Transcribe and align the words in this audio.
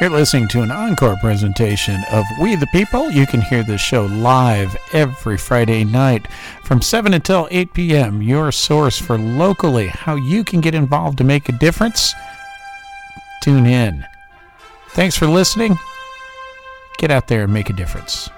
You're 0.00 0.10
listening 0.10 0.46
to 0.50 0.62
an 0.62 0.70
encore 0.70 1.16
presentation 1.16 2.04
of 2.12 2.24
We 2.40 2.54
the 2.54 2.68
People. 2.68 3.10
You 3.10 3.26
can 3.26 3.40
hear 3.40 3.64
this 3.64 3.80
show 3.80 4.06
live 4.06 4.76
every 4.92 5.36
Friday 5.36 5.82
night 5.82 6.28
from 6.62 6.80
7 6.80 7.14
until 7.14 7.48
8 7.50 7.74
p.m. 7.74 8.22
Your 8.22 8.52
source 8.52 8.96
for 8.96 9.18
locally 9.18 9.88
how 9.88 10.14
you 10.14 10.44
can 10.44 10.60
get 10.60 10.76
involved 10.76 11.18
to 11.18 11.24
make 11.24 11.48
a 11.48 11.58
difference. 11.58 12.14
Tune 13.42 13.66
in. 13.66 14.06
Thanks 14.90 15.16
for 15.16 15.26
listening. 15.26 15.76
Get 16.98 17.10
out 17.10 17.26
there 17.26 17.42
and 17.42 17.52
make 17.52 17.68
a 17.68 17.72
difference. 17.72 18.30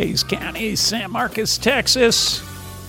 Hays 0.00 0.24
County, 0.24 0.74
San 0.76 1.10
Marcos, 1.10 1.58
Texas, 1.58 2.42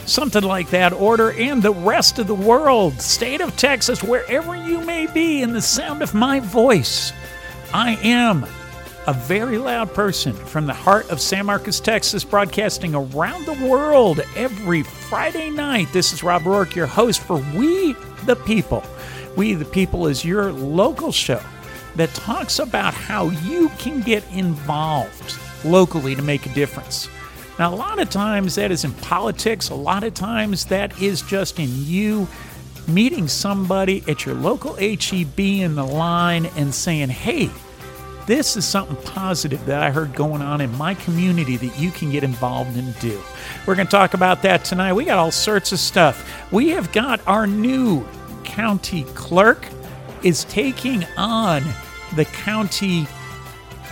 something 0.05 0.43
like 0.43 0.69
that 0.69 0.93
order, 0.93 1.33
and 1.33 1.61
the 1.61 1.73
rest 1.73 2.19
of 2.19 2.27
the 2.27 2.33
world, 2.33 3.01
state 3.01 3.41
of 3.41 3.53
Texas, 3.57 4.01
wherever 4.01 4.55
you 4.55 4.79
may 4.79 5.07
be 5.07 5.41
in 5.41 5.51
the 5.51 5.61
sound 5.61 6.01
of 6.01 6.13
my 6.13 6.39
voice. 6.39 7.11
I 7.73 7.97
am 8.01 8.45
a 9.07 9.13
very 9.13 9.57
loud 9.57 9.93
person 9.93 10.31
from 10.31 10.65
the 10.65 10.73
heart 10.73 11.09
of 11.09 11.19
San 11.19 11.47
Marcos, 11.47 11.81
Texas, 11.81 12.23
broadcasting 12.23 12.95
around 12.95 13.45
the 13.45 13.67
world 13.67 14.21
every 14.37 14.81
Friday 14.81 15.49
night. 15.49 15.91
This 15.91 16.13
is 16.13 16.23
Rob 16.23 16.43
Roark, 16.43 16.75
your 16.75 16.87
host 16.87 17.19
for 17.19 17.43
We 17.53 17.91
the 18.23 18.37
People. 18.37 18.85
We 19.35 19.53
the 19.53 19.65
People 19.65 20.07
is 20.07 20.23
your 20.23 20.53
local 20.53 21.11
show 21.11 21.41
that 21.97 22.13
talks 22.13 22.59
about 22.59 22.93
how 22.93 23.31
you 23.31 23.67
can 23.79 23.99
get 23.99 24.23
involved 24.31 25.37
locally 25.65 26.15
to 26.15 26.21
make 26.21 26.45
a 26.45 26.53
difference. 26.53 27.09
Now, 27.59 27.73
a 27.73 27.75
lot 27.75 27.99
of 27.99 28.09
times 28.09 28.55
that 28.55 28.71
is 28.71 28.83
in 28.83 28.93
politics, 28.93 29.69
a 29.69 29.75
lot 29.75 30.03
of 30.03 30.13
times 30.13 30.65
that 30.65 30.99
is 31.01 31.21
just 31.21 31.59
in 31.59 31.69
you 31.71 32.27
meeting 32.87 33.27
somebody 33.27 34.03
at 34.07 34.25
your 34.25 34.35
local 34.35 34.73
HEB 34.75 35.39
in 35.39 35.75
the 35.75 35.85
line 35.85 36.47
and 36.57 36.73
saying, 36.73 37.09
hey, 37.09 37.49
this 38.27 38.55
is 38.55 38.65
something 38.65 38.95
positive 39.13 39.65
that 39.65 39.81
I 39.81 39.91
heard 39.91 40.15
going 40.15 40.41
on 40.41 40.61
in 40.61 40.75
my 40.77 40.93
community 40.93 41.57
that 41.57 41.79
you 41.79 41.91
can 41.91 42.11
get 42.11 42.23
involved 42.23 42.77
and 42.77 42.97
do. 42.99 43.21
We're 43.65 43.75
going 43.75 43.87
to 43.87 43.91
talk 43.91 44.13
about 44.13 44.41
that 44.43 44.63
tonight. 44.63 44.93
We 44.93 45.05
got 45.05 45.17
all 45.17 45.31
sorts 45.31 45.71
of 45.71 45.79
stuff. 45.79 46.51
We 46.51 46.69
have 46.69 46.91
got 46.91 47.25
our 47.27 47.47
new 47.47 48.05
county 48.43 49.03
clerk 49.15 49.67
is 50.23 50.43
taking 50.45 51.03
on 51.17 51.63
the 52.15 52.25
county 52.25 53.07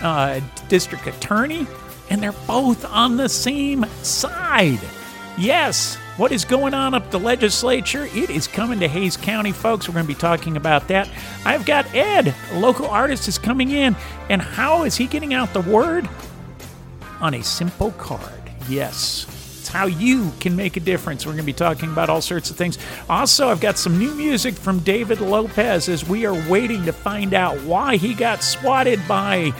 uh, 0.02 0.40
district 0.68 1.06
attorney, 1.06 1.66
and 2.08 2.22
they're 2.22 2.32
both 2.46 2.84
on 2.84 3.16
the 3.16 3.28
same 3.28 3.84
side. 4.02 4.80
Yes, 5.38 5.96
what 6.16 6.32
is 6.32 6.44
going 6.44 6.74
on 6.74 6.92
up 6.92 7.10
the 7.10 7.18
legislature? 7.18 8.06
It 8.12 8.28
is 8.28 8.46
coming 8.46 8.80
to 8.80 8.88
Hays 8.88 9.16
County, 9.16 9.52
folks. 9.52 9.88
We're 9.88 9.94
going 9.94 10.06
to 10.06 10.12
be 10.12 10.18
talking 10.18 10.58
about 10.58 10.88
that. 10.88 11.08
I've 11.46 11.64
got 11.64 11.94
Ed, 11.94 12.34
local 12.52 12.86
artist, 12.86 13.26
is 13.26 13.38
coming 13.38 13.70
in, 13.70 13.96
and 14.28 14.42
how 14.42 14.82
is 14.82 14.96
he 14.96 15.06
getting 15.06 15.32
out 15.32 15.54
the 15.54 15.62
word? 15.62 16.06
On 17.20 17.32
a 17.32 17.42
simple 17.42 17.92
card. 17.92 18.42
Yes. 18.68 19.24
It's 19.60 19.68
how 19.68 19.86
you 19.86 20.30
can 20.40 20.56
make 20.56 20.76
a 20.76 20.80
difference. 20.80 21.24
We're 21.24 21.32
going 21.32 21.44
to 21.44 21.46
be 21.46 21.52
talking 21.54 21.90
about 21.90 22.10
all 22.10 22.20
sorts 22.20 22.50
of 22.50 22.56
things. 22.56 22.78
Also, 23.08 23.48
I've 23.48 23.60
got 23.60 23.78
some 23.78 23.98
new 23.98 24.14
music 24.14 24.54
from 24.54 24.80
David 24.80 25.20
Lopez 25.22 25.88
as 25.88 26.06
we 26.06 26.26
are 26.26 26.50
waiting 26.50 26.84
to 26.84 26.92
find 26.92 27.32
out 27.32 27.58
why 27.62 27.96
he 27.96 28.12
got 28.12 28.42
swatted 28.42 29.00
by 29.08 29.52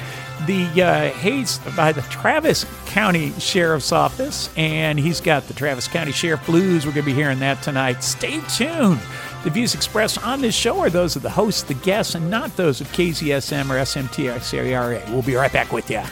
the 0.47 0.83
uh, 0.83 1.11
Hays 1.11 1.59
by 1.77 1.93
the 1.93 2.03
Travis 2.03 2.67
County 2.87 3.33
Sheriff's 3.39 3.93
Office, 3.93 4.51
and 4.57 4.99
he's 4.99 5.21
got 5.21 5.47
the 5.49 5.55
Travis 5.55 5.89
County 5.89 6.13
Sheriff 6.13 6.45
Blues. 6.47 6.87
We're 6.87 6.93
going 6.93 7.05
to 7.05 7.11
be 7.11 7.15
hearing 7.15 7.39
that 7.41 7.63
tonight. 7.63 8.03
Stay 8.03 8.41
tuned. 8.49 9.01
The 9.45 9.51
views 9.51 9.75
expressed 9.75 10.23
on 10.25 10.41
this 10.41 10.55
show 10.55 10.81
are 10.81 10.91
those 10.91 11.17
of 11.17 11.23
the 11.23 11.31
host, 11.31 11.69
the 11.69 11.75
guests, 11.75 12.15
and 12.15 12.31
not 12.31 12.55
those 12.57 12.81
of 12.81 12.89
KZSM 12.89 13.71
or 13.71 13.81
SMTRA. 13.81 15.11
We'll 15.11 15.23
be 15.23 15.35
right 15.35 15.53
back 15.53 15.73
with 15.73 15.91
you. 15.91 16.03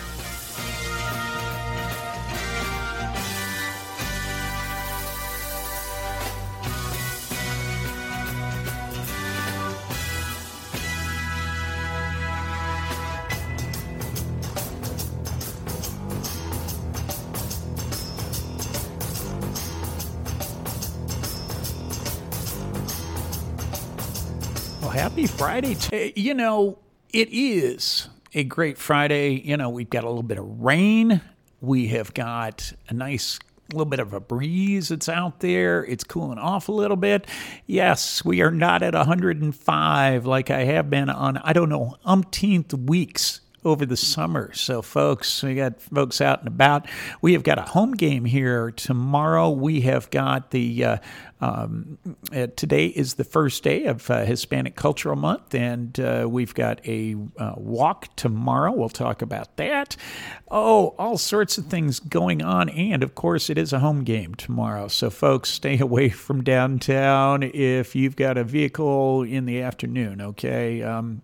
Friday. 25.48 25.74
T- 25.76 26.12
you 26.14 26.34
know, 26.34 26.78
it 27.10 27.30
is 27.32 28.10
a 28.34 28.44
great 28.44 28.76
Friday. 28.76 29.40
You 29.40 29.56
know, 29.56 29.70
we've 29.70 29.88
got 29.88 30.04
a 30.04 30.06
little 30.06 30.22
bit 30.22 30.36
of 30.36 30.60
rain. 30.60 31.22
We 31.62 31.88
have 31.88 32.12
got 32.12 32.70
a 32.90 32.92
nice 32.92 33.38
little 33.72 33.86
bit 33.86 33.98
of 33.98 34.12
a 34.12 34.20
breeze 34.20 34.90
that's 34.90 35.08
out 35.08 35.40
there. 35.40 35.86
It's 35.86 36.04
cooling 36.04 36.38
off 36.38 36.68
a 36.68 36.72
little 36.72 36.98
bit. 36.98 37.26
Yes, 37.66 38.22
we 38.22 38.42
are 38.42 38.50
not 38.50 38.82
at 38.82 38.92
105 38.92 40.26
like 40.26 40.50
I 40.50 40.64
have 40.64 40.90
been 40.90 41.08
on, 41.08 41.38
I 41.38 41.54
don't 41.54 41.70
know, 41.70 41.96
umpteenth 42.04 42.74
weeks 42.74 43.40
over 43.64 43.84
the 43.84 43.96
summer. 43.96 44.52
So, 44.54 44.82
folks, 44.82 45.42
we 45.42 45.56
got 45.56 45.80
folks 45.80 46.20
out 46.20 46.40
and 46.40 46.48
about. 46.48 46.86
We 47.20 47.32
have 47.32 47.42
got 47.42 47.58
a 47.58 47.62
home 47.62 47.92
game 47.92 48.24
here 48.24 48.70
tomorrow. 48.70 49.50
We 49.50 49.80
have 49.82 50.10
got 50.10 50.50
the 50.50 50.84
uh, 50.84 50.96
um, 51.40 51.98
uh, 52.34 52.48
today 52.56 52.86
is 52.86 53.14
the 53.14 53.24
first 53.24 53.62
day 53.62 53.84
of 53.84 54.10
uh, 54.10 54.24
Hispanic 54.24 54.74
Cultural 54.74 55.16
Month, 55.16 55.54
and 55.54 55.98
uh, 56.00 56.26
we've 56.28 56.54
got 56.54 56.80
a 56.86 57.16
uh, 57.36 57.54
walk 57.56 58.14
tomorrow. 58.16 58.72
We'll 58.72 58.88
talk 58.88 59.22
about 59.22 59.56
that. 59.56 59.96
Oh, 60.50 60.94
all 60.98 61.18
sorts 61.18 61.58
of 61.58 61.66
things 61.66 62.00
going 62.00 62.42
on, 62.42 62.68
and 62.68 63.02
of 63.02 63.14
course, 63.14 63.50
it 63.50 63.58
is 63.58 63.72
a 63.72 63.78
home 63.78 64.02
game 64.04 64.34
tomorrow. 64.34 64.88
So, 64.88 65.10
folks, 65.10 65.50
stay 65.50 65.78
away 65.80 66.08
from 66.08 66.42
downtown 66.42 67.42
if 67.42 67.94
you've 67.94 68.16
got 68.16 68.36
a 68.36 68.44
vehicle 68.44 69.22
in 69.22 69.46
the 69.46 69.62
afternoon. 69.62 70.20
Okay. 70.20 70.82
Um, 70.82 71.22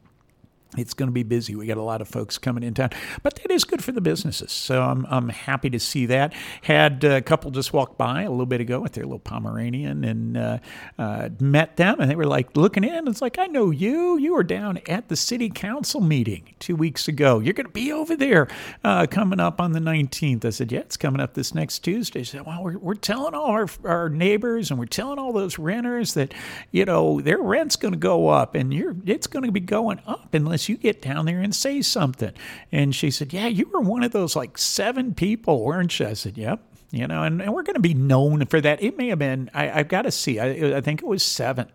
it's 0.76 0.94
going 0.94 1.08
to 1.08 1.12
be 1.12 1.22
busy. 1.22 1.54
We 1.54 1.66
got 1.66 1.76
a 1.76 1.82
lot 1.82 2.00
of 2.00 2.08
folks 2.08 2.38
coming 2.38 2.62
in 2.62 2.74
town, 2.74 2.90
but 3.22 3.36
that 3.36 3.50
is 3.50 3.64
good 3.64 3.82
for 3.82 3.92
the 3.92 4.00
businesses. 4.00 4.52
So 4.52 4.82
I'm, 4.82 5.06
I'm 5.08 5.28
happy 5.28 5.70
to 5.70 5.80
see 5.80 6.06
that. 6.06 6.34
Had 6.62 7.04
a 7.04 7.22
couple 7.22 7.50
just 7.50 7.72
walk 7.72 7.96
by 7.96 8.22
a 8.22 8.30
little 8.30 8.46
bit 8.46 8.60
ago 8.60 8.80
with 8.80 8.92
their 8.92 9.04
little 9.04 9.18
Pomeranian 9.18 10.04
and 10.04 10.36
uh, 10.36 10.58
uh, 10.98 11.28
met 11.40 11.76
them, 11.76 12.00
and 12.00 12.10
they 12.10 12.16
were 12.16 12.26
like 12.26 12.56
looking 12.56 12.84
in. 12.84 13.08
It's 13.08 13.22
like, 13.22 13.38
I 13.38 13.46
know 13.46 13.70
you. 13.70 14.18
You 14.18 14.34
were 14.34 14.42
down 14.42 14.80
at 14.88 15.08
the 15.08 15.16
city 15.16 15.50
council 15.50 16.00
meeting 16.00 16.54
two 16.58 16.76
weeks 16.76 17.08
ago. 17.08 17.40
You're 17.40 17.54
going 17.54 17.66
to 17.66 17.72
be 17.72 17.92
over 17.92 18.16
there 18.16 18.48
uh, 18.82 19.06
coming 19.06 19.40
up 19.40 19.60
on 19.60 19.72
the 19.72 19.80
19th. 19.80 20.44
I 20.44 20.50
said, 20.50 20.72
Yeah, 20.72 20.80
it's 20.80 20.96
coming 20.96 21.20
up 21.20 21.34
this 21.34 21.54
next 21.54 21.80
Tuesday. 21.80 22.22
She 22.22 22.32
said, 22.32 22.46
Well, 22.46 22.62
we're, 22.62 22.78
we're 22.78 22.94
telling 22.94 23.34
all 23.34 23.46
our, 23.46 23.68
our 23.84 24.08
neighbors 24.08 24.70
and 24.70 24.78
we're 24.78 24.86
telling 24.86 25.18
all 25.18 25.32
those 25.32 25.58
renters 25.58 26.14
that, 26.14 26.34
you 26.70 26.84
know, 26.84 27.20
their 27.20 27.38
rent's 27.38 27.76
going 27.76 27.92
to 27.92 27.98
go 27.98 28.28
up 28.28 28.54
and 28.54 28.72
you're, 28.72 28.96
it's 29.06 29.26
going 29.26 29.44
to 29.44 29.52
be 29.52 29.60
going 29.60 30.00
up 30.06 30.34
unless 30.34 30.63
you 30.68 30.76
get 30.76 31.02
down 31.02 31.26
there 31.26 31.40
and 31.40 31.54
say 31.54 31.82
something. 31.82 32.32
And 32.72 32.94
she 32.94 33.10
said, 33.10 33.32
Yeah, 33.32 33.46
you 33.46 33.68
were 33.68 33.80
one 33.80 34.02
of 34.02 34.12
those 34.12 34.36
like 34.36 34.58
seven 34.58 35.14
people, 35.14 35.64
weren't 35.64 35.98
you? 35.98 36.06
I 36.06 36.14
said, 36.14 36.36
Yep. 36.36 36.60
You 36.90 37.08
know, 37.08 37.24
and, 37.24 37.42
and 37.42 37.52
we're 37.52 37.64
going 37.64 37.74
to 37.74 37.80
be 37.80 37.94
known 37.94 38.46
for 38.46 38.60
that. 38.60 38.80
It 38.80 38.96
may 38.96 39.08
have 39.08 39.18
been, 39.18 39.50
I, 39.52 39.80
I've 39.80 39.88
got 39.88 40.02
to 40.02 40.12
see, 40.12 40.38
I, 40.38 40.76
I 40.76 40.80
think 40.80 41.02
it 41.02 41.06
was 41.06 41.24
seven 41.24 41.68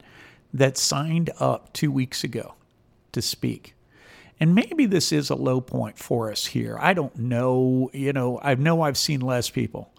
that 0.53 0.77
signed 0.77 1.29
up 1.39 1.73
two 1.73 1.91
weeks 1.91 2.23
ago 2.23 2.55
to 3.11 3.21
speak. 3.21 3.75
And 4.39 4.55
maybe 4.55 4.85
this 4.85 5.11
is 5.11 5.29
a 5.29 5.35
low 5.35 5.59
point 5.59 5.97
for 5.97 6.31
us 6.31 6.45
here. 6.45 6.77
I 6.79 6.93
don't 6.93 7.17
know. 7.17 7.89
You 7.93 8.13
know, 8.13 8.39
I 8.41 8.55
know 8.55 8.81
I've 8.81 8.97
seen 8.97 9.19
less 9.19 9.49
people, 9.49 9.91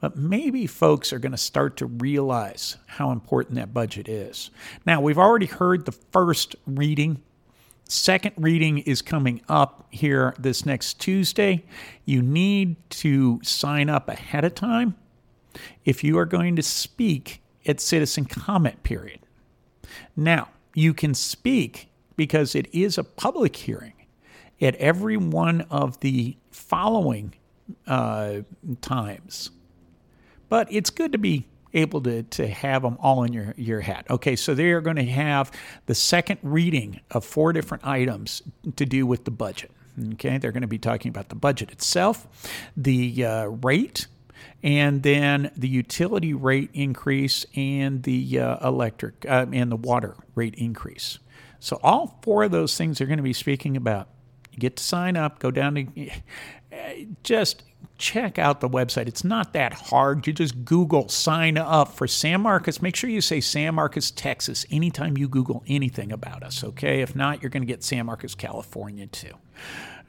but 0.00 0.16
maybe 0.16 0.66
folks 0.66 1.12
are 1.12 1.18
going 1.18 1.32
to 1.32 1.38
start 1.38 1.78
to 1.78 1.86
realize 1.86 2.76
how 2.86 3.10
important 3.10 3.54
that 3.56 3.72
budget 3.72 4.08
is. 4.08 4.50
Now, 4.84 5.00
we've 5.00 5.18
already 5.18 5.46
heard 5.46 5.86
the 5.86 5.92
first 5.92 6.56
reading 6.66 7.22
Second 7.90 8.34
reading 8.36 8.80
is 8.80 9.00
coming 9.00 9.40
up 9.48 9.86
here 9.88 10.34
this 10.38 10.66
next 10.66 11.00
Tuesday. 11.00 11.64
You 12.04 12.20
need 12.20 12.76
to 12.90 13.40
sign 13.42 13.88
up 13.88 14.10
ahead 14.10 14.44
of 14.44 14.54
time 14.54 14.94
if 15.86 16.04
you 16.04 16.18
are 16.18 16.26
going 16.26 16.54
to 16.56 16.62
speak 16.62 17.40
at 17.64 17.80
citizen 17.80 18.26
comment 18.26 18.82
period. 18.82 19.20
Now, 20.14 20.50
you 20.74 20.92
can 20.92 21.14
speak 21.14 21.88
because 22.14 22.54
it 22.54 22.68
is 22.74 22.98
a 22.98 23.04
public 23.04 23.56
hearing 23.56 23.94
at 24.60 24.74
every 24.74 25.16
one 25.16 25.62
of 25.70 25.98
the 26.00 26.36
following 26.50 27.32
uh, 27.86 28.40
times. 28.82 29.50
But 30.50 30.70
it's 30.70 30.90
good 30.90 31.12
to 31.12 31.18
be 31.18 31.46
able 31.74 32.00
to, 32.02 32.22
to 32.22 32.46
have 32.46 32.82
them 32.82 32.96
all 33.00 33.24
in 33.24 33.32
your, 33.32 33.54
your 33.56 33.80
hat. 33.80 34.06
Okay, 34.10 34.36
so 34.36 34.54
they 34.54 34.70
are 34.70 34.80
going 34.80 34.96
to 34.96 35.04
have 35.04 35.50
the 35.86 35.94
second 35.94 36.38
reading 36.42 37.00
of 37.10 37.24
four 37.24 37.52
different 37.52 37.86
items 37.86 38.42
to 38.76 38.86
do 38.86 39.06
with 39.06 39.24
the 39.24 39.30
budget. 39.30 39.70
Okay, 40.14 40.38
they're 40.38 40.52
going 40.52 40.62
to 40.62 40.68
be 40.68 40.78
talking 40.78 41.08
about 41.08 41.28
the 41.28 41.34
budget 41.34 41.70
itself, 41.70 42.26
the 42.76 43.24
uh, 43.24 43.46
rate, 43.46 44.06
and 44.62 45.02
then 45.02 45.50
the 45.56 45.68
utility 45.68 46.34
rate 46.34 46.70
increase 46.72 47.44
and 47.54 48.02
the 48.04 48.38
uh, 48.38 48.68
electric 48.68 49.26
uh, 49.28 49.46
and 49.52 49.70
the 49.70 49.76
water 49.76 50.16
rate 50.34 50.54
increase. 50.54 51.18
So 51.60 51.80
all 51.82 52.18
four 52.22 52.44
of 52.44 52.52
those 52.52 52.76
things 52.76 52.98
they're 52.98 53.06
going 53.06 53.18
to 53.18 53.22
be 53.22 53.32
speaking 53.32 53.76
about. 53.76 54.08
You 54.52 54.58
get 54.58 54.76
to 54.76 54.82
sign 54.82 55.16
up, 55.16 55.40
go 55.40 55.50
down 55.50 55.74
to 55.74 56.10
just 57.22 57.64
check 57.98 58.38
out 58.38 58.60
the 58.60 58.68
website. 58.68 59.08
It's 59.08 59.24
not 59.24 59.52
that 59.52 59.72
hard. 59.72 60.26
You 60.26 60.32
just 60.32 60.64
Google 60.64 61.08
sign 61.08 61.58
up 61.58 61.92
for 61.92 62.06
San 62.06 62.40
Marcos. 62.40 62.80
Make 62.80 62.96
sure 62.96 63.10
you 63.10 63.20
say 63.20 63.40
San 63.40 63.74
Marcos, 63.74 64.10
Texas, 64.10 64.64
anytime 64.70 65.18
you 65.18 65.28
Google 65.28 65.64
anything 65.66 66.12
about 66.12 66.42
us, 66.42 66.64
okay? 66.64 67.00
If 67.02 67.14
not, 67.14 67.42
you're 67.42 67.50
going 67.50 67.62
to 67.62 67.66
get 67.66 67.82
San 67.82 68.06
Marcos, 68.06 68.34
California, 68.34 69.06
too. 69.06 69.32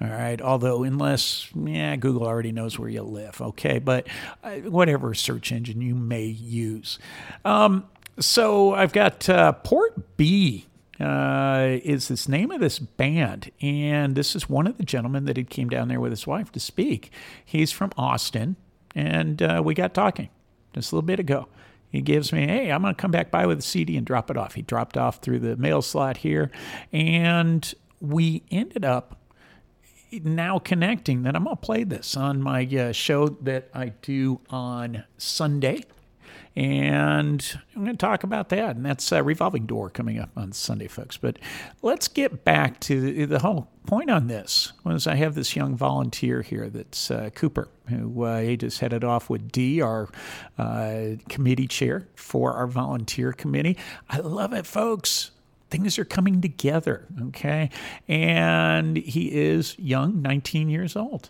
All 0.01 0.07
right. 0.07 0.39
Although, 0.41 0.83
unless, 0.83 1.49
yeah, 1.53 1.95
Google 1.97 2.25
already 2.25 2.53
knows 2.53 2.79
where 2.79 2.87
you 2.87 3.01
live, 3.01 3.41
okay? 3.41 3.79
But 3.79 4.07
uh, 4.43 4.51
whatever 4.57 5.13
search 5.13 5.51
engine 5.51 5.81
you 5.81 5.95
may 5.95 6.25
use. 6.25 6.99
Um, 7.43 7.85
so 8.19 8.73
I've 8.73 8.93
got 8.93 9.27
uh, 9.27 9.51
Port 9.53 10.15
B 10.15 10.67
uh, 10.99 11.79
is 11.83 12.07
this 12.07 12.27
name 12.27 12.51
of 12.51 12.59
this 12.59 12.79
band. 12.79 13.51
And 13.61 14.15
this 14.15 14.35
is 14.35 14.49
one 14.49 14.67
of 14.67 14.77
the 14.77 14.83
gentlemen 14.83 15.25
that 15.25 15.37
had 15.37 15.49
came 15.49 15.69
down 15.69 15.87
there 15.87 15.99
with 15.99 16.11
his 16.11 16.27
wife 16.27 16.51
to 16.53 16.59
speak. 16.59 17.11
He's 17.43 17.71
from 17.71 17.91
Austin, 17.97 18.55
and 18.95 19.41
uh, 19.41 19.61
we 19.63 19.73
got 19.73 19.93
talking 19.93 20.29
just 20.73 20.91
a 20.91 20.95
little 20.95 21.05
bit 21.05 21.19
ago. 21.19 21.47
He 21.89 22.01
gives 22.01 22.31
me, 22.31 22.45
hey, 22.45 22.71
I'm 22.71 22.83
going 22.83 22.93
to 22.93 23.01
come 23.01 23.11
back 23.11 23.31
by 23.31 23.47
with 23.47 23.59
a 23.59 23.63
CD 23.63 23.97
and 23.97 24.05
drop 24.05 24.29
it 24.29 24.37
off. 24.37 24.53
He 24.53 24.61
dropped 24.61 24.95
off 24.95 25.21
through 25.21 25.39
the 25.39 25.55
mail 25.55 25.81
slot 25.81 26.17
here, 26.17 26.51
and 26.91 27.73
we 27.99 28.43
ended 28.51 28.85
up 28.85 29.17
now 30.11 30.59
connecting 30.59 31.23
that 31.23 31.35
I'm 31.35 31.43
going 31.43 31.55
to 31.55 31.61
play 31.61 31.83
this 31.83 32.15
on 32.15 32.41
my 32.41 32.65
uh, 32.65 32.91
show 32.91 33.27
that 33.27 33.69
I 33.73 33.89
do 34.01 34.39
on 34.49 35.03
Sunday 35.17 35.83
and 36.55 37.57
I'm 37.75 37.83
going 37.83 37.95
to 37.95 37.97
talk 37.97 38.23
about 38.23 38.49
that. 38.49 38.75
And 38.75 38.85
that's 38.85 39.11
a 39.11 39.23
Revolving 39.23 39.65
Door 39.65 39.91
coming 39.91 40.19
up 40.19 40.31
on 40.35 40.51
Sunday, 40.51 40.87
folks. 40.87 41.17
But 41.17 41.39
let's 41.81 42.07
get 42.07 42.43
back 42.43 42.79
to 42.81 43.25
the, 43.25 43.39
whole 43.39 43.69
point 43.85 44.09
on 44.09 44.27
this. 44.27 44.73
Was 44.83 45.07
I 45.07 45.15
have 45.15 45.35
this 45.35 45.55
young 45.55 45.75
volunteer 45.75 46.41
here 46.41 46.69
that's 46.69 47.11
uh, 47.11 47.29
Cooper, 47.33 47.69
who 47.87 48.23
uh, 48.23 48.41
he 48.41 48.57
just 48.57 48.79
headed 48.79 49.03
off 49.03 49.29
with 49.29 49.51
D, 49.51 49.81
our 49.81 50.09
uh, 50.57 51.11
committee 51.29 51.67
chair 51.67 52.07
for 52.15 52.53
our 52.53 52.67
volunteer 52.67 53.31
committee. 53.31 53.77
I 54.09 54.19
love 54.19 54.53
it, 54.53 54.65
folks 54.65 55.31
things 55.69 55.99
are 55.99 56.05
coming 56.05 56.41
together, 56.41 57.05
okay? 57.27 57.69
And 58.07 58.97
he 58.97 59.31
is 59.31 59.77
young, 59.77 60.19
19 60.19 60.67
years 60.67 60.95
old. 60.95 61.29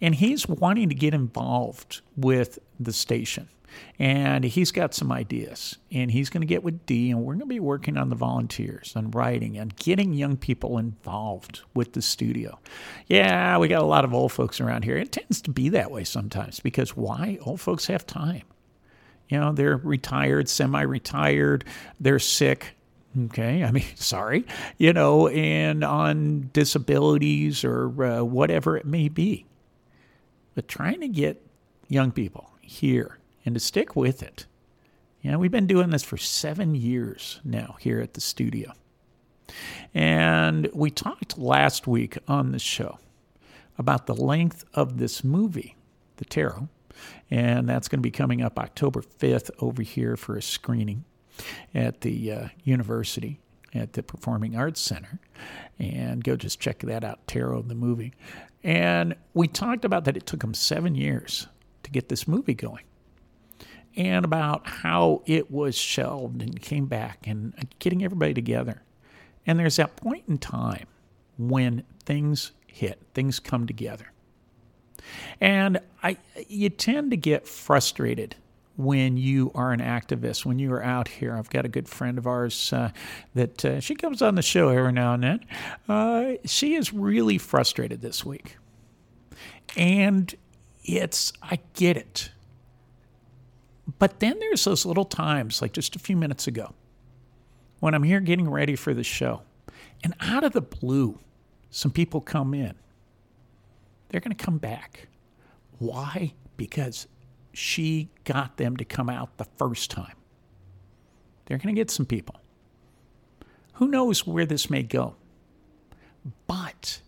And 0.00 0.14
he's 0.14 0.46
wanting 0.46 0.88
to 0.88 0.94
get 0.94 1.14
involved 1.14 2.00
with 2.16 2.60
the 2.78 2.92
station 2.92 3.48
and 3.98 4.44
he's 4.44 4.72
got 4.72 4.94
some 4.94 5.12
ideas 5.12 5.76
and 5.90 6.10
he's 6.10 6.30
going 6.30 6.40
to 6.40 6.46
get 6.46 6.62
with 6.62 6.84
dee 6.86 7.10
and 7.10 7.20
we're 7.22 7.34
going 7.34 7.40
to 7.40 7.46
be 7.46 7.60
working 7.60 7.96
on 7.96 8.08
the 8.08 8.16
volunteers 8.16 8.94
on 8.96 9.10
writing 9.10 9.56
and 9.58 9.76
getting 9.76 10.12
young 10.12 10.36
people 10.36 10.78
involved 10.78 11.62
with 11.74 11.92
the 11.92 12.02
studio. 12.02 12.58
Yeah 13.06 13.58
we 13.58 13.68
got 13.68 13.82
a 13.82 13.86
lot 13.86 14.04
of 14.04 14.14
old 14.14 14.32
folks 14.32 14.60
around 14.60 14.84
here. 14.84 14.96
It 14.96 15.12
tends 15.12 15.40
to 15.42 15.50
be 15.50 15.68
that 15.70 15.90
way 15.90 16.04
sometimes 16.04 16.60
because 16.60 16.96
why? 16.96 17.38
Old 17.42 17.60
folks 17.60 17.86
have 17.86 18.06
time. 18.06 18.42
You 19.28 19.38
know 19.38 19.52
they're 19.52 19.76
retired 19.76 20.48
semi-retired 20.48 21.64
they're 22.00 22.18
sick. 22.18 22.74
Okay 23.26 23.62
i 23.62 23.70
mean 23.70 23.84
sorry. 23.94 24.46
You 24.78 24.92
know 24.92 25.28
and 25.28 25.84
on 25.84 26.50
disabilities 26.52 27.64
or 27.64 28.04
uh, 28.04 28.22
whatever 28.22 28.76
it 28.76 28.86
may 28.86 29.08
be. 29.08 29.46
But 30.54 30.68
trying 30.68 31.00
to 31.00 31.08
get 31.08 31.42
young 31.88 32.10
people 32.10 32.50
here 32.60 33.18
and 33.44 33.54
to 33.54 33.60
stick 33.60 33.96
with 33.96 34.22
it. 34.22 34.46
You 35.20 35.30
know, 35.30 35.38
we've 35.38 35.50
been 35.50 35.66
doing 35.66 35.90
this 35.90 36.02
for 36.02 36.16
seven 36.16 36.74
years 36.74 37.40
now 37.44 37.76
here 37.78 38.00
at 38.00 38.14
the 38.14 38.20
studio. 38.20 38.72
And 39.94 40.68
we 40.72 40.90
talked 40.90 41.38
last 41.38 41.86
week 41.86 42.18
on 42.26 42.52
the 42.52 42.58
show 42.58 42.98
about 43.78 44.06
the 44.06 44.14
length 44.14 44.64
of 44.74 44.98
this 44.98 45.22
movie, 45.22 45.76
The 46.16 46.24
Tarot. 46.24 46.68
And 47.30 47.68
that's 47.68 47.88
going 47.88 48.00
to 48.00 48.02
be 48.02 48.10
coming 48.10 48.42
up 48.42 48.58
October 48.58 49.02
5th 49.02 49.50
over 49.60 49.82
here 49.82 50.16
for 50.16 50.36
a 50.36 50.42
screening 50.42 51.04
at 51.74 52.00
the 52.02 52.32
uh, 52.32 52.48
university 52.64 53.40
at 53.74 53.94
the 53.94 54.02
Performing 54.02 54.56
Arts 54.56 54.80
Center. 54.80 55.18
And 55.78 56.22
go 56.22 56.36
just 56.36 56.60
check 56.60 56.80
that 56.80 57.04
out, 57.04 57.26
Tarot, 57.26 57.62
the 57.62 57.74
movie. 57.74 58.12
And 58.62 59.14
we 59.34 59.48
talked 59.48 59.84
about 59.84 60.04
that 60.04 60.16
it 60.16 60.26
took 60.26 60.40
them 60.40 60.54
seven 60.54 60.94
years 60.94 61.48
to 61.82 61.90
get 61.90 62.08
this 62.08 62.28
movie 62.28 62.54
going 62.54 62.84
and 63.96 64.24
about 64.24 64.66
how 64.66 65.22
it 65.26 65.50
was 65.50 65.76
shelved 65.76 66.42
and 66.42 66.60
came 66.60 66.86
back 66.86 67.26
and 67.26 67.54
getting 67.78 68.04
everybody 68.04 68.34
together. 68.34 68.82
And 69.46 69.58
there's 69.58 69.76
that 69.76 69.96
point 69.96 70.24
in 70.28 70.38
time 70.38 70.86
when 71.38 71.84
things 72.04 72.52
hit, 72.66 73.00
things 73.14 73.38
come 73.38 73.66
together. 73.66 74.12
And 75.40 75.80
I 76.02 76.16
you 76.48 76.70
tend 76.70 77.10
to 77.10 77.16
get 77.16 77.46
frustrated 77.48 78.36
when 78.76 79.16
you 79.16 79.50
are 79.54 79.72
an 79.72 79.80
activist, 79.80 80.44
when 80.44 80.58
you 80.58 80.72
are 80.72 80.82
out 80.82 81.08
here. 81.08 81.36
I've 81.36 81.50
got 81.50 81.64
a 81.64 81.68
good 81.68 81.88
friend 81.88 82.18
of 82.18 82.26
ours 82.26 82.72
uh, 82.72 82.90
that 83.34 83.64
uh, 83.64 83.80
she 83.80 83.94
comes 83.94 84.22
on 84.22 84.34
the 84.34 84.42
show 84.42 84.68
every 84.68 84.92
now 84.92 85.14
and 85.14 85.22
then. 85.22 85.40
Uh, 85.88 86.32
she 86.44 86.74
is 86.74 86.92
really 86.92 87.38
frustrated 87.38 88.00
this 88.00 88.24
week. 88.24 88.56
And 89.76 90.34
it's, 90.84 91.32
I 91.42 91.58
get 91.74 91.96
it. 91.96 92.30
But 93.98 94.20
then 94.20 94.38
there's 94.38 94.64
those 94.64 94.86
little 94.86 95.04
times, 95.04 95.60
like 95.60 95.72
just 95.72 95.96
a 95.96 95.98
few 95.98 96.16
minutes 96.16 96.46
ago, 96.46 96.74
when 97.80 97.94
I'm 97.94 98.04
here 98.04 98.20
getting 98.20 98.48
ready 98.48 98.76
for 98.76 98.94
the 98.94 99.02
show, 99.02 99.42
and 100.04 100.14
out 100.20 100.44
of 100.44 100.52
the 100.52 100.60
blue, 100.60 101.18
some 101.70 101.90
people 101.90 102.20
come 102.20 102.54
in. 102.54 102.74
They're 104.08 104.20
going 104.20 104.36
to 104.36 104.44
come 104.44 104.58
back. 104.58 105.08
Why? 105.78 106.34
Because 106.56 107.08
she 107.52 108.10
got 108.24 108.56
them 108.56 108.76
to 108.76 108.84
come 108.84 109.08
out 109.08 109.36
the 109.36 109.46
first 109.56 109.90
time. 109.90 110.16
They're 111.46 111.58
going 111.58 111.74
to 111.74 111.80
get 111.80 111.90
some 111.90 112.06
people. 112.06 112.36
Who 113.74 113.88
knows 113.88 114.26
where 114.26 114.46
this 114.46 114.70
may 114.70 114.82
go? 114.82 115.16
But 116.46 117.00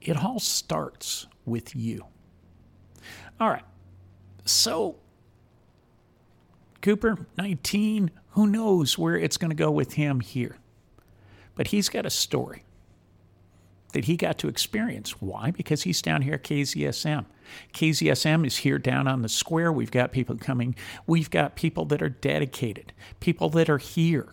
it 0.00 0.16
all 0.16 0.38
starts 0.38 1.26
with 1.44 1.76
you. 1.76 2.06
All 3.38 3.50
right. 3.50 3.64
So 4.44 4.96
Cooper, 6.82 7.26
19, 7.36 8.10
who 8.30 8.46
knows 8.46 8.96
where 8.96 9.16
it's 9.16 9.36
going 9.36 9.50
to 9.50 9.56
go 9.56 9.70
with 9.70 9.94
him 9.94 10.20
here. 10.20 10.56
But 11.54 11.68
he's 11.68 11.88
got 11.88 12.06
a 12.06 12.10
story 12.10 12.64
that 13.92 14.04
he 14.04 14.16
got 14.16 14.38
to 14.38 14.48
experience. 14.48 15.20
Why? 15.20 15.50
Because 15.50 15.82
he's 15.82 16.00
down 16.00 16.22
here 16.22 16.34
at 16.34 16.44
KZSM. 16.44 17.26
KZSM 17.74 18.46
is 18.46 18.58
here 18.58 18.78
down 18.78 19.08
on 19.08 19.22
the 19.22 19.28
square. 19.28 19.72
We've 19.72 19.90
got 19.90 20.12
people 20.12 20.36
coming. 20.36 20.76
We've 21.06 21.30
got 21.30 21.56
people 21.56 21.84
that 21.86 22.00
are 22.00 22.08
dedicated, 22.08 22.92
people 23.18 23.50
that 23.50 23.68
are 23.68 23.78
here, 23.78 24.32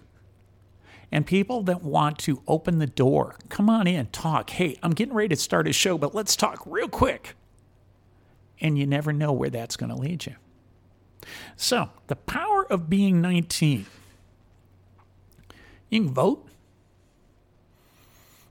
and 1.12 1.26
people 1.26 1.64
that 1.64 1.82
want 1.82 2.20
to 2.20 2.44
open 2.48 2.80
the 2.80 2.88
door. 2.88 3.36
Come 3.50 3.70
on 3.70 3.88
in, 3.88 4.08
talk. 4.08 4.52
Hey, 4.52 4.78
I'm 4.84 4.92
getting 4.92 5.16
ready 5.16 5.30
to 5.30 5.36
start 5.36 5.68
a 5.68 5.74
show, 5.74 5.98
but 5.98 6.14
let's 6.14 6.36
talk 6.36 6.62
real 6.66 6.90
quick. 6.90 7.36
And 8.60 8.78
you 8.78 8.86
never 8.86 9.14
know 9.14 9.32
where 9.32 9.50
that's 9.50 9.76
going 9.76 9.90
to 9.90 9.96
lead 9.96 10.26
you. 10.26 10.36
So, 11.56 11.90
the 12.08 12.16
power 12.16 12.66
of 12.72 12.90
being 12.90 13.22
19. 13.22 13.86
You 15.90 16.02
can 16.02 16.14
vote, 16.14 16.46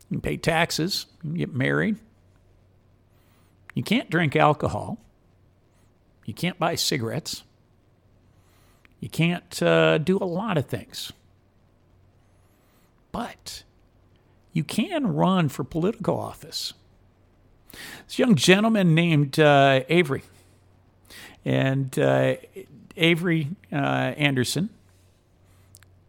you 0.08 0.16
can 0.16 0.20
pay 0.20 0.36
taxes, 0.36 1.06
you 1.22 1.30
can 1.30 1.38
get 1.38 1.54
married. 1.54 1.96
You 3.74 3.82
can't 3.82 4.08
drink 4.08 4.34
alcohol. 4.34 4.98
You 6.24 6.32
can't 6.32 6.58
buy 6.58 6.76
cigarettes. 6.76 7.44
You 9.00 9.10
can't 9.10 9.62
uh, 9.62 9.98
do 9.98 10.16
a 10.16 10.24
lot 10.24 10.56
of 10.56 10.66
things. 10.66 11.12
But 13.12 13.64
you 14.54 14.64
can 14.64 15.06
run 15.06 15.50
for 15.50 15.62
political 15.62 16.18
office. 16.18 16.72
This 18.06 18.18
young 18.18 18.34
gentleman 18.34 18.94
named 18.94 19.38
uh, 19.38 19.82
Avery 19.90 20.22
and 21.46 21.96
uh, 21.96 22.34
Avery 22.96 23.50
uh, 23.72 23.76
Anderson 23.76 24.68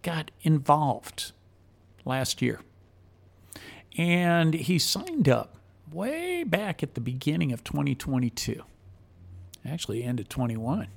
got 0.01 0.31
involved 0.41 1.31
last 2.05 2.41
year. 2.41 2.59
And 3.97 4.55
he 4.55 4.79
signed 4.79 5.29
up 5.29 5.57
way 5.91 6.43
back 6.43 6.81
at 6.81 6.95
the 6.95 7.01
beginning 7.01 7.53
of 7.53 7.63
2022, 7.63 8.63
actually, 9.63 10.03
end 10.03 10.19
of 10.19 10.27
21. 10.27 10.87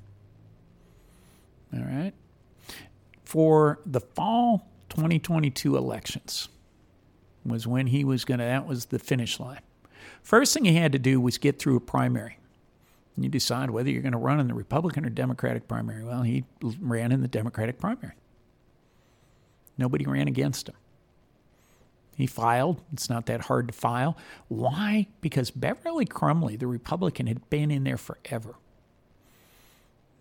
All 1.73 1.79
right. 1.79 2.13
For 3.23 3.79
the 3.85 4.01
fall 4.01 4.67
2022 4.89 5.77
elections 5.77 6.49
was 7.45 7.67
when 7.67 7.87
he 7.87 8.03
was 8.03 8.25
going 8.25 8.39
to, 8.39 8.45
that 8.45 8.67
was 8.67 8.87
the 8.87 8.99
finish 8.99 9.39
line. 9.39 9.61
First 10.23 10.53
thing 10.53 10.65
he 10.65 10.75
had 10.75 10.91
to 10.93 10.99
do 10.99 11.21
was 11.21 11.37
get 11.37 11.59
through 11.59 11.75
a 11.75 11.79
primary. 11.79 12.37
You 13.17 13.29
decide 13.29 13.69
whether 13.69 13.89
you're 13.89 14.01
going 14.01 14.13
to 14.13 14.17
run 14.17 14.39
in 14.39 14.47
the 14.47 14.53
Republican 14.53 15.05
or 15.05 15.09
Democratic 15.09 15.67
primary. 15.67 16.03
Well, 16.03 16.23
he 16.23 16.45
ran 16.79 17.11
in 17.11 17.21
the 17.21 17.27
Democratic 17.27 17.79
primary. 17.79 18.13
Nobody 19.77 20.05
ran 20.05 20.27
against 20.27 20.69
him. 20.69 20.75
He 22.15 22.27
filed. 22.27 22.81
It's 22.93 23.09
not 23.09 23.25
that 23.27 23.41
hard 23.41 23.67
to 23.67 23.73
file. 23.73 24.17
Why? 24.47 25.07
Because 25.21 25.51
Beverly 25.51 26.05
Crumley, 26.05 26.55
the 26.55 26.67
Republican, 26.67 27.27
had 27.27 27.49
been 27.49 27.71
in 27.71 27.83
there 27.83 27.97
forever. 27.97 28.55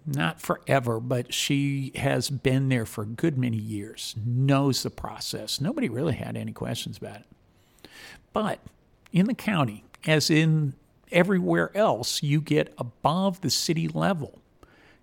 Not 0.06 0.40
forever, 0.40 0.98
but 0.98 1.34
she 1.34 1.92
has 1.96 2.30
been 2.30 2.70
there 2.70 2.86
for 2.86 3.02
a 3.02 3.06
good 3.06 3.36
many 3.36 3.58
years, 3.58 4.14
knows 4.24 4.82
the 4.82 4.90
process. 4.90 5.60
Nobody 5.60 5.88
really 5.88 6.14
had 6.14 6.36
any 6.36 6.52
questions 6.52 6.96
about 6.96 7.16
it. 7.16 7.26
But 8.32 8.60
in 9.12 9.26
the 9.26 9.34
county, 9.34 9.84
as 10.06 10.30
in 10.30 10.74
everywhere 11.12 11.76
else, 11.76 12.22
you 12.22 12.40
get 12.40 12.72
above 12.78 13.40
the 13.40 13.50
city 13.50 13.88
level. 13.88 14.38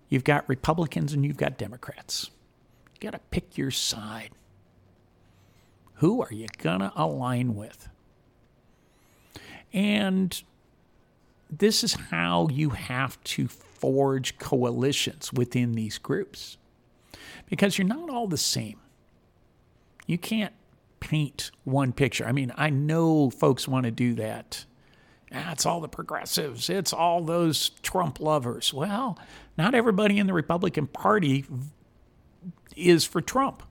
You've 0.08 0.24
got 0.24 0.48
Republicans 0.48 1.12
and 1.12 1.24
you've 1.24 1.36
got 1.36 1.58
Democrats. 1.58 2.30
You 2.94 3.00
got 3.00 3.16
to 3.16 3.24
pick 3.30 3.58
your 3.58 3.70
side. 3.70 4.30
Who 5.94 6.22
are 6.22 6.32
you 6.32 6.46
going 6.58 6.80
to 6.80 6.92
align 6.94 7.54
with? 7.54 7.88
And 9.72 10.42
this 11.50 11.84
is 11.84 11.94
how 11.94 12.48
you 12.48 12.70
have 12.70 13.22
to 13.24 13.48
forge 13.48 14.38
coalitions 14.38 15.32
within 15.32 15.72
these 15.72 15.98
groups 15.98 16.56
because 17.48 17.78
you're 17.78 17.86
not 17.86 18.10
all 18.10 18.26
the 18.26 18.36
same. 18.36 18.78
You 20.06 20.18
can't 20.18 20.52
paint 21.00 21.50
one 21.64 21.92
picture. 21.92 22.26
I 22.26 22.32
mean, 22.32 22.52
I 22.56 22.70
know 22.70 23.30
folks 23.30 23.68
want 23.68 23.84
to 23.84 23.90
do 23.90 24.14
that. 24.14 24.64
Ah, 25.32 25.52
it's 25.52 25.66
all 25.66 25.80
the 25.80 25.88
progressives, 25.88 26.70
it's 26.70 26.92
all 26.92 27.22
those 27.22 27.70
Trump 27.82 28.20
lovers. 28.20 28.72
Well, 28.72 29.18
not 29.58 29.74
everybody 29.74 30.18
in 30.18 30.26
the 30.26 30.32
Republican 30.32 30.86
Party 30.86 31.44
is 32.76 33.04
for 33.04 33.20
Trump. 33.20 33.62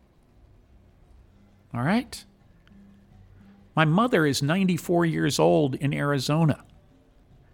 All 1.73 1.81
right? 1.81 2.23
My 3.75 3.85
mother 3.85 4.25
is 4.25 4.41
94 4.41 5.05
years 5.05 5.39
old 5.39 5.75
in 5.75 5.93
Arizona. 5.93 6.63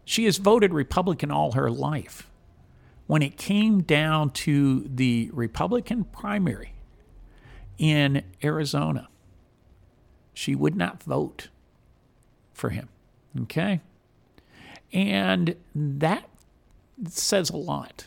She 0.06 0.26
has 0.26 0.38
voted 0.38 0.74
Republican 0.74 1.32
all 1.32 1.54
her 1.54 1.70
life. 1.70 2.30
When 3.08 3.22
it 3.22 3.38
came 3.38 3.84
down 3.84 4.30
to 4.32 4.88
the 4.88 5.30
Republican 5.34 6.06
primary 6.06 6.74
in 7.78 8.24
Arizona, 8.44 9.10
she 10.34 10.56
would 10.56 10.76
not 10.76 11.04
vote 11.04 11.50
for 12.54 12.70
him. 12.70 12.88
Okay? 13.42 13.82
And 14.94 15.56
that 15.74 16.30
says 17.10 17.50
a 17.50 17.58
lot. 17.58 18.06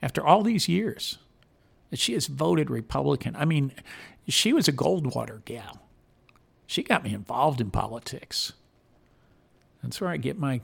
After 0.00 0.24
all 0.24 0.42
these 0.42 0.68
years, 0.68 1.18
that 1.90 1.98
she 1.98 2.14
has 2.14 2.26
voted 2.26 2.70
Republican. 2.70 3.36
I 3.36 3.44
mean, 3.44 3.72
she 4.28 4.52
was 4.52 4.68
a 4.68 4.72
Goldwater 4.72 5.44
gal. 5.44 5.82
She 6.66 6.82
got 6.82 7.04
me 7.04 7.12
involved 7.12 7.60
in 7.60 7.70
politics. 7.70 8.52
That's 9.82 10.00
where 10.00 10.10
I 10.10 10.16
get 10.16 10.38
my 10.38 10.60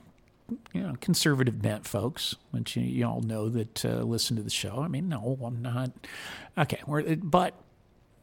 you 0.72 0.82
know, 0.82 0.94
conservative 1.00 1.60
bent 1.60 1.86
folks, 1.86 2.36
which 2.50 2.76
you, 2.76 2.82
you 2.82 3.06
all 3.06 3.20
know 3.20 3.48
that 3.48 3.84
uh, 3.84 4.02
listen 4.02 4.36
to 4.36 4.42
the 4.42 4.50
show. 4.50 4.80
I 4.80 4.88
mean, 4.88 5.08
no, 5.08 5.38
I'm 5.44 5.60
not. 5.60 5.90
Okay, 6.56 6.80
but 7.22 7.54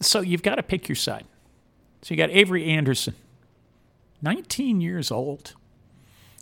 so 0.01 0.21
you've 0.21 0.43
got 0.43 0.55
to 0.55 0.63
pick 0.63 0.89
your 0.89 0.95
side. 0.95 1.25
So 2.01 2.13
you 2.13 2.17
got 2.17 2.29
Avery 2.31 2.65
Anderson, 2.65 3.15
19 4.21 4.81
years 4.81 5.11
old. 5.11 5.55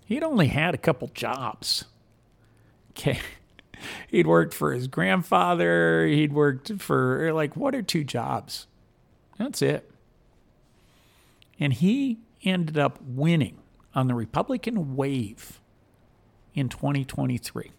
He'd 0.06 0.24
only 0.24 0.48
had 0.48 0.74
a 0.74 0.78
couple 0.78 1.10
jobs. 1.14 1.86
Okay. 2.92 3.20
He'd 4.08 4.28
worked 4.28 4.54
for 4.54 4.74
his 4.74 4.88
grandfather. 4.88 6.06
He'd 6.06 6.34
worked 6.34 6.72
for 6.82 7.34
like 7.34 7.56
one 7.56 7.76
or 7.76 7.82
two 7.82 8.04
jobs. 8.04 8.68
That's 9.38 9.62
it. 9.62 9.90
And 11.60 11.74
he 11.74 12.20
ended 12.44 12.78
up 12.78 13.00
winning 13.02 13.60
on 13.96 14.08
the 14.08 14.16
Republican 14.16 14.96
wave 14.96 15.60
in 16.54 16.70
2023 16.70 17.72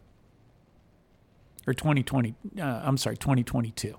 or 1.67 1.75
2020 1.75 2.35
uh, 2.59 2.63
I'm 2.63 2.97
sorry 2.97 3.17
2022 3.17 3.97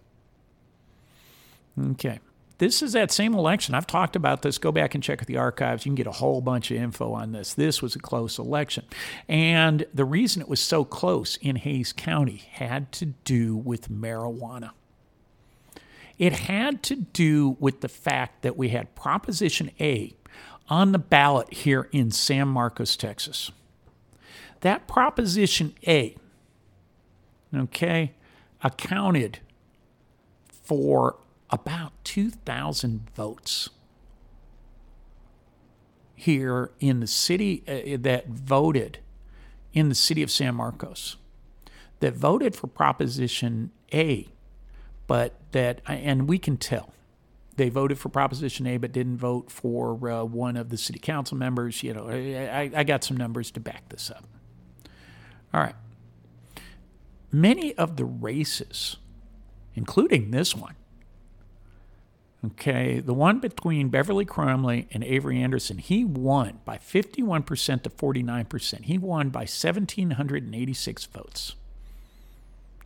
okay 1.91 2.19
this 2.57 2.81
is 2.81 2.93
that 2.93 3.11
same 3.11 3.33
election. 3.33 3.75
I've 3.75 3.87
talked 3.87 4.15
about 4.15 4.41
this. 4.41 4.57
Go 4.57 4.71
back 4.71 4.95
and 4.95 5.03
check 5.03 5.25
the 5.25 5.37
archives. 5.37 5.85
You 5.85 5.89
can 5.89 5.95
get 5.95 6.07
a 6.07 6.11
whole 6.11 6.41
bunch 6.41 6.71
of 6.71 6.77
info 6.77 7.11
on 7.13 7.31
this. 7.31 7.53
This 7.53 7.81
was 7.81 7.95
a 7.95 7.99
close 7.99 8.39
election. 8.39 8.85
And 9.27 9.85
the 9.93 10.05
reason 10.05 10.41
it 10.41 10.47
was 10.47 10.61
so 10.61 10.85
close 10.85 11.35
in 11.37 11.57
Hays 11.57 11.91
County 11.91 12.43
had 12.51 12.91
to 12.93 13.07
do 13.07 13.55
with 13.57 13.89
marijuana. 13.89 14.71
It 16.17 16.33
had 16.33 16.81
to 16.83 16.95
do 16.95 17.57
with 17.59 17.81
the 17.81 17.89
fact 17.89 18.41
that 18.43 18.55
we 18.55 18.69
had 18.69 18.95
Proposition 18.95 19.71
A 19.81 20.13
on 20.69 20.93
the 20.93 20.99
ballot 20.99 21.53
here 21.53 21.89
in 21.91 22.09
San 22.11 22.47
Marcos, 22.47 22.95
Texas. 22.95 23.51
That 24.61 24.87
Proposition 24.87 25.75
A, 25.85 26.15
okay, 27.53 28.13
accounted 28.63 29.39
for 30.63 31.17
about 31.49 31.91
2,000 32.03 33.09
votes 33.15 33.69
here 36.15 36.71
in 36.79 37.01
the 37.01 37.07
city 37.07 37.63
uh, 37.67 37.97
that 38.01 38.27
voted 38.27 38.99
in 39.73 39.89
the 39.89 39.95
city 39.95 40.23
of 40.23 40.31
San 40.31 40.55
Marcos 40.55 41.17
that 41.99 42.13
voted 42.13 42.55
for 42.55 42.67
Proposition 42.67 43.71
A, 43.93 44.29
but 45.07 45.35
that, 45.51 45.81
and 45.87 46.27
we 46.27 46.39
can 46.39 46.57
tell 46.57 46.93
they 47.57 47.69
voted 47.69 47.97
for 47.97 48.09
Proposition 48.09 48.67
A 48.67 48.77
but 48.77 48.91
didn't 48.91 49.17
vote 49.17 49.49
for 49.49 50.09
uh, 50.09 50.23
one 50.23 50.57
of 50.57 50.69
the 50.69 50.77
city 50.77 50.99
council 50.99 51.37
members. 51.37 51.83
You 51.83 51.93
know, 51.93 52.09
I, 52.09 52.71
I 52.75 52.83
got 52.83 53.03
some 53.03 53.17
numbers 53.17 53.51
to 53.51 53.59
back 53.59 53.89
this 53.89 54.11
up. 54.11 54.25
All 55.53 55.61
right. 55.61 55.75
Many 57.31 57.73
of 57.75 57.97
the 57.97 58.05
races, 58.05 58.97
including 59.73 60.31
this 60.31 60.55
one, 60.55 60.75
okay, 62.45 62.99
the 62.99 63.13
one 63.13 63.39
between 63.39 63.89
Beverly 63.89 64.25
Crumley 64.25 64.87
and 64.91 65.03
Avery 65.03 65.41
Anderson, 65.41 65.77
he 65.77 66.03
won 66.03 66.59
by 66.65 66.77
51% 66.77 67.83
to 67.83 67.89
49%. 67.89 68.83
He 68.83 68.97
won 68.97 69.29
by 69.29 69.41
1,786 69.41 71.05
votes, 71.05 71.55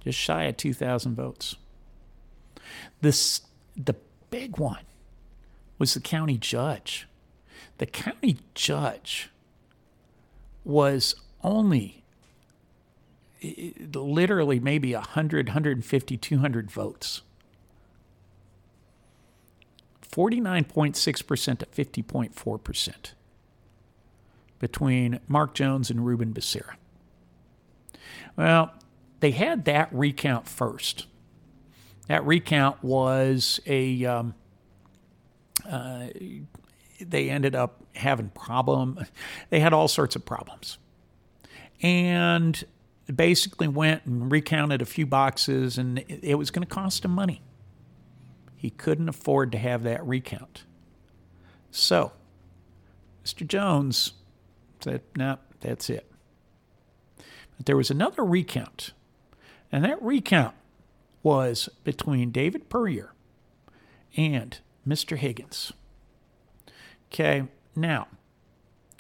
just 0.04 0.18
shy 0.18 0.44
of 0.44 0.58
2,000 0.58 1.16
votes. 1.16 1.56
This, 3.02 3.42
the 3.76 3.96
big 4.30 4.58
one 4.58 4.84
was 5.78 5.94
the 5.94 6.02
county 6.02 6.38
judge. 6.38 7.08
The 7.78 7.86
county 7.86 8.38
judge 8.54 9.30
was 10.64 11.16
only 11.44 12.04
literally 13.94 14.60
maybe 14.60 14.94
100, 14.94 15.48
150, 15.48 16.18
200 16.18 16.72
votes. 16.72 17.22
49.6% 20.12 21.60
to 21.60 21.66
50.4% 21.66 23.14
between 24.60 25.20
Mark 25.28 25.54
Jones 25.54 25.90
and 25.90 26.06
Ruben 26.06 26.34
Becerra. 26.34 26.76
Well, 28.36 28.74
they 29.20 29.32
had 29.32 29.66
that 29.66 29.90
recount 29.92 30.48
first. 30.48 31.08
That 32.08 32.26
recount 32.26 32.84
was 32.84 33.60
a. 33.66 34.06
Um, 34.06 34.34
uh, 35.70 36.08
they 37.00 37.30
ended 37.30 37.56
up 37.56 37.84
having 37.96 38.30
problem. 38.30 39.06
They 39.50 39.60
had 39.60 39.74
all 39.74 39.88
sorts 39.88 40.16
of 40.16 40.26
problems, 40.26 40.78
and 41.82 42.64
basically 43.14 43.68
went 43.68 44.06
and 44.06 44.32
recounted 44.32 44.82
a 44.82 44.86
few 44.86 45.06
boxes, 45.06 45.78
and 45.78 46.00
it, 46.00 46.20
it 46.24 46.36
was 46.36 46.52
going 46.52 46.66
to 46.66 46.74
cost 46.74 47.02
them 47.04 47.12
money. 47.12 47.42
He 48.60 48.70
couldn't 48.72 49.08
afford 49.08 49.54
to 49.54 49.58
have 49.58 49.84
that 49.84 50.06
recount. 50.06 50.66
So, 51.72 52.12
Mr. 53.24 53.48
Jones 53.48 54.12
said, 54.82 55.02
"No, 55.16 55.40
that's 55.62 55.90
it." 55.90 56.12
But 57.56 57.66
there 57.66 57.78
was 57.78 57.90
another 57.90 58.26
recount, 58.26 58.92
and 59.72 59.82
that 59.86 60.02
recount 60.02 60.56
was 61.24 61.70
between 61.86 62.32
David 62.32 62.70
Puryear 62.70 63.14
and 64.18 64.60
Mr. 64.86 65.16
Higgins. 65.16 65.72
Okay, 67.08 67.48
now, 67.78 68.10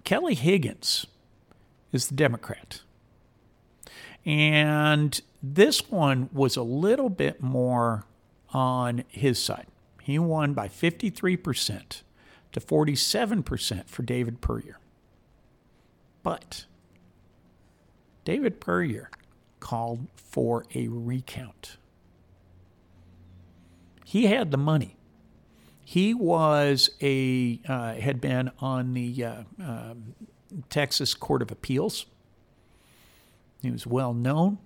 Kelly 0.05 0.35
Higgins 0.35 1.05
is 1.91 2.07
the 2.07 2.15
Democrat. 2.15 2.81
And 4.25 5.19
this 5.43 5.89
one 5.91 6.29
was 6.31 6.55
a 6.55 6.63
little 6.63 7.09
bit 7.09 7.41
more 7.41 8.05
on 8.53 9.03
his 9.07 9.41
side. 9.41 9.67
He 10.01 10.17
won 10.17 10.53
by 10.53 10.67
53% 10.67 12.01
to 12.51 12.59
47% 12.59 13.89
for 13.89 14.01
David 14.03 14.41
Puryear. 14.41 14.79
But 16.23 16.65
David 18.25 18.59
Puryear 18.59 19.09
called 19.59 20.07
for 20.15 20.65
a 20.73 20.87
recount. 20.87 21.77
He 24.05 24.25
had 24.25 24.51
the 24.51 24.57
money. 24.57 24.95
He 25.83 26.13
was 26.13 26.91
a 27.01 27.59
uh, 27.67 27.93
had 27.95 28.21
been 28.21 28.51
on 28.59 28.93
the 28.93 29.23
uh, 29.23 29.43
uh, 29.63 29.93
Texas 30.69 31.13
Court 31.13 31.41
of 31.41 31.51
Appeals. 31.51 32.05
He 33.61 33.71
was 33.71 33.85
well 33.85 34.13
known, 34.13 34.59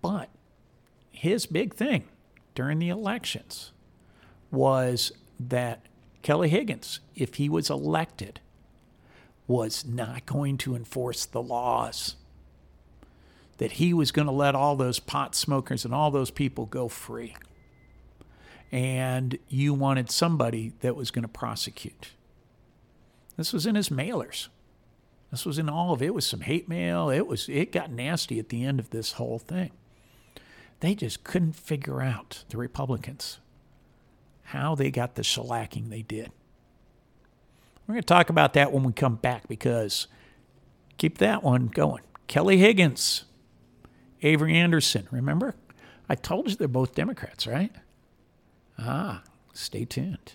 but 0.00 0.28
his 1.10 1.46
big 1.46 1.74
thing 1.74 2.04
during 2.54 2.78
the 2.78 2.88
elections 2.88 3.72
was 4.50 5.12
that 5.40 5.86
Kelly 6.22 6.48
Higgins, 6.48 7.00
if 7.16 7.34
he 7.34 7.48
was 7.48 7.70
elected, 7.70 8.40
was 9.46 9.84
not 9.84 10.26
going 10.26 10.58
to 10.58 10.76
enforce 10.76 11.26
the 11.26 11.42
laws. 11.42 12.16
That 13.58 13.72
he 13.72 13.92
was 13.94 14.12
going 14.12 14.26
to 14.26 14.32
let 14.32 14.54
all 14.54 14.76
those 14.76 14.98
pot 14.98 15.34
smokers 15.34 15.84
and 15.84 15.94
all 15.94 16.10
those 16.10 16.30
people 16.30 16.66
go 16.66 16.88
free 16.88 17.34
and 18.72 19.38
you 19.48 19.74
wanted 19.74 20.10
somebody 20.10 20.72
that 20.80 20.96
was 20.96 21.10
going 21.10 21.22
to 21.22 21.28
prosecute. 21.28 22.12
This 23.36 23.52
was 23.52 23.66
in 23.66 23.74
his 23.74 23.90
mailers. 23.90 24.48
This 25.30 25.44
was 25.44 25.58
in 25.58 25.68
all 25.68 25.92
of 25.92 26.02
it. 26.02 26.06
it 26.06 26.14
was 26.14 26.26
some 26.26 26.40
hate 26.40 26.68
mail. 26.68 27.10
It 27.10 27.26
was 27.26 27.48
it 27.48 27.70
got 27.70 27.90
nasty 27.90 28.38
at 28.38 28.48
the 28.48 28.64
end 28.64 28.80
of 28.80 28.90
this 28.90 29.12
whole 29.12 29.38
thing. 29.38 29.70
They 30.82 30.96
just 30.96 31.22
couldn't 31.22 31.52
figure 31.52 32.02
out 32.02 32.42
the 32.48 32.56
Republicans 32.56 33.38
how 34.46 34.74
they 34.74 34.90
got 34.90 35.14
the 35.14 35.22
shellacking 35.22 35.90
they 35.90 36.02
did. 36.02 36.32
We're 37.86 37.94
going 37.94 38.02
to 38.02 38.06
talk 38.06 38.30
about 38.30 38.54
that 38.54 38.72
when 38.72 38.82
we 38.82 38.92
come 38.92 39.14
back 39.14 39.46
because 39.46 40.08
keep 40.98 41.18
that 41.18 41.44
one 41.44 41.68
going. 41.68 42.02
Kelly 42.26 42.58
Higgins, 42.58 43.26
Avery 44.22 44.56
Anderson, 44.56 45.06
remember? 45.12 45.54
I 46.08 46.16
told 46.16 46.50
you 46.50 46.56
they're 46.56 46.66
both 46.66 46.96
Democrats, 46.96 47.46
right? 47.46 47.70
Ah, 48.76 49.22
stay 49.52 49.84
tuned. 49.84 50.32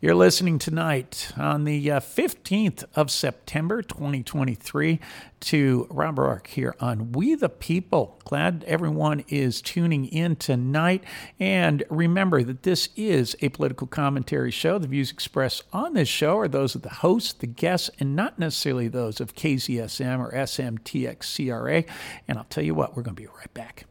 You're 0.00 0.14
listening 0.14 0.58
tonight 0.58 1.32
on 1.36 1.64
the 1.64 1.90
uh, 1.90 2.00
15th 2.00 2.84
of 2.94 3.10
September 3.10 3.82
2023 3.82 5.00
to 5.40 5.86
Rob 5.90 6.16
Roark 6.16 6.46
here 6.46 6.74
on 6.80 7.12
We 7.12 7.34
the 7.34 7.48
People. 7.48 8.20
Glad 8.24 8.64
everyone 8.66 9.24
is 9.28 9.60
tuning 9.60 10.06
in 10.06 10.36
tonight. 10.36 11.04
And 11.38 11.82
remember 11.90 12.42
that 12.42 12.62
this 12.62 12.88
is 12.96 13.36
a 13.40 13.48
political 13.50 13.86
commentary 13.86 14.50
show. 14.50 14.78
The 14.78 14.88
views 14.88 15.10
expressed 15.10 15.64
on 15.72 15.94
this 15.94 16.08
show 16.08 16.38
are 16.38 16.48
those 16.48 16.74
of 16.74 16.82
the 16.82 16.88
host, 16.88 17.40
the 17.40 17.46
guests, 17.46 17.90
and 17.98 18.16
not 18.16 18.38
necessarily 18.38 18.88
those 18.88 19.20
of 19.20 19.34
KZSM 19.34 20.18
or 20.18 20.32
SMTXCRA. 20.32 21.88
And 22.28 22.38
I'll 22.38 22.44
tell 22.44 22.64
you 22.64 22.74
what, 22.74 22.96
we're 22.96 23.02
going 23.02 23.16
to 23.16 23.22
be 23.22 23.28
right 23.28 23.52
back. 23.54 23.86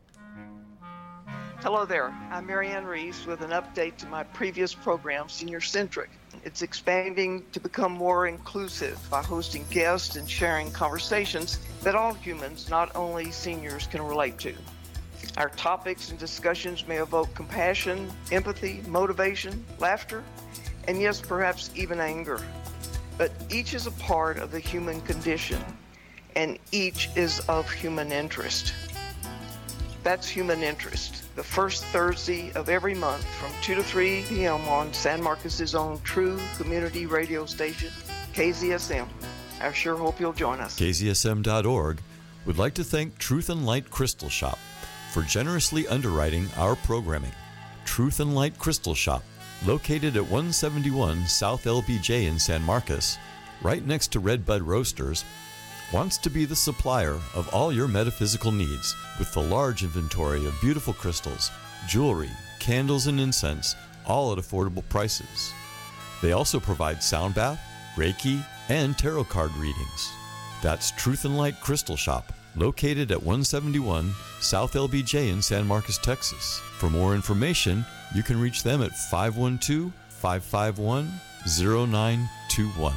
Hello 1.61 1.83
there. 1.83 2.15
I'm 2.31 2.45
Marianne 2.45 2.85
Reese 2.85 3.25
with 3.25 3.41
an 3.41 3.49
update 3.49 3.97
to 3.97 4.07
my 4.07 4.23
previous 4.23 4.73
program, 4.73 5.27
Senior 5.27 5.59
Centric. 5.59 6.09
It's 6.45 6.61
expanding 6.61 7.43
to 7.51 7.59
become 7.59 7.91
more 7.91 8.27
inclusive 8.27 8.97
by 9.09 9.21
hosting 9.21 9.65
guests 9.69 10.15
and 10.15 10.27
sharing 10.27 10.71
conversations 10.71 11.59
that 11.83 11.95
all 11.95 12.13
humans, 12.13 12.69
not 12.69 12.95
only 12.95 13.29
seniors, 13.31 13.87
can 13.87 14.01
relate 14.01 14.37
to. 14.39 14.55
Our 15.35 15.49
topics 15.49 16.11
and 16.11 16.17
discussions 16.17 16.87
may 16.87 17.01
evoke 17.01 17.35
compassion, 17.35 18.09
empathy, 18.31 18.81
motivation, 18.87 19.65
laughter, 19.79 20.23
and 20.87 21.01
yes, 21.01 21.19
perhaps 21.19 21.71
even 21.75 21.99
anger. 21.99 22.39
But 23.17 23.33
each 23.49 23.73
is 23.73 23.85
a 23.85 23.91
part 23.91 24.37
of 24.37 24.51
the 24.51 24.59
human 24.59 25.01
condition, 25.01 25.61
and 26.37 26.57
each 26.71 27.09
is 27.17 27.41
of 27.49 27.69
human 27.69 28.13
interest. 28.13 28.73
That's 30.03 30.29
human 30.29 30.63
interest 30.63 31.25
the 31.35 31.43
first 31.43 31.83
Thursday 31.85 32.51
of 32.53 32.69
every 32.69 32.95
month 32.95 33.23
from 33.35 33.51
2 33.61 33.75
to 33.75 33.83
3 33.83 34.23
p.m. 34.27 34.67
on 34.67 34.93
San 34.93 35.21
Marcos's 35.21 35.75
own 35.75 35.99
true 36.03 36.39
community 36.57 37.05
radio 37.05 37.45
station, 37.45 37.89
KZSM. 38.33 39.07
I 39.61 39.71
sure 39.71 39.95
hope 39.95 40.19
you'll 40.19 40.33
join 40.33 40.59
us. 40.59 40.79
KZSM.org 40.79 42.01
would 42.45 42.57
like 42.57 42.73
to 42.75 42.83
thank 42.83 43.17
Truth 43.17 43.49
and 43.49 43.65
Light 43.65 43.89
Crystal 43.89 44.29
Shop 44.29 44.57
for 45.11 45.21
generously 45.23 45.87
underwriting 45.87 46.47
our 46.57 46.75
programming. 46.75 47.31
Truth 47.85 48.19
and 48.19 48.35
Light 48.35 48.57
Crystal 48.57 48.95
Shop, 48.95 49.23
located 49.65 50.15
at 50.15 50.23
171 50.23 51.25
South 51.25 51.65
LBJ 51.65 52.27
in 52.27 52.39
San 52.39 52.61
Marcos, 52.61 53.17
right 53.61 53.85
next 53.85 54.11
to 54.13 54.19
Redbud 54.19 54.61
Roasters 54.61 55.25
wants 55.91 56.17
to 56.19 56.29
be 56.29 56.45
the 56.45 56.55
supplier 56.55 57.19
of 57.33 57.49
all 57.53 57.71
your 57.71 57.87
metaphysical 57.87 58.51
needs 58.51 58.95
with 59.17 59.33
the 59.33 59.41
large 59.41 59.83
inventory 59.83 60.45
of 60.45 60.59
beautiful 60.61 60.93
crystals, 60.93 61.51
jewelry, 61.87 62.29
candles, 62.59 63.07
and 63.07 63.19
incense, 63.19 63.75
all 64.05 64.31
at 64.31 64.37
affordable 64.37 64.87
prices. 64.89 65.53
They 66.21 66.33
also 66.33 66.59
provide 66.59 67.01
sound 67.01 67.35
bath, 67.35 67.59
Reiki, 67.95 68.43
and 68.69 68.97
tarot 68.97 69.25
card 69.25 69.53
readings. 69.55 70.11
That's 70.61 70.91
Truth 70.91 71.25
and 71.25 71.37
Light 71.37 71.59
Crystal 71.61 71.95
Shop, 71.95 72.31
located 72.55 73.11
at 73.11 73.23
171 73.23 74.13
South 74.41 74.73
LBJ 74.73 75.31
in 75.31 75.41
San 75.41 75.65
Marcos, 75.65 75.97
Texas. 75.97 76.59
For 76.77 76.89
more 76.89 77.15
information, 77.15 77.85
you 78.13 78.23
can 78.23 78.39
reach 78.39 78.63
them 78.63 78.81
at 78.83 78.95
512 78.95 79.91
551 80.09 81.11
0921. 81.47 82.93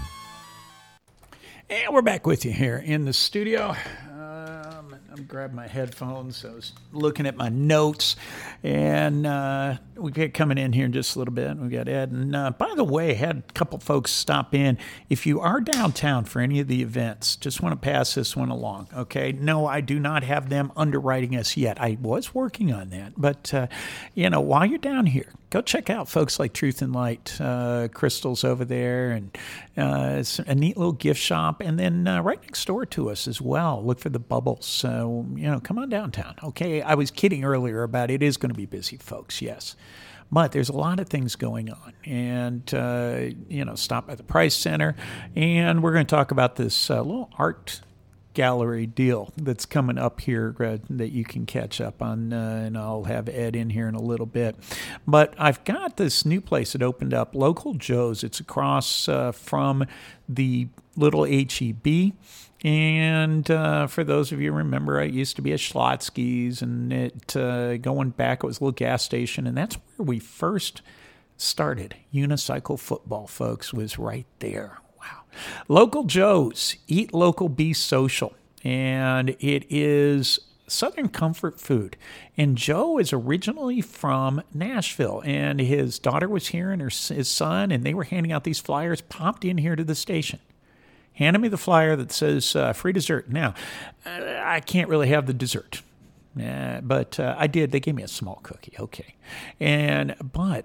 And 1.73 1.95
we're 1.95 2.03
back 2.03 2.27
with 2.27 2.45
you 2.45 2.53
here 2.53 2.77
in 2.77 3.07
the 3.07 3.15
studio. 3.15 3.75
I'm 5.13 5.25
grabbing 5.25 5.57
my 5.57 5.67
headphones. 5.67 6.43
I 6.43 6.55
was 6.55 6.73
looking 6.91 7.27
at 7.27 7.37
my 7.37 7.51
notes, 7.51 8.17
and 8.63 9.27
uh, 9.27 9.77
we 9.95 10.11
get 10.11 10.33
coming 10.33 10.57
in 10.57 10.73
here 10.73 10.87
in 10.87 10.93
just 10.93 11.17
a 11.17 11.19
little 11.19 11.35
bit. 11.35 11.55
We 11.59 11.69
got 11.69 11.87
Ed, 11.87 12.13
and 12.13 12.35
uh, 12.35 12.53
by 12.53 12.73
the 12.75 12.85
way, 12.85 13.13
had 13.13 13.43
a 13.47 13.53
couple 13.53 13.79
folks 13.79 14.11
stop 14.11 14.55
in. 14.55 14.79
If 15.11 15.27
you 15.27 15.39
are 15.41 15.61
downtown 15.61 16.25
for 16.25 16.41
any 16.41 16.61
of 16.61 16.69
the 16.69 16.81
events, 16.81 17.37
just 17.37 17.61
want 17.61 17.75
to 17.75 17.77
pass 17.77 18.15
this 18.15 18.35
one 18.35 18.49
along. 18.49 18.89
Okay, 18.97 19.33
no, 19.33 19.67
I 19.67 19.83
do 19.83 20.01
not 20.01 20.23
have 20.23 20.49
them 20.49 20.73
underwriting 20.77 21.37
us 21.37 21.59
yet. 21.59 21.79
I 21.79 21.99
was 22.01 22.35
working 22.35 22.73
on 22.73 22.89
that, 22.89 23.13
but 23.19 23.53
uh, 23.53 23.67
you 24.15 24.31
know, 24.31 24.41
while 24.41 24.65
you're 24.65 24.79
down 24.79 25.05
here, 25.05 25.31
go 25.51 25.61
check 25.61 25.91
out 25.91 26.09
folks 26.09 26.39
like 26.39 26.55
Truth 26.55 26.81
and 26.81 26.95
Light 26.95 27.39
uh, 27.39 27.89
Crystals 27.93 28.45
over 28.45 28.65
there, 28.65 29.11
and 29.11 29.37
uh, 29.77 30.17
it's 30.21 30.39
a 30.39 30.55
neat 30.55 30.79
little 30.79 30.93
gift 30.93 31.21
shop. 31.21 31.61
And 31.61 31.79
then 31.79 32.09
uh, 32.09 32.23
right 32.23 32.41
next 32.41 32.65
door 32.65 32.87
to 32.87 33.11
us 33.11 33.29
as 33.29 33.43
well, 33.43 33.85
look 33.85 33.99
for 33.99 34.09
the 34.09 34.19
bubbles. 34.19 34.83
So 35.03 35.27
you 35.35 35.51
know, 35.51 35.59
come 35.59 35.81
on 35.81 35.89
downtown. 35.89 36.37
Okay, 36.45 36.81
I 36.81 36.95
was 36.95 37.11
kidding 37.11 37.43
earlier 37.43 37.83
about 37.83 38.09
it 38.09 38.23
is 38.23 38.37
going 38.37 38.51
to 38.51 38.57
be 38.57 38.67
busy, 38.67 38.99
folks. 38.99 39.43
Yes. 39.43 39.75
But 40.31 40.53
there's 40.53 40.69
a 40.69 40.77
lot 40.77 41.01
of 41.01 41.09
things 41.09 41.35
going 41.35 41.71
on, 41.71 41.93
and 42.05 42.73
uh, 42.73 43.35
you 43.49 43.65
know, 43.65 43.75
stop 43.75 44.07
by 44.07 44.15
the 44.15 44.23
Price 44.23 44.55
Center, 44.55 44.95
and 45.35 45.83
we're 45.83 45.93
going 45.93 46.07
to 46.07 46.11
talk 46.11 46.31
about 46.31 46.55
this 46.55 46.89
uh, 46.89 47.03
little 47.03 47.31
art 47.37 47.81
gallery 48.35 48.87
deal 48.87 49.33
that's 49.37 49.67
coming 49.67 49.99
up 49.99 50.21
here 50.21 50.55
uh, 50.61 50.79
that 50.89 51.11
you 51.11 51.25
can 51.25 51.47
catch 51.47 51.81
up 51.81 52.01
on, 52.01 52.33
uh, 52.33 52.63
and 52.65 52.79
I'll 52.79 53.05
have 53.05 53.29
Ed 53.29 53.57
in 53.57 53.71
here 53.71 53.89
in 53.89 53.97
a 53.97 54.01
little 54.01 54.25
bit. 54.25 54.55
But 55.05 55.35
I've 55.37 55.65
got 55.65 55.97
this 55.97 56.25
new 56.25 56.41
place 56.41 56.75
that 56.75 56.83
opened 56.83 57.13
up, 57.13 57.35
Local 57.35 57.75
Joe's. 57.75 58.23
It's 58.23 58.39
across 58.39 59.09
uh, 59.09 59.33
from 59.33 59.85
the 60.29 60.69
little 60.97 61.25
HEB. 61.25 62.13
And 62.65 63.51
uh, 63.51 63.89
for 63.89 64.05
those 64.05 64.31
of 64.31 64.41
you 64.41 64.53
remember, 64.53 65.01
I 65.01 65.05
used 65.05 65.37
to 65.37 65.43
be 65.43 65.53
at 65.53 65.59
Schlotzsky's, 65.59 66.63
and 66.63 66.93
it 66.93 67.37
uh, 67.37 67.77
going 67.79 68.11
back, 68.11 68.45
it 68.45 68.47
was 68.47 68.61
a 68.61 68.65
little 68.65 68.73
gas 68.73 69.03
station, 69.03 69.47
and 69.47 69.57
that's 69.57 69.77
where 69.97 70.07
we 70.07 70.19
first 70.21 70.81
started. 71.37 71.97
Unicycle 72.15 72.79
football, 72.79 73.27
folks, 73.27 73.73
was 73.73 73.99
right 73.99 74.27
there 74.39 74.79
Wow, 75.01 75.23
Local 75.67 76.05
Joe's, 76.05 76.77
Eat 76.87 77.13
Local, 77.13 77.49
Be 77.49 77.73
Social. 77.73 78.35
And 78.65 79.31
it 79.41 79.67
is 79.69 80.39
Southern 80.69 81.09
comfort 81.09 81.61
food. 81.61 81.97
And 82.37 82.57
Joe 82.57 82.99
is 82.99 83.13
originally 83.13 83.81
from 83.81 84.43
Nashville, 84.55 85.23
and 85.25 85.61
his 85.61 85.99
daughter 85.99 86.29
was 86.29 86.49
here, 86.49 86.71
and 86.71 86.81
her, 86.81 86.89
his 86.89 87.29
son, 87.29 87.73
and 87.73 87.85
they 87.85 87.95
were 87.95 88.05
handing 88.05 88.33
out 88.33 88.45
these 88.45 88.61
flyers. 88.61 89.01
Popped 89.01 89.45
in 89.45 89.59
here 89.59 89.75
to 89.75 89.85
the 89.85 89.97
station, 89.97 90.39
handed 91.15 91.41
me 91.41 91.49
the 91.49 91.59
flyer 91.59 91.97
that 91.97 92.13
says 92.13 92.57
uh, 92.57 92.73
free 92.73 92.93
dessert. 92.93 93.31
Now, 93.31 93.55
uh, 94.07 94.41
I 94.43 94.61
can't 94.61 94.89
really 94.89 95.09
have 95.09 95.27
the 95.27 95.35
dessert, 95.35 95.83
uh, 96.43 96.81
but 96.81 97.19
I 97.21 97.47
did. 97.47 97.73
They 97.73 97.81
gave 97.81 97.95
me 97.95 98.03
a 98.03 98.09
small 98.09 98.41
cookie, 98.43 98.75
okay, 98.79 99.15
and 99.61 100.15
but 100.33 100.65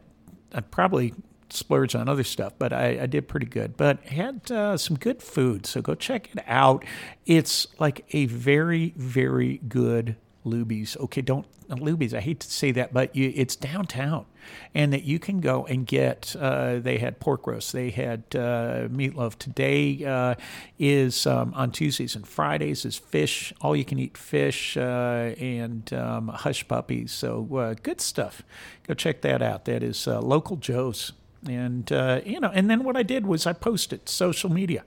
I 0.54 0.62
probably 0.62 1.14
splurge 1.50 1.96
on 1.96 2.10
other 2.10 2.24
stuff, 2.24 2.54
but 2.58 2.74
I, 2.74 3.02
I 3.02 3.06
did 3.06 3.28
pretty 3.28 3.46
good. 3.46 3.78
But 3.78 4.04
had 4.06 4.52
uh, 4.52 4.78
some 4.78 4.98
good 4.98 5.22
food, 5.22 5.66
so 5.66 5.82
go 5.82 5.96
check 5.96 6.30
it 6.36 6.44
out. 6.48 6.84
It's 7.26 7.68
like 7.80 8.06
a 8.12 8.26
very, 8.26 8.94
very 8.98 9.60
good 9.68 10.16
Luby's. 10.48 10.98
Okay, 10.98 11.22
don't 11.22 11.46
Luby's. 11.70 12.14
I 12.14 12.22
hate 12.22 12.40
to 12.40 12.52
say 12.52 12.72
that, 12.72 12.94
but 12.94 13.16
you, 13.16 13.32
it's 13.36 13.56
downtown, 13.56 14.26
and 14.74 14.94
that 14.94 15.04
you 15.04 15.20
can 15.20 15.42
go 15.42 15.66
and 15.66 15.86
get. 15.86 16.36
Uh, 16.40 16.80
they 16.80 16.98
had 16.98 17.20
pork 17.20 17.46
roast. 17.46 17.74
They 17.74 17.90
had 17.90 18.24
uh, 18.34 18.88
meatloaf. 18.88 19.36
Today 19.36 20.04
uh, 20.06 20.36
is 20.80 21.28
um, 21.28 21.54
on 21.56 21.72
Tuesdays 21.72 22.16
and 22.16 22.28
Fridays 22.28 22.86
is 22.86 22.98
fish. 22.98 23.54
All 23.62 23.76
you 23.76 23.86
can 23.86 24.00
eat 24.00 24.18
fish 24.18 24.78
uh, 24.78 25.34
and 25.38 25.92
um, 25.94 26.30
hush 26.30 26.68
puppies. 26.68 27.12
So 27.12 27.48
uh, 27.58 27.76
good 27.84 28.02
stuff. 28.02 28.44
Go 28.88 28.94
check 28.94 29.22
that 29.22 29.42
out. 29.42 29.66
That 29.66 29.84
is 29.84 30.08
uh, 30.08 30.22
local 30.22 30.56
Joe's, 30.56 31.12
and 31.48 31.90
you 32.26 32.40
know. 32.40 32.52
And 32.54 32.70
then 32.70 32.84
what 32.84 32.96
I 32.96 33.04
did 33.04 33.26
was 33.26 33.46
I 33.46 33.54
posted 33.54 34.08
social 34.08 34.52
media. 34.52 34.84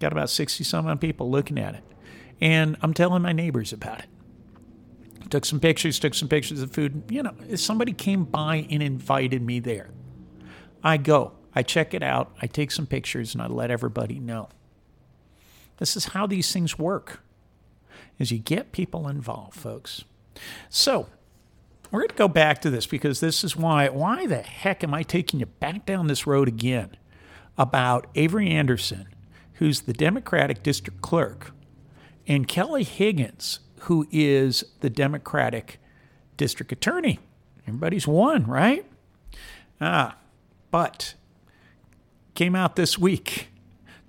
Got 0.00 0.12
about 0.12 0.30
sixty 0.30 0.64
some 0.64 0.98
people 0.98 1.30
looking 1.30 1.58
at 1.58 1.74
it, 1.74 1.84
and 2.40 2.76
I'm 2.82 2.94
telling 2.94 3.22
my 3.22 3.32
neighbors 3.32 3.72
about 3.72 4.00
it 4.00 4.06
took 5.30 5.44
some 5.44 5.60
pictures, 5.60 5.98
took 5.98 6.14
some 6.14 6.28
pictures 6.28 6.60
of 6.62 6.72
food. 6.72 7.04
You 7.08 7.22
know, 7.22 7.34
somebody 7.56 7.92
came 7.92 8.24
by 8.24 8.66
and 8.70 8.82
invited 8.82 9.42
me 9.42 9.60
there, 9.60 9.90
I 10.82 10.96
go, 10.96 11.32
I 11.54 11.62
check 11.62 11.94
it 11.94 12.02
out, 12.02 12.34
I 12.42 12.46
take 12.46 12.70
some 12.70 12.86
pictures, 12.86 13.34
and 13.34 13.42
I 13.42 13.46
let 13.46 13.70
everybody 13.70 14.18
know. 14.18 14.48
This 15.78 15.96
is 15.96 16.06
how 16.06 16.26
these 16.26 16.52
things 16.52 16.78
work. 16.78 17.20
Is 18.18 18.30
you 18.30 18.38
get 18.38 18.70
people 18.70 19.08
involved, 19.08 19.54
folks. 19.54 20.04
So 20.68 21.08
we're 21.90 22.00
going 22.00 22.10
to 22.10 22.14
go 22.14 22.28
back 22.28 22.60
to 22.62 22.70
this 22.70 22.86
because 22.86 23.20
this 23.20 23.42
is 23.42 23.56
why. 23.56 23.88
Why 23.88 24.26
the 24.26 24.42
heck 24.42 24.84
am 24.84 24.94
I 24.94 25.02
taking 25.02 25.40
you 25.40 25.46
back 25.46 25.84
down 25.84 26.06
this 26.06 26.26
road 26.26 26.46
again 26.46 26.96
about 27.58 28.06
Avery 28.14 28.50
Anderson, 28.50 29.08
who's 29.54 29.82
the 29.82 29.92
Democratic 29.92 30.62
district 30.62 31.00
clerk, 31.00 31.52
and 32.26 32.46
Kelly 32.46 32.84
Higgins, 32.84 33.60
who 33.84 34.06
is 34.10 34.64
the 34.80 34.90
Democratic 34.90 35.78
district 36.36 36.72
attorney. 36.72 37.18
Everybody's 37.66 38.06
one, 38.06 38.46
right? 38.46 38.86
Ah, 39.80 40.16
but 40.70 41.14
came 42.34 42.56
out 42.56 42.76
this 42.76 42.98
week, 42.98 43.48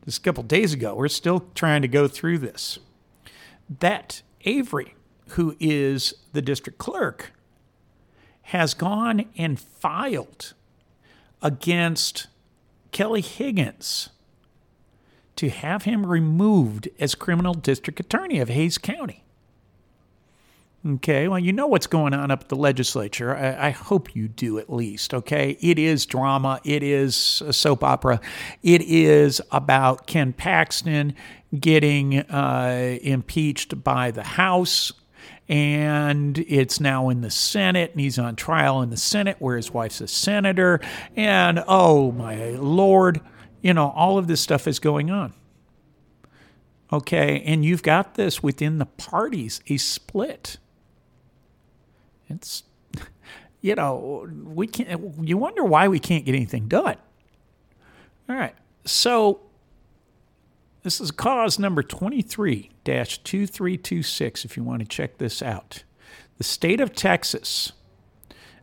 just 0.06 0.20
a 0.20 0.22
couple 0.22 0.44
days 0.44 0.74
ago. 0.74 0.96
We're 0.96 1.10
still 1.10 1.48
trying 1.56 1.82
to 1.82 1.88
go 1.88 2.08
through 2.08 2.40
this. 2.40 2.80
That 3.80 4.22
Avery, 4.46 4.96
who 5.30 5.58
is 5.60 6.14
the 6.32 6.42
district 6.42 6.80
clerk, 6.80 7.34
has 8.44 8.74
gone 8.74 9.26
and 9.38 9.60
filed 9.60 10.54
against 11.42 12.28
Kelly 12.92 13.22
Higgins 13.22 14.10
to 15.36 15.50
have 15.50 15.84
him 15.84 16.06
removed 16.06 16.88
as 16.98 17.14
criminal 17.14 17.54
district 17.54 18.00
attorney 18.00 18.40
of 18.40 18.48
Hays 18.48 18.78
County. 18.78 19.25
Okay, 20.88 21.28
well, 21.28 21.40
you 21.40 21.52
know 21.52 21.66
what's 21.66 21.88
going 21.88 22.14
on 22.14 22.30
up 22.30 22.42
at 22.42 22.50
the 22.50 22.56
legislature. 22.56 23.36
I, 23.36 23.68
I, 23.68 23.70
hope 23.72 24.16
you 24.16 24.28
do 24.28 24.60
at 24.60 24.72
least. 24.72 25.16
Okay, 25.16 25.58
it 25.60 25.80
is 25.80 26.06
drama, 26.06 26.62
it 26.64 26.84
is 26.84 27.42
a 27.44 27.54
soap 27.54 27.84
opera, 27.84 28.22
it 28.62 28.84
is 28.84 29.42
about 29.52 30.06
Ken 30.06 30.32
Paxton 30.32 31.16
getting 31.60 32.20
uh, 32.20 33.00
impeached 33.02 33.84
by 33.84 34.12
the 34.12 34.22
House. 34.22 34.94
And 35.50 36.38
it's 36.38 36.80
now 36.80 37.10
in 37.10 37.22
the 37.22 37.32
Senate, 37.32 37.92
and 37.92 38.00
he's 38.00 38.20
on 38.20 38.36
trial 38.36 38.84
in 38.84 38.92
the 38.92 38.98
Senate 38.98 39.38
where 39.40 39.58
his 39.58 39.72
wife's 39.72 40.02
a 40.02 40.08
senator. 40.08 40.82
And 41.16 41.64
oh 41.68 42.12
my 42.12 42.52
Lord, 42.52 43.22
you 43.62 43.74
know, 43.74 43.90
all 43.90 44.20
of 44.20 44.28
this 44.28 44.42
stuff 44.42 44.68
is 44.68 44.78
going 44.78 45.10
on. 45.10 45.34
Okay, 46.94 47.42
and 47.44 47.66
you've 47.66 47.82
got 47.82 48.14
this 48.14 48.44
within 48.44 48.78
the 48.78 48.86
parties, 48.86 49.62
a 49.68 49.78
split 49.78 50.58
it's, 52.30 52.64
you 53.62 53.76
know, 53.76 54.28
we 54.44 54.68
can't, 54.68 55.28
you 55.28 55.38
wonder 55.38 55.64
why 55.64 55.88
we 55.88 56.00
can't 56.00 56.26
get 56.26 56.36
anything 56.36 56.68
done. 56.68 56.98
All 58.30 58.36
right. 58.36 58.56
So 58.86 59.42
this 60.84 61.02
is 61.02 61.12
cause 61.12 61.58
number 61.58 61.82
23 61.82 62.70
2326 62.84 64.46
if 64.46 64.56
you 64.56 64.64
want 64.64 64.82
to 64.82 64.88
check 64.88 65.18
this 65.18 65.42
out. 65.42 65.84
The 66.38 66.44
state 66.44 66.80
of 66.80 66.94
Texas 66.94 67.72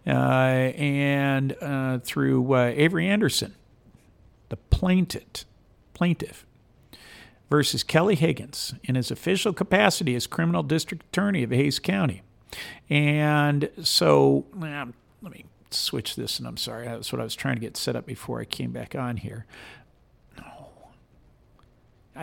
uh, 0.06 0.10
and 0.10 1.56
uh, 1.60 1.98
through 1.98 2.54
uh, 2.54 2.72
Avery 2.74 3.08
Anderson, 3.08 3.54
the 4.48 4.56
plaintiff, 4.56 5.44
plaintiff 5.94 6.46
versus 7.50 7.82
Kelly 7.82 8.14
Higgins 8.14 8.74
in 8.84 8.94
his 8.94 9.10
official 9.10 9.52
capacity 9.52 10.14
as 10.14 10.26
criminal 10.26 10.62
district 10.62 11.04
attorney 11.06 11.42
of 11.42 11.50
Hays 11.50 11.78
County. 11.78 12.22
And 12.90 13.70
so, 13.82 14.44
um, 14.60 14.94
let 15.22 15.32
me 15.32 15.44
switch 15.70 16.16
this, 16.16 16.38
and 16.38 16.46
I'm 16.46 16.56
sorry, 16.56 16.86
that's 16.86 17.12
what 17.12 17.20
I 17.20 17.24
was 17.24 17.34
trying 17.34 17.54
to 17.54 17.60
get 17.60 17.76
set 17.76 17.96
up 17.96 18.06
before 18.06 18.40
I 18.40 18.44
came 18.44 18.72
back 18.72 18.94
on 18.94 19.16
here. 19.16 19.46
No. 20.36 20.70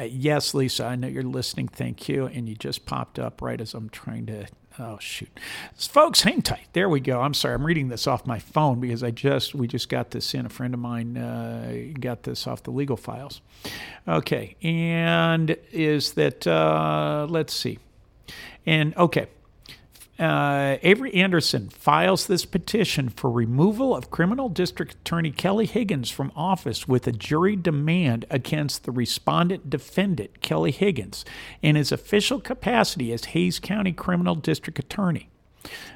Yes, 0.03 0.53
Lisa, 0.53 0.85
I 0.85 0.95
know 0.95 1.07
you're 1.07 1.23
listening. 1.23 1.67
Thank 1.67 2.07
you. 2.07 2.27
And 2.27 2.47
you 2.47 2.55
just 2.55 2.85
popped 2.85 3.17
up 3.17 3.41
right 3.41 3.59
as 3.59 3.73
I'm 3.73 3.89
trying 3.89 4.27
to. 4.27 4.45
Oh 4.77 4.97
shoot, 5.01 5.37
folks, 5.75 6.21
hang 6.21 6.41
tight. 6.41 6.67
There 6.71 6.87
we 6.87 7.01
go. 7.01 7.19
I'm 7.19 7.33
sorry, 7.33 7.55
I'm 7.55 7.65
reading 7.65 7.89
this 7.89 8.07
off 8.07 8.25
my 8.25 8.39
phone 8.39 8.79
because 8.79 9.03
I 9.03 9.11
just 9.11 9.53
we 9.53 9.67
just 9.67 9.89
got 9.89 10.11
this 10.11 10.33
in. 10.33 10.45
A 10.45 10.49
friend 10.49 10.73
of 10.73 10.79
mine 10.79 11.17
uh, 11.17 11.73
got 11.99 12.23
this 12.23 12.47
off 12.47 12.63
the 12.63 12.71
legal 12.71 12.95
files. 12.95 13.41
Okay, 14.07 14.55
and 14.61 15.57
is 15.73 16.13
that 16.13 16.47
uh, 16.47 17.27
let's 17.29 17.53
see, 17.53 17.79
and 18.65 18.95
okay, 18.95 19.27
uh, 20.19 20.77
Avery 20.83 21.13
Anderson 21.13 21.69
files 21.69 22.27
this 22.27 22.45
petition 22.45 23.07
for 23.07 23.31
removal 23.31 23.95
of 23.95 24.11
criminal 24.11 24.49
district 24.49 24.95
attorney 24.95 25.31
Kelly 25.31 25.65
Higgins 25.65 26.09
from 26.09 26.33
office 26.35 26.87
with 26.87 27.07
a 27.07 27.13
jury 27.13 27.55
demand 27.55 28.25
against 28.29 28.83
the 28.83 28.91
respondent 28.91 29.69
defendant, 29.69 30.41
Kelly 30.41 30.71
Higgins, 30.71 31.23
in 31.61 31.77
his 31.77 31.91
official 31.91 32.41
capacity 32.41 33.13
as 33.13 33.25
Hays 33.25 33.59
County 33.59 33.93
criminal 33.93 34.35
district 34.35 34.77
attorney. 34.77 35.29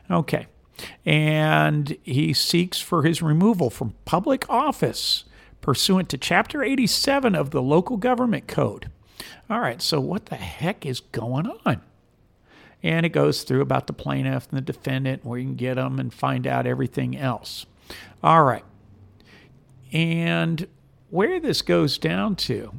Okay. 0.09 0.47
And 1.05 1.97
he 2.03 2.33
seeks 2.33 2.79
for 2.79 3.03
his 3.03 3.21
removal 3.21 3.69
from 3.69 3.93
public 4.05 4.49
office 4.49 5.25
pursuant 5.59 6.09
to 6.09 6.17
Chapter 6.17 6.63
87 6.63 7.35
of 7.35 7.51
the 7.51 7.61
Local 7.61 7.97
Government 7.97 8.47
Code. 8.47 8.89
All 9.49 9.59
right, 9.59 9.81
so 9.81 9.99
what 9.99 10.27
the 10.27 10.35
heck 10.35 10.85
is 10.85 10.99
going 10.99 11.47
on? 11.65 11.81
And 12.83 13.05
it 13.05 13.09
goes 13.09 13.43
through 13.43 13.61
about 13.61 13.87
the 13.87 13.93
plaintiff 13.93 14.47
and 14.49 14.57
the 14.57 14.61
defendant, 14.61 15.25
where 15.25 15.39
you 15.39 15.45
can 15.45 15.55
get 15.55 15.75
them 15.75 15.99
and 15.99 16.13
find 16.13 16.45
out 16.45 16.67
everything 16.67 17.17
else. 17.17 17.65
All 18.21 18.43
right. 18.43 18.65
And 19.91 20.67
where 21.09 21.39
this 21.39 21.61
goes 21.61 21.97
down 21.97 22.35
to 22.35 22.73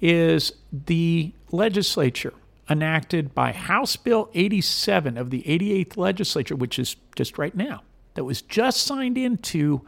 is 0.00 0.52
the 0.72 1.32
legislature 1.50 2.32
enacted 2.70 3.34
by 3.34 3.52
House 3.52 3.96
Bill 3.96 4.30
87 4.34 5.16
of 5.16 5.30
the 5.30 5.42
88th 5.42 5.96
legislature, 5.96 6.56
which 6.56 6.78
is 6.78 6.96
just 7.16 7.38
right 7.38 7.54
now, 7.54 7.82
that 8.14 8.24
was 8.24 8.42
just 8.42 8.82
signed 8.82 9.18
into 9.18 9.82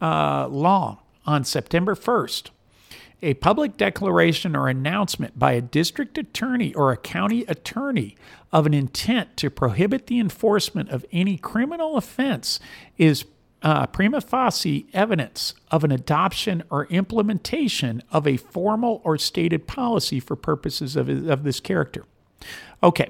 uh, 0.00 0.48
law 0.48 1.00
on 1.26 1.44
September 1.44 1.94
1st 1.94 2.50
a 3.24 3.34
public 3.34 3.76
declaration 3.76 4.54
or 4.54 4.68
announcement 4.68 5.38
by 5.38 5.52
a 5.52 5.60
district 5.60 6.18
attorney 6.18 6.74
or 6.74 6.92
a 6.92 6.96
county 6.96 7.44
attorney 7.48 8.16
of 8.52 8.66
an 8.66 8.74
intent 8.74 9.36
to 9.38 9.50
prohibit 9.50 10.06
the 10.06 10.20
enforcement 10.20 10.90
of 10.90 11.06
any 11.10 11.38
criminal 11.38 11.96
offense 11.96 12.60
is 12.98 13.24
uh, 13.62 13.86
prima 13.86 14.20
facie 14.20 14.86
evidence 14.92 15.54
of 15.70 15.84
an 15.84 15.90
adoption 15.90 16.62
or 16.70 16.84
implementation 16.86 18.02
of 18.12 18.26
a 18.26 18.36
formal 18.36 19.00
or 19.04 19.16
stated 19.16 19.66
policy 19.66 20.20
for 20.20 20.36
purposes 20.36 20.94
of, 20.94 21.08
of 21.08 21.44
this 21.44 21.60
character. 21.60 22.04
Okay, 22.82 23.08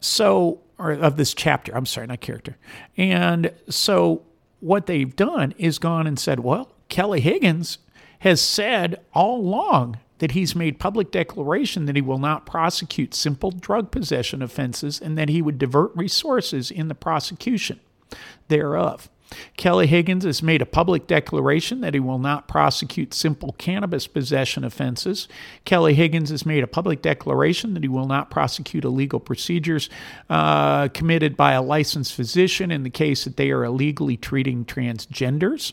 so, 0.00 0.60
or 0.76 0.90
of 0.90 1.16
this 1.16 1.34
chapter, 1.34 1.74
I'm 1.76 1.86
sorry, 1.86 2.08
not 2.08 2.20
character. 2.20 2.56
And 2.96 3.52
so 3.68 4.24
what 4.58 4.86
they've 4.86 5.14
done 5.14 5.54
is 5.56 5.78
gone 5.78 6.08
and 6.08 6.18
said, 6.18 6.40
well, 6.40 6.72
Kelly 6.88 7.20
Higgins 7.20 7.78
has 8.20 8.40
said 8.40 9.00
all 9.12 9.40
along 9.40 9.98
that 10.18 10.32
he's 10.32 10.54
made 10.54 10.78
public 10.78 11.10
declaration 11.10 11.86
that 11.86 11.96
he 11.96 12.02
will 12.02 12.18
not 12.18 12.46
prosecute 12.46 13.14
simple 13.14 13.50
drug 13.50 13.90
possession 13.90 14.42
offenses 14.42 15.00
and 15.00 15.18
that 15.18 15.28
he 15.28 15.42
would 15.42 15.58
divert 15.58 15.90
resources 15.96 16.70
in 16.70 16.88
the 16.88 16.94
prosecution 16.94 17.80
thereof. 18.48 19.08
Kelly 19.56 19.86
Higgins 19.86 20.24
has 20.24 20.42
made 20.42 20.60
a 20.60 20.66
public 20.66 21.06
declaration 21.06 21.80
that 21.80 21.94
he 21.94 22.00
will 22.00 22.18
not 22.18 22.48
prosecute 22.48 23.14
simple 23.14 23.52
cannabis 23.58 24.06
possession 24.06 24.64
offenses. 24.64 25.28
Kelly 25.64 25.94
Higgins 25.94 26.30
has 26.30 26.44
made 26.44 26.64
a 26.64 26.66
public 26.66 27.00
declaration 27.00 27.74
that 27.74 27.84
he 27.84 27.88
will 27.88 28.06
not 28.06 28.30
prosecute 28.30 28.84
illegal 28.84 29.20
procedures 29.20 29.88
uh, 30.28 30.88
committed 30.88 31.36
by 31.36 31.52
a 31.52 31.62
licensed 31.62 32.12
physician 32.12 32.70
in 32.70 32.82
the 32.82 32.90
case 32.90 33.24
that 33.24 33.36
they 33.36 33.50
are 33.50 33.64
illegally 33.64 34.16
treating 34.16 34.64
transgenders. 34.64 35.72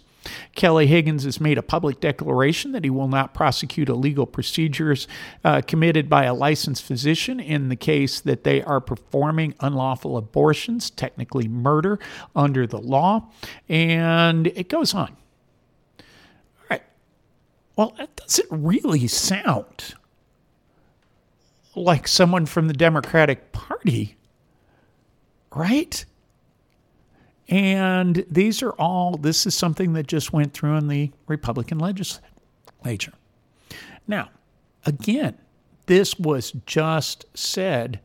Kelly 0.55 0.87
Higgins 0.87 1.23
has 1.23 1.39
made 1.39 1.57
a 1.57 1.61
public 1.61 1.99
declaration 1.99 2.71
that 2.71 2.83
he 2.83 2.89
will 2.89 3.07
not 3.07 3.33
prosecute 3.33 3.89
illegal 3.89 4.25
procedures 4.25 5.07
uh, 5.43 5.61
committed 5.61 6.09
by 6.09 6.25
a 6.25 6.33
licensed 6.33 6.83
physician 6.83 7.39
in 7.39 7.69
the 7.69 7.75
case 7.75 8.19
that 8.21 8.43
they 8.43 8.61
are 8.63 8.79
performing 8.79 9.53
unlawful 9.59 10.17
abortions, 10.17 10.89
technically 10.89 11.47
murder 11.47 11.99
under 12.35 12.67
the 12.67 12.79
law. 12.79 13.29
And 13.69 14.47
it 14.47 14.69
goes 14.69 14.93
on. 14.93 15.15
All 15.99 16.05
right. 16.69 16.83
Well, 17.75 17.93
that 17.97 18.15
doesn't 18.15 18.49
really 18.51 19.07
sound 19.07 19.95
like 21.75 22.07
someone 22.07 22.45
from 22.45 22.67
the 22.67 22.73
Democratic 22.73 23.51
Party, 23.51 24.15
right? 25.53 26.05
And 27.49 28.25
these 28.29 28.61
are 28.61 28.71
all, 28.71 29.17
this 29.17 29.45
is 29.45 29.55
something 29.55 29.93
that 29.93 30.07
just 30.07 30.33
went 30.33 30.53
through 30.53 30.75
in 30.75 30.87
the 30.87 31.11
Republican 31.27 31.79
legislature. 31.79 33.13
Now, 34.07 34.29
again, 34.85 35.37
this 35.85 36.19
was 36.19 36.51
just 36.65 37.25
said, 37.33 38.01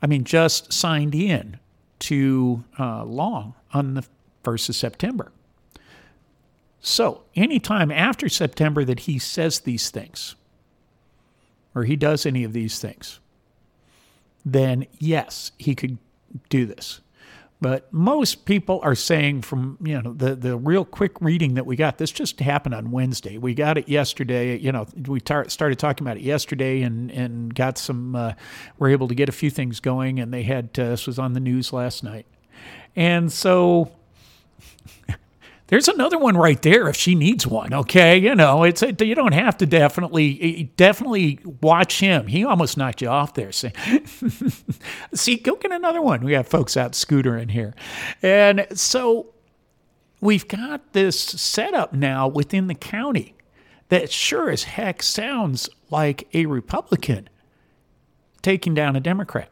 I 0.00 0.06
mean, 0.06 0.24
just 0.24 0.72
signed 0.72 1.14
in 1.14 1.58
to 2.00 2.64
uh, 2.78 3.04
law 3.04 3.54
on 3.72 3.94
the 3.94 4.04
1st 4.44 4.70
of 4.70 4.76
September. 4.76 5.32
So, 6.80 7.22
anytime 7.34 7.90
after 7.90 8.28
September 8.28 8.84
that 8.84 9.00
he 9.00 9.18
says 9.18 9.60
these 9.60 9.90
things, 9.90 10.36
or 11.74 11.84
he 11.84 11.96
does 11.96 12.24
any 12.24 12.44
of 12.44 12.52
these 12.52 12.78
things, 12.78 13.20
then 14.44 14.86
yes, 14.98 15.52
he 15.58 15.74
could 15.74 15.98
do 16.48 16.64
this. 16.64 17.00
But 17.60 17.92
most 17.92 18.44
people 18.44 18.78
are 18.84 18.94
saying 18.94 19.42
from, 19.42 19.78
you 19.82 20.00
know, 20.00 20.12
the, 20.12 20.36
the 20.36 20.56
real 20.56 20.84
quick 20.84 21.20
reading 21.20 21.54
that 21.54 21.66
we 21.66 21.74
got, 21.74 21.98
this 21.98 22.12
just 22.12 22.38
happened 22.38 22.74
on 22.74 22.92
Wednesday. 22.92 23.36
We 23.36 23.52
got 23.52 23.76
it 23.76 23.88
yesterday. 23.88 24.56
You 24.56 24.70
know, 24.70 24.86
we 25.06 25.20
tar- 25.20 25.48
started 25.48 25.76
talking 25.78 26.06
about 26.06 26.18
it 26.18 26.22
yesterday 26.22 26.82
and, 26.82 27.10
and 27.10 27.52
got 27.52 27.76
some, 27.76 28.14
uh, 28.14 28.34
were 28.78 28.88
able 28.88 29.08
to 29.08 29.14
get 29.14 29.28
a 29.28 29.32
few 29.32 29.50
things 29.50 29.80
going. 29.80 30.20
And 30.20 30.32
they 30.32 30.44
had, 30.44 30.70
uh, 30.78 30.90
this 30.90 31.06
was 31.08 31.18
on 31.18 31.32
the 31.32 31.40
news 31.40 31.72
last 31.72 32.04
night. 32.04 32.26
And 32.94 33.32
so 33.32 33.90
there's 35.68 35.88
another 35.88 36.18
one 36.18 36.36
right 36.36 36.60
there 36.62 36.88
if 36.88 36.96
she 36.96 37.14
needs 37.14 37.46
one. 37.46 37.74
Okay, 37.74 38.16
you 38.16 38.34
know, 38.34 38.64
it's 38.64 38.82
a, 38.82 38.94
you 39.04 39.14
don't 39.14 39.34
have 39.34 39.58
to 39.58 39.66
definitely 39.66 40.38
eh, 40.40 40.62
eh, 40.62 40.66
definitely 40.76 41.38
watch 41.60 42.00
him. 42.00 42.26
He 42.26 42.44
almost 42.44 42.78
knocked 42.78 43.02
you 43.02 43.08
off 43.08 43.34
there. 43.34 43.52
See, 43.52 43.70
see, 45.14 45.36
go 45.36 45.56
get 45.56 45.70
another 45.70 46.00
one. 46.00 46.24
We 46.24 46.32
have 46.32 46.48
folks 46.48 46.76
out 46.76 46.94
scooter 46.94 47.36
in 47.36 47.50
here, 47.50 47.74
and 48.22 48.66
so 48.72 49.34
we've 50.22 50.48
got 50.48 50.94
this 50.94 51.20
setup 51.20 51.92
now 51.92 52.26
within 52.26 52.66
the 52.66 52.74
county 52.74 53.34
that 53.90 54.10
sure 54.10 54.50
as 54.50 54.64
heck 54.64 55.02
sounds 55.02 55.68
like 55.90 56.28
a 56.32 56.46
Republican 56.46 57.28
taking 58.40 58.72
down 58.72 58.96
a 58.96 59.00
Democrat, 59.00 59.50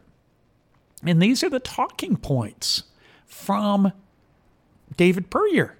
and 1.04 1.20
these 1.20 1.44
are 1.44 1.50
the 1.50 1.60
talking 1.60 2.16
points 2.16 2.84
from 3.26 3.92
David 4.96 5.30
Puryear. 5.30 5.75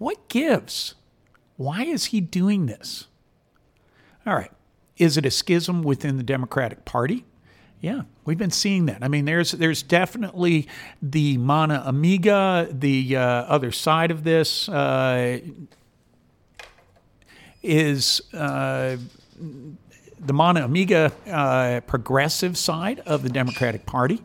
What 0.00 0.30
gives? 0.30 0.94
Why 1.58 1.82
is 1.82 2.06
he 2.06 2.22
doing 2.22 2.64
this? 2.64 3.06
All 4.26 4.34
right. 4.34 4.50
Is 4.96 5.18
it 5.18 5.26
a 5.26 5.30
schism 5.30 5.82
within 5.82 6.16
the 6.16 6.22
Democratic 6.22 6.86
Party? 6.86 7.26
Yeah, 7.82 8.02
we've 8.24 8.38
been 8.38 8.50
seeing 8.50 8.86
that. 8.86 9.04
I 9.04 9.08
mean, 9.08 9.26
there's 9.26 9.52
there's 9.52 9.82
definitely 9.82 10.68
the 11.02 11.36
Mano 11.36 11.82
Amiga, 11.84 12.66
the 12.70 13.14
uh, 13.14 13.20
other 13.20 13.72
side 13.72 14.10
of 14.10 14.24
this 14.24 14.70
uh, 14.70 15.40
is 17.62 18.22
uh, 18.32 18.96
the 20.18 20.32
Mano 20.32 20.64
Amiga 20.64 21.12
uh, 21.30 21.80
progressive 21.86 22.56
side 22.56 23.00
of 23.00 23.22
the 23.22 23.28
Democratic 23.28 23.84
Party. 23.84 24.22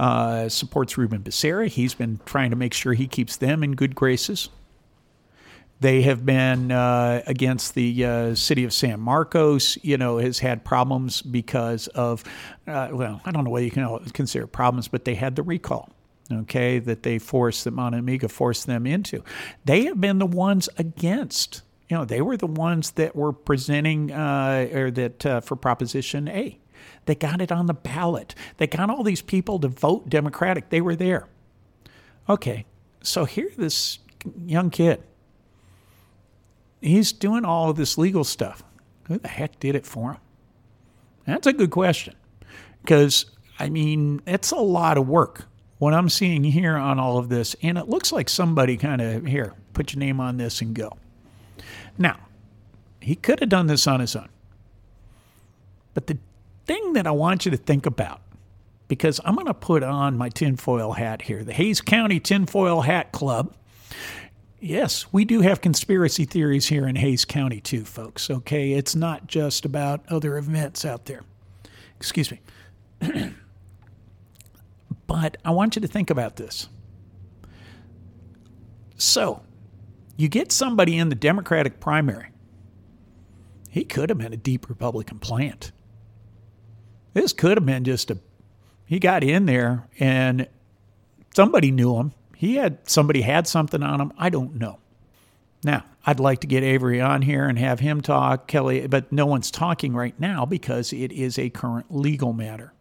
Uh, 0.00 0.48
supports 0.48 0.98
Ruben 0.98 1.22
Becerra. 1.22 1.68
He's 1.68 1.94
been 1.94 2.18
trying 2.26 2.50
to 2.50 2.56
make 2.56 2.74
sure 2.74 2.92
he 2.92 3.06
keeps 3.06 3.36
them 3.36 3.62
in 3.62 3.76
good 3.76 3.94
graces. 3.94 4.48
They 5.80 6.02
have 6.02 6.24
been 6.24 6.72
uh, 6.72 7.22
against 7.26 7.74
the 7.74 8.04
uh, 8.04 8.34
city 8.34 8.64
of 8.64 8.72
San 8.72 8.98
Marcos, 8.98 9.76
you 9.82 9.98
know, 9.98 10.16
has 10.18 10.38
had 10.38 10.64
problems 10.64 11.20
because 11.20 11.86
of, 11.88 12.24
uh, 12.66 12.88
well, 12.92 13.20
I 13.26 13.30
don't 13.30 13.44
know 13.44 13.50
whether 13.50 13.64
you 13.66 13.70
can 13.70 13.98
consider 14.10 14.46
problems, 14.46 14.88
but 14.88 15.04
they 15.04 15.14
had 15.14 15.36
the 15.36 15.42
recall, 15.42 15.90
okay, 16.32 16.78
that 16.78 17.02
they 17.02 17.18
forced, 17.18 17.64
that 17.64 17.72
Mano 17.72 17.98
Amiga 17.98 18.28
forced 18.28 18.66
them 18.66 18.86
into. 18.86 19.22
They 19.66 19.84
have 19.84 20.00
been 20.00 20.18
the 20.18 20.26
ones 20.26 20.70
against, 20.78 21.60
you 21.90 21.96
know, 21.96 22.06
they 22.06 22.22
were 22.22 22.38
the 22.38 22.46
ones 22.46 22.92
that 22.92 23.14
were 23.14 23.34
presenting, 23.34 24.12
uh, 24.12 24.68
or 24.72 24.90
that 24.92 25.26
uh, 25.26 25.40
for 25.42 25.56
Proposition 25.56 26.26
A. 26.28 26.58
They 27.04 27.14
got 27.14 27.40
it 27.40 27.52
on 27.52 27.66
the 27.66 27.74
ballot. 27.74 28.34
They 28.56 28.66
got 28.66 28.88
all 28.88 29.02
these 29.02 29.22
people 29.22 29.58
to 29.60 29.68
vote 29.68 30.08
Democratic. 30.08 30.70
They 30.70 30.80
were 30.80 30.96
there. 30.96 31.28
Okay, 32.28 32.64
so 33.02 33.26
here 33.26 33.50
this 33.56 33.98
young 34.44 34.70
kid 34.70 35.02
he's 36.80 37.12
doing 37.12 37.44
all 37.44 37.70
of 37.70 37.76
this 37.76 37.98
legal 37.98 38.24
stuff. 38.24 38.62
Who 39.08 39.18
the 39.18 39.28
heck 39.28 39.58
did 39.60 39.74
it 39.74 39.86
for 39.86 40.12
him? 40.12 40.20
That's 41.26 41.46
a 41.46 41.52
good 41.52 41.70
question. 41.70 42.14
Because, 42.82 43.26
I 43.58 43.68
mean, 43.68 44.20
it's 44.26 44.50
a 44.50 44.56
lot 44.56 44.98
of 44.98 45.08
work. 45.08 45.46
What 45.78 45.92
I'm 45.92 46.08
seeing 46.08 46.44
here 46.44 46.76
on 46.76 46.98
all 46.98 47.18
of 47.18 47.28
this, 47.28 47.54
and 47.62 47.76
it 47.76 47.88
looks 47.88 48.12
like 48.12 48.28
somebody 48.28 48.76
kind 48.76 49.02
of, 49.02 49.26
here, 49.26 49.54
put 49.74 49.92
your 49.92 50.00
name 50.00 50.20
on 50.20 50.36
this 50.36 50.60
and 50.60 50.74
go. 50.74 50.96
Now, 51.98 52.18
he 53.00 53.14
could 53.14 53.40
have 53.40 53.48
done 53.48 53.66
this 53.66 53.86
on 53.86 54.00
his 54.00 54.16
own. 54.16 54.28
But 55.94 56.06
the 56.06 56.18
thing 56.64 56.94
that 56.94 57.06
I 57.06 57.10
want 57.10 57.44
you 57.44 57.50
to 57.50 57.56
think 57.56 57.86
about, 57.86 58.20
because 58.88 59.20
I'm 59.24 59.34
going 59.34 59.46
to 59.46 59.54
put 59.54 59.82
on 59.82 60.16
my 60.16 60.28
tinfoil 60.28 60.92
hat 60.92 61.22
here, 61.22 61.44
the 61.44 61.52
Hays 61.52 61.80
County 61.80 62.20
Tinfoil 62.20 62.82
Hat 62.82 63.12
Club 63.12 63.54
Yes, 64.66 65.06
we 65.12 65.24
do 65.24 65.42
have 65.42 65.60
conspiracy 65.60 66.24
theories 66.24 66.66
here 66.66 66.88
in 66.88 66.96
Hays 66.96 67.24
County, 67.24 67.60
too, 67.60 67.84
folks. 67.84 68.28
Okay, 68.28 68.72
it's 68.72 68.96
not 68.96 69.28
just 69.28 69.64
about 69.64 70.04
other 70.08 70.36
events 70.36 70.84
out 70.84 71.04
there. 71.04 71.22
Excuse 71.96 72.32
me. 72.32 72.40
but 75.06 75.36
I 75.44 75.52
want 75.52 75.76
you 75.76 75.82
to 75.82 75.86
think 75.86 76.10
about 76.10 76.34
this. 76.34 76.68
So, 78.96 79.44
you 80.16 80.26
get 80.28 80.50
somebody 80.50 80.98
in 80.98 81.10
the 81.10 81.14
Democratic 81.14 81.78
primary. 81.78 82.30
He 83.70 83.84
could 83.84 84.08
have 84.08 84.18
been 84.18 84.32
a 84.32 84.36
deep 84.36 84.68
Republican 84.68 85.20
plant. 85.20 85.70
This 87.12 87.32
could 87.32 87.56
have 87.56 87.66
been 87.66 87.84
just 87.84 88.10
a. 88.10 88.18
He 88.84 88.98
got 88.98 89.22
in 89.22 89.46
there 89.46 89.86
and 90.00 90.48
somebody 91.36 91.70
knew 91.70 91.94
him 91.94 92.14
he 92.36 92.56
had 92.56 92.78
somebody 92.88 93.22
had 93.22 93.48
something 93.48 93.82
on 93.82 94.00
him. 94.00 94.12
I 94.18 94.28
don't 94.28 94.56
know. 94.56 94.78
Now, 95.64 95.84
I'd 96.04 96.20
like 96.20 96.40
to 96.42 96.46
get 96.46 96.62
Avery 96.62 97.00
on 97.00 97.22
here 97.22 97.46
and 97.46 97.58
have 97.58 97.80
him 97.80 98.02
talk, 98.02 98.46
Kelly, 98.46 98.86
but 98.86 99.10
no 99.10 99.24
one's 99.24 99.50
talking 99.50 99.94
right 99.94 100.14
now 100.20 100.44
because 100.44 100.92
it 100.92 101.10
is 101.12 101.38
a 101.38 101.48
current 101.48 101.86
legal 101.88 102.34
matter. 102.34 102.74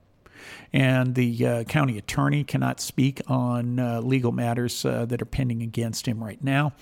And 0.74 1.16
the 1.16 1.48
uh, 1.48 1.64
county 1.64 1.98
attorney 1.98 2.44
cannot 2.44 2.82
speak 2.82 3.22
on 3.28 3.80
uh, 3.80 4.02
legal 4.02 4.34
matters 4.34 4.84
uh, 4.84 5.06
that 5.06 5.22
are 5.22 5.26
pending 5.26 5.64
against 5.64 6.06
him 6.06 6.22
right 6.22 6.44
now. 6.44 6.74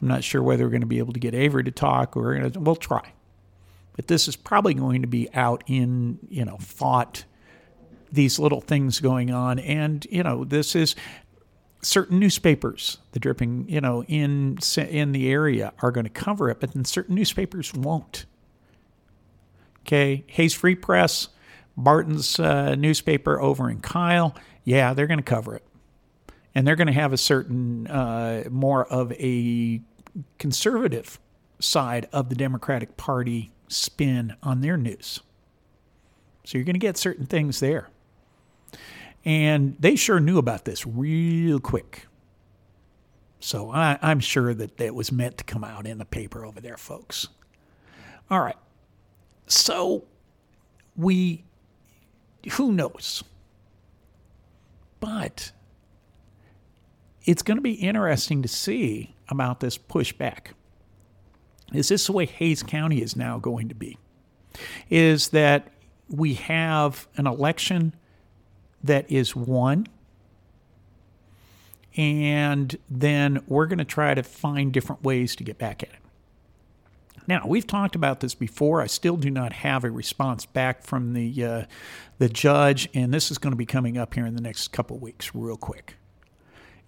I'm 0.00 0.08
not 0.08 0.24
sure 0.24 0.42
whether 0.42 0.64
we're 0.64 0.70
going 0.70 0.80
to 0.80 0.86
be 0.86 0.98
able 0.98 1.12
to 1.12 1.20
get 1.20 1.34
Avery 1.34 1.64
to 1.64 1.70
talk 1.70 2.16
or 2.16 2.34
gonna, 2.34 2.58
we'll 2.58 2.76
try. 2.76 3.12
But 3.94 4.06
this 4.06 4.26
is 4.26 4.36
probably 4.36 4.72
going 4.72 5.02
to 5.02 5.08
be 5.08 5.28
out 5.34 5.62
in, 5.66 6.18
you 6.30 6.46
know, 6.46 6.56
fought 6.56 7.24
these 8.10 8.38
little 8.38 8.60
things 8.60 9.00
going 9.00 9.30
on. 9.30 9.58
And, 9.58 10.06
you 10.10 10.22
know, 10.22 10.44
this 10.44 10.74
is 10.74 10.94
certain 11.82 12.18
newspapers, 12.18 12.98
the 13.12 13.18
dripping, 13.18 13.68
you 13.68 13.80
know, 13.80 14.04
in 14.04 14.58
in 14.76 15.12
the 15.12 15.30
area 15.30 15.72
are 15.80 15.90
going 15.90 16.04
to 16.04 16.10
cover 16.10 16.48
it, 16.48 16.60
but 16.60 16.72
then 16.72 16.84
certain 16.84 17.14
newspapers 17.14 17.74
won't. 17.74 18.24
Okay, 19.80 20.24
Hays 20.28 20.54
Free 20.54 20.76
Press, 20.76 21.28
Barton's 21.76 22.38
uh, 22.38 22.76
newspaper 22.76 23.40
over 23.40 23.68
in 23.68 23.80
Kyle, 23.80 24.34
yeah, 24.64 24.94
they're 24.94 25.08
going 25.08 25.18
to 25.18 25.24
cover 25.24 25.56
it, 25.56 25.64
and 26.54 26.66
they're 26.66 26.76
going 26.76 26.86
to 26.86 26.92
have 26.92 27.12
a 27.12 27.18
certain 27.18 27.88
uh, 27.88 28.44
more 28.48 28.86
of 28.86 29.12
a 29.12 29.80
conservative 30.38 31.18
side 31.58 32.08
of 32.12 32.28
the 32.28 32.34
Democratic 32.36 32.96
Party 32.96 33.50
spin 33.68 34.36
on 34.42 34.60
their 34.60 34.76
news. 34.76 35.20
So 36.44 36.58
you're 36.58 36.64
going 36.64 36.74
to 36.74 36.80
get 36.80 36.96
certain 36.96 37.26
things 37.26 37.60
there. 37.60 37.88
And 39.24 39.76
they 39.78 39.96
sure 39.96 40.20
knew 40.20 40.38
about 40.38 40.64
this 40.64 40.86
real 40.86 41.60
quick. 41.60 42.06
So 43.40 43.70
I, 43.70 43.98
am 44.02 44.20
sure 44.20 44.54
that 44.54 44.78
that 44.78 44.94
was 44.94 45.10
meant 45.10 45.38
to 45.38 45.44
come 45.44 45.64
out 45.64 45.86
in 45.86 45.98
the 45.98 46.04
paper 46.04 46.44
over 46.44 46.60
there, 46.60 46.76
folks. 46.76 47.28
All 48.30 48.40
right. 48.40 48.56
So 49.46 50.04
we, 50.96 51.44
who 52.52 52.72
knows? 52.72 53.24
But 55.00 55.52
it's 57.24 57.42
going 57.42 57.56
to 57.56 57.62
be 57.62 57.72
interesting 57.72 58.42
to 58.42 58.48
see 58.48 59.14
about 59.28 59.60
this 59.60 59.76
pushback. 59.76 60.52
Is 61.72 61.88
this 61.88 62.06
the 62.06 62.12
way 62.12 62.26
Hays 62.26 62.62
County 62.62 63.02
is 63.02 63.16
now 63.16 63.38
going 63.38 63.68
to 63.68 63.74
be? 63.74 63.98
Is 64.90 65.28
that 65.28 65.68
we 66.08 66.34
have 66.34 67.08
an 67.16 67.26
election 67.26 67.94
that 68.84 69.10
is 69.10 69.34
one. 69.36 69.86
and 71.96 72.76
then 72.88 73.42
we're 73.46 73.66
going 73.66 73.78
to 73.78 73.84
try 73.84 74.14
to 74.14 74.22
find 74.22 74.72
different 74.72 75.02
ways 75.02 75.36
to 75.36 75.44
get 75.44 75.58
back 75.58 75.82
at 75.82 75.90
it. 75.90 75.96
Now, 77.28 77.44
we've 77.46 77.66
talked 77.66 77.94
about 77.94 78.20
this 78.20 78.34
before. 78.34 78.80
I 78.80 78.86
still 78.86 79.16
do 79.16 79.30
not 79.30 79.52
have 79.52 79.84
a 79.84 79.90
response 79.90 80.44
back 80.44 80.82
from 80.82 81.12
the 81.12 81.44
uh, 81.44 81.64
the 82.18 82.28
judge, 82.28 82.88
and 82.94 83.14
this 83.14 83.30
is 83.30 83.38
going 83.38 83.52
to 83.52 83.56
be 83.56 83.66
coming 83.66 83.96
up 83.96 84.14
here 84.14 84.26
in 84.26 84.34
the 84.34 84.40
next 84.40 84.68
couple 84.68 84.98
weeks, 84.98 85.32
real 85.34 85.56
quick. 85.56 85.96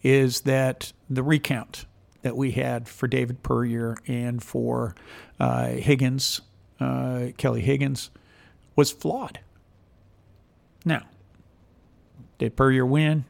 Is 0.03 0.43
that 0.43 0.93
the 1.09 1.23
recount 1.23 1.87
that 2.23 2.37
we 2.37 2.51
had 2.53 2.89
for 2.89 3.07
David 3.07 3.43
Puryear 3.43 3.97
and 4.09 4.43
for 4.43 4.97
uh, 5.39 5.69
Higgins, 5.69 6.41
uh, 6.81 7.27
Kelly 7.37 7.61
Higgins, 7.61 8.11
was 8.75 8.91
flawed. 8.91 9.39
Now, 10.85 11.03
did 12.39 12.57
Puryear 12.57 12.87
win? 12.87 13.25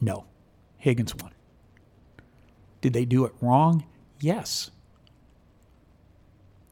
No. 0.00 0.24
Higgins 0.76 1.14
won. 1.14 1.32
Did 2.80 2.92
they 2.92 3.04
do 3.04 3.24
it 3.24 3.32
wrong? 3.40 3.84
Yes. 4.20 4.70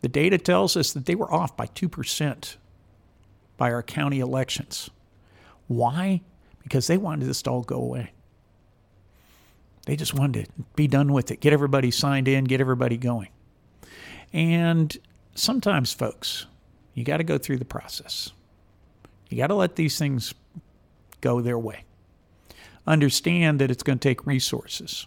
The 0.03 0.09
data 0.09 0.37
tells 0.37 0.77
us 0.77 0.93
that 0.93 1.07
they 1.07 1.15
were 1.15 1.33
off 1.33 1.57
by 1.57 1.67
2% 1.67 2.57
by 3.57 3.73
our 3.73 3.83
county 3.83 4.21
elections. 4.21 4.91
Why? 5.69 6.23
Because 6.63 6.87
they 6.87 6.99
wanted 6.99 7.27
this 7.27 7.43
to 7.43 7.51
all 7.51 7.63
go 7.63 7.77
away. 7.77 8.13
They 9.87 9.97
just 9.97 10.15
wanted 10.15 10.47
to 10.47 10.53
be 10.77 10.87
done 10.87 11.13
with 11.13 11.31
it, 11.31 11.41
get 11.41 11.53
everybody 11.53 11.91
signed 11.91 12.29
in, 12.29 12.45
get 12.45 12.61
everybody 12.61 12.97
going. 12.97 13.29
And 14.33 14.97
sometimes, 15.35 15.93
folks, 15.93 16.47
you 16.95 17.05
got 17.05 17.19
to 17.19 17.25
go 17.25 17.39
through 17.39 17.59
the 17.59 17.65
process. 17.65 18.33
You 19.29 19.39
got 19.39 19.49
to 19.49 19.55
let 19.55 19.77
these 19.77 19.99
things 19.99 20.35
go 21.23 21.41
their 21.41 21.59
way. 21.59 21.85
Understand 22.87 23.61
that 23.61 23.71
it's 23.71 23.83
going 23.83 23.99
to 23.99 24.09
take 24.09 24.27
resources, 24.27 25.07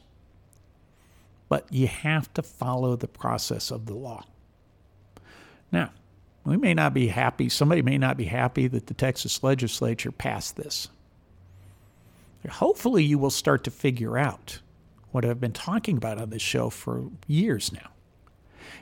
but 1.49 1.71
you 1.71 1.85
have 1.85 2.33
to 2.33 2.41
follow 2.41 2.95
the 2.95 3.07
process 3.07 3.69
of 3.69 3.85
the 3.85 3.93
law. 3.93 4.23
Now, 5.71 5.91
we 6.43 6.57
may 6.57 6.73
not 6.73 6.93
be 6.93 7.07
happy, 7.07 7.49
somebody 7.49 7.83
may 7.83 7.97
not 7.97 8.17
be 8.17 8.25
happy 8.25 8.67
that 8.67 8.87
the 8.87 8.93
Texas 8.93 9.43
legislature 9.43 10.11
passed 10.11 10.55
this. 10.55 10.87
Hopefully, 12.49 13.03
you 13.03 13.17
will 13.17 13.31
start 13.31 13.63
to 13.63 13.71
figure 13.71 14.17
out 14.17 14.59
what 15.11 15.25
I've 15.25 15.41
been 15.41 15.51
talking 15.51 15.97
about 15.97 16.19
on 16.19 16.29
this 16.29 16.41
show 16.41 16.69
for 16.69 17.09
years 17.27 17.71
now 17.71 17.89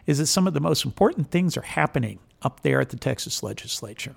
is 0.06 0.18
that 0.18 0.28
some 0.28 0.48
of 0.48 0.54
the 0.54 0.60
most 0.60 0.86
important 0.86 1.32
things 1.32 1.56
are 1.56 1.62
happening 1.62 2.20
up 2.42 2.62
there 2.62 2.82
at 2.82 2.90
the 2.90 2.98
Texas 2.98 3.42
legislature. 3.42 4.16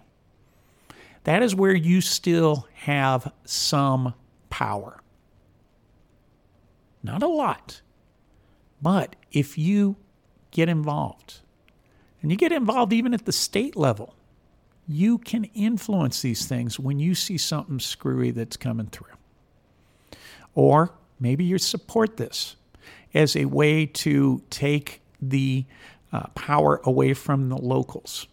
That 1.27 1.43
is 1.43 1.57
where 1.57 1.75
you 1.75 2.01
still 2.01 2.69
have 2.75 3.33
some 3.45 4.15
power. 4.49 5.01
Not 7.03 7.21
a 7.21 7.27
lot, 7.27 7.81
but 8.81 9.17
if 9.33 9.59
you 9.59 9.97
get 10.53 10.69
involved, 10.69 11.41
and 12.23 12.31
you 12.31 12.37
get 12.37 12.53
involved 12.53 12.93
even 12.93 13.13
at 13.13 13.25
the 13.25 13.33
state 13.33 13.75
level, 13.75 14.15
you 14.87 15.19
can 15.19 15.47
influence 15.47 16.23
these 16.23 16.47
things 16.47 16.79
when 16.79 17.01
you 17.01 17.17
see 17.17 17.39
something 17.39 17.81
screwy 17.81 18.31
that's 18.31 18.57
coming 18.57 18.87
through. 18.87 19.17
Or 20.55 20.93
maybe 21.19 21.43
you 21.43 21.59
support 21.59 22.19
this 22.19 22.55
as 23.15 23.35
a 23.35 23.47
way 23.47 23.85
to 23.85 24.43
take 24.49 25.03
the 25.21 25.65
uh, 26.13 26.29
power 26.37 26.81
away 26.85 27.15
from 27.15 27.49
the 27.49 27.59
locals. 27.59 28.29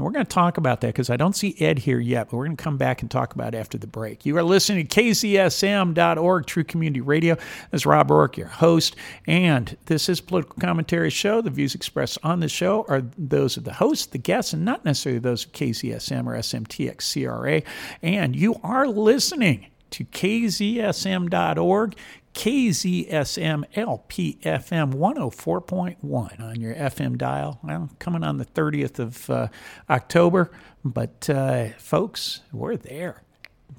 And 0.00 0.06
we're 0.06 0.12
going 0.12 0.24
to 0.24 0.32
talk 0.32 0.56
about 0.56 0.80
that 0.80 0.86
because 0.86 1.10
I 1.10 1.18
don't 1.18 1.36
see 1.36 1.54
Ed 1.60 1.80
here 1.80 2.00
yet, 2.00 2.30
but 2.30 2.38
we're 2.38 2.46
going 2.46 2.56
to 2.56 2.64
come 2.64 2.78
back 2.78 3.02
and 3.02 3.10
talk 3.10 3.34
about 3.34 3.54
it 3.54 3.58
after 3.58 3.76
the 3.76 3.86
break. 3.86 4.24
You 4.24 4.34
are 4.38 4.42
listening 4.42 4.86
to 4.86 4.98
KZSM.org, 4.98 6.46
True 6.46 6.64
Community 6.64 7.02
Radio. 7.02 7.34
This 7.34 7.82
is 7.82 7.86
Rob 7.86 8.08
Roark, 8.08 8.38
your 8.38 8.46
host, 8.46 8.96
and 9.26 9.76
this 9.84 10.08
is 10.08 10.22
Political 10.22 10.56
Commentary 10.58 11.10
Show. 11.10 11.42
The 11.42 11.50
views 11.50 11.74
expressed 11.74 12.16
on 12.22 12.40
the 12.40 12.48
show 12.48 12.86
are 12.88 13.02
those 13.18 13.58
of 13.58 13.64
the 13.64 13.74
host, 13.74 14.12
the 14.12 14.18
guests, 14.18 14.54
and 14.54 14.64
not 14.64 14.86
necessarily 14.86 15.18
those 15.18 15.44
of 15.44 15.52
KZSM 15.52 16.26
or 16.26 16.32
SMTX 16.32 17.12
CRA. 17.12 17.60
And 18.00 18.34
you 18.34 18.58
are 18.62 18.88
listening 18.88 19.66
to 19.90 20.04
KZSM.org. 20.04 21.96
KZSM 22.32 23.64
LPFM 23.74 24.94
104.1 24.94 26.40
on 26.40 26.60
your 26.60 26.74
FM 26.74 27.18
dial. 27.18 27.58
Well, 27.62 27.90
coming 27.98 28.22
on 28.22 28.36
the 28.36 28.44
30th 28.44 29.00
of 29.00 29.28
uh, 29.28 29.48
October, 29.90 30.52
but 30.84 31.28
uh, 31.28 31.70
folks, 31.78 32.42
we're 32.52 32.76
there. 32.76 33.24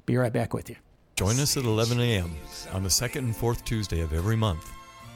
Be 0.04 0.18
right 0.18 0.32
back 0.32 0.52
with 0.52 0.68
you. 0.68 0.76
Join 1.16 1.38
us 1.40 1.56
at 1.56 1.64
11 1.64 2.00
a.m. 2.00 2.30
on 2.72 2.82
the 2.82 2.90
second 2.90 3.24
and 3.24 3.36
fourth 3.36 3.64
Tuesday 3.64 4.00
of 4.00 4.12
every 4.12 4.36
month 4.36 4.70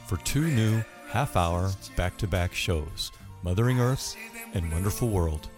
for 0.07 0.17
two 0.17 0.47
new 0.47 0.83
half 1.09 1.35
hour 1.35 1.71
back 1.95 2.17
to 2.17 2.27
back 2.27 2.53
shows 2.53 3.11
Mothering 3.43 3.79
Earth 3.79 4.15
and 4.53 4.71
Wonderful 4.71 5.09
World. 5.09 5.49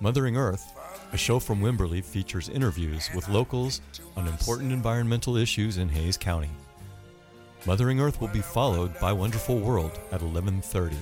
Mothering 0.00 0.36
Earth, 0.36 0.72
a 1.12 1.16
show 1.16 1.38
from 1.38 1.60
Wimberley, 1.60 2.04
features 2.04 2.48
interviews 2.48 3.08
with 3.14 3.28
locals 3.28 3.80
on 4.16 4.26
important 4.26 4.72
environmental 4.72 5.36
issues 5.36 5.78
in 5.78 5.88
Hays 5.88 6.16
County. 6.16 6.50
Mothering 7.66 8.00
Earth 8.00 8.20
will 8.20 8.28
be 8.28 8.40
followed 8.40 8.98
by 9.00 9.12
Wonderful 9.12 9.58
World 9.58 9.98
at 10.12 10.20
11:30. 10.20 10.96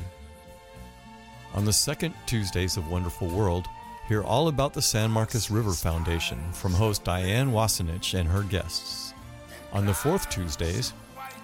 On 1.55 1.65
the 1.65 1.73
second 1.73 2.15
Tuesdays 2.27 2.77
of 2.77 2.89
Wonderful 2.89 3.29
World, 3.29 3.67
hear 4.09 4.23
all 4.23 4.49
about 4.49 4.73
the 4.73 4.83
San 4.83 5.11
Marcos 5.11 5.51
River 5.51 5.73
Foundation 5.73 6.39
from 6.53 6.73
host 6.75 7.05
Dianne 7.05 7.51
Wassenich 7.51 8.15
and 8.19 8.29
her 8.29 8.43
guests. 8.43 9.13
On 9.73 9.87
the 9.87 9.95
fourth 9.95 10.31
Tuesdays, 10.31 10.93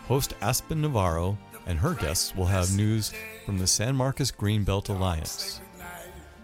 host 0.06 0.34
Aspen 0.40 0.80
Navarro 0.80 1.36
and 1.66 1.78
her 1.78 1.94
guests 1.94 2.34
will 2.34 2.46
have 2.46 2.76
news 2.76 3.12
from 3.44 3.58
the 3.58 3.66
San 3.66 3.94
Marcos 3.94 4.32
Greenbelt 4.32 4.88
Alliance. 4.88 5.60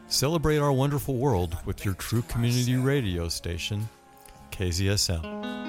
Celebrate 0.09 0.57
our 0.57 0.73
wonderful 0.73 1.17
world 1.17 1.59
with 1.67 1.85
your 1.85 1.93
true 1.93 2.23
community 2.23 2.77
radio 2.77 3.29
station, 3.29 3.91
KZSM. 4.51 5.68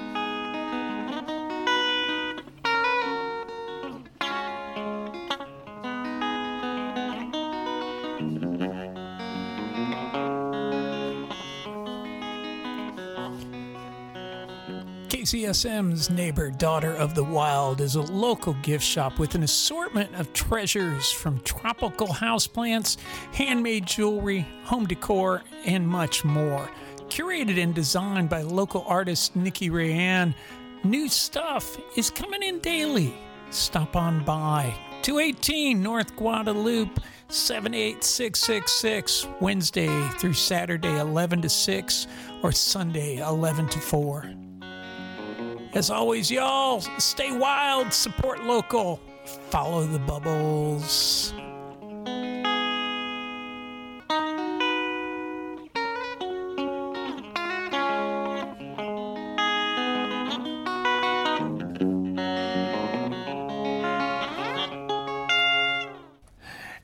KZSM's 15.30 16.10
neighbor, 16.10 16.50
Daughter 16.50 16.92
of 16.96 17.14
the 17.14 17.22
Wild, 17.22 17.80
is 17.80 17.94
a 17.94 18.02
local 18.02 18.54
gift 18.62 18.84
shop 18.84 19.20
with 19.20 19.36
an 19.36 19.44
assortment 19.44 20.12
of 20.16 20.32
treasures 20.32 21.12
from 21.12 21.38
tropical 21.42 22.08
houseplants, 22.08 22.96
handmade 23.32 23.86
jewelry, 23.86 24.40
home 24.64 24.88
decor, 24.88 25.44
and 25.64 25.86
much 25.86 26.24
more. 26.24 26.68
Curated 27.10 27.62
and 27.62 27.76
designed 27.76 28.28
by 28.28 28.42
local 28.42 28.84
artist 28.88 29.36
Nikki 29.36 29.70
Rayanne, 29.70 30.34
new 30.82 31.08
stuff 31.08 31.78
is 31.96 32.10
coming 32.10 32.42
in 32.42 32.58
daily. 32.58 33.14
Stop 33.50 33.94
on 33.94 34.24
by. 34.24 34.74
218 35.02 35.80
North 35.80 36.16
Guadalupe, 36.16 37.00
78666, 37.28 39.28
Wednesday 39.40 40.08
through 40.18 40.32
Saturday, 40.32 40.98
11 40.98 41.42
to 41.42 41.48
6, 41.48 42.06
or 42.42 42.50
Sunday, 42.50 43.18
11 43.18 43.68
to 43.68 43.78
4. 43.78 44.49
As 45.72 45.88
always, 45.88 46.30
y'all, 46.32 46.80
stay 46.98 47.30
wild, 47.30 47.92
support 47.92 48.42
local, 48.42 49.00
follow 49.50 49.86
the 49.86 50.00
bubbles. 50.00 51.32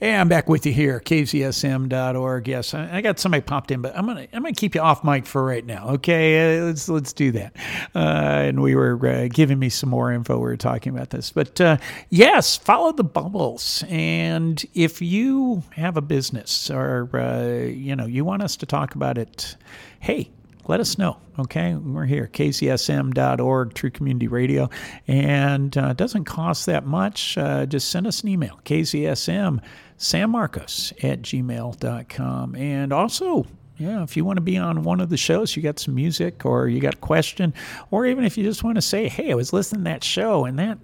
Hey, 0.07 0.15
I'm 0.15 0.29
back 0.29 0.49
with 0.49 0.65
you 0.65 0.73
here, 0.73 1.03
kzsm.org. 1.05 2.47
Yes, 2.47 2.75
I, 2.75 2.99
I 2.99 3.01
got 3.01 3.19
somebody 3.19 3.41
popped 3.41 3.73
in, 3.73 3.83
but 3.83 3.99
I'm 3.99 4.07
gonna 4.07 4.29
I'm 4.33 4.43
gonna 4.45 4.53
keep 4.53 4.77
you 4.77 4.81
off 4.81 5.03
mic 5.03 5.27
for 5.27 5.45
right 5.45 5.67
now. 5.67 5.89
Okay, 5.95 6.61
uh, 6.61 6.67
let's 6.67 6.89
let's 6.89 7.13
do 7.13 7.33
that. 7.33 7.57
Uh, 7.93 7.99
and 7.99 8.63
we 8.63 8.77
were 8.77 9.05
uh, 9.05 9.27
giving 9.29 9.59
me 9.59 9.69
some 9.69 9.89
more 9.89 10.13
info. 10.13 10.37
We 10.37 10.43
were 10.43 10.57
talking 10.57 10.95
about 10.95 11.11
this, 11.11 11.33
but 11.33 11.61
uh, 11.61 11.79
yes, 12.09 12.57
follow 12.57 12.93
the 12.93 13.03
bubbles. 13.03 13.83
And 13.89 14.65
if 14.75 15.03
you 15.03 15.65
have 15.73 15.97
a 15.97 16.03
business 16.03 16.71
or 16.71 17.11
uh, 17.13 17.65
you 17.65 17.97
know 17.97 18.07
you 18.07 18.25
want 18.25 18.45
us 18.45 18.55
to 18.59 18.65
talk 18.67 18.95
about 18.95 19.19
it, 19.19 19.57
hey, 19.99 20.31
let 20.69 20.79
us 20.79 20.99
know. 20.99 21.17
Okay, 21.39 21.75
we're 21.75 22.07
here, 22.07 22.31
kzsm.org, 22.33 23.75
True 23.75 23.91
Community 23.91 24.29
Radio, 24.29 24.71
and 25.07 25.77
uh, 25.77 25.89
it 25.89 25.97
doesn't 25.97 26.25
cost 26.25 26.67
that 26.67 26.87
much. 26.87 27.37
Uh, 27.37 27.67
just 27.67 27.91
send 27.91 28.07
us 28.07 28.23
an 28.23 28.29
email, 28.29 28.61
kzsm, 28.65 29.61
San 29.97 30.31
Marcos 30.31 30.93
at 31.03 31.23
gmail.com. 31.23 32.55
And 32.55 32.93
also, 32.93 33.47
yeah, 33.79 34.03
if 34.03 34.17
you 34.17 34.25
want 34.25 34.37
to 34.39 34.43
be 34.43 34.57
on 34.57 34.83
one 34.83 35.01
of 35.01 35.09
the 35.09 35.17
shows, 35.17 35.57
you 35.57 35.63
got 35.63 35.79
some 35.79 35.95
music 35.95 36.45
or 36.45 36.69
you 36.69 36.81
got 36.81 36.95
a 36.95 36.99
question, 36.99 37.53
or 37.91 38.07
even 38.07 38.25
if 38.25 38.39
you 38.39 38.45
just 38.45 38.65
want 38.65 38.77
to 38.77 38.83
say, 38.83 39.09
hey, 39.09 39.31
I 39.31 39.35
was 39.35 39.53
listening 39.53 39.85
to 39.85 39.91
that 39.91 40.05
show 40.05 40.45
and 40.45 40.59
that 40.59 40.79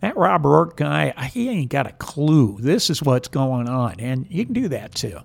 that 0.00 0.16
Rob 0.16 0.44
Roark 0.44 0.76
guy, 0.76 1.10
he 1.32 1.48
ain't 1.48 1.70
got 1.70 1.86
a 1.86 1.92
clue. 1.92 2.56
This 2.60 2.88
is 2.88 3.02
what's 3.02 3.28
going 3.28 3.68
on. 3.68 3.98
And 3.98 4.26
you 4.30 4.44
can 4.44 4.54
do 4.54 4.68
that 4.68 4.94
too. 4.94 5.18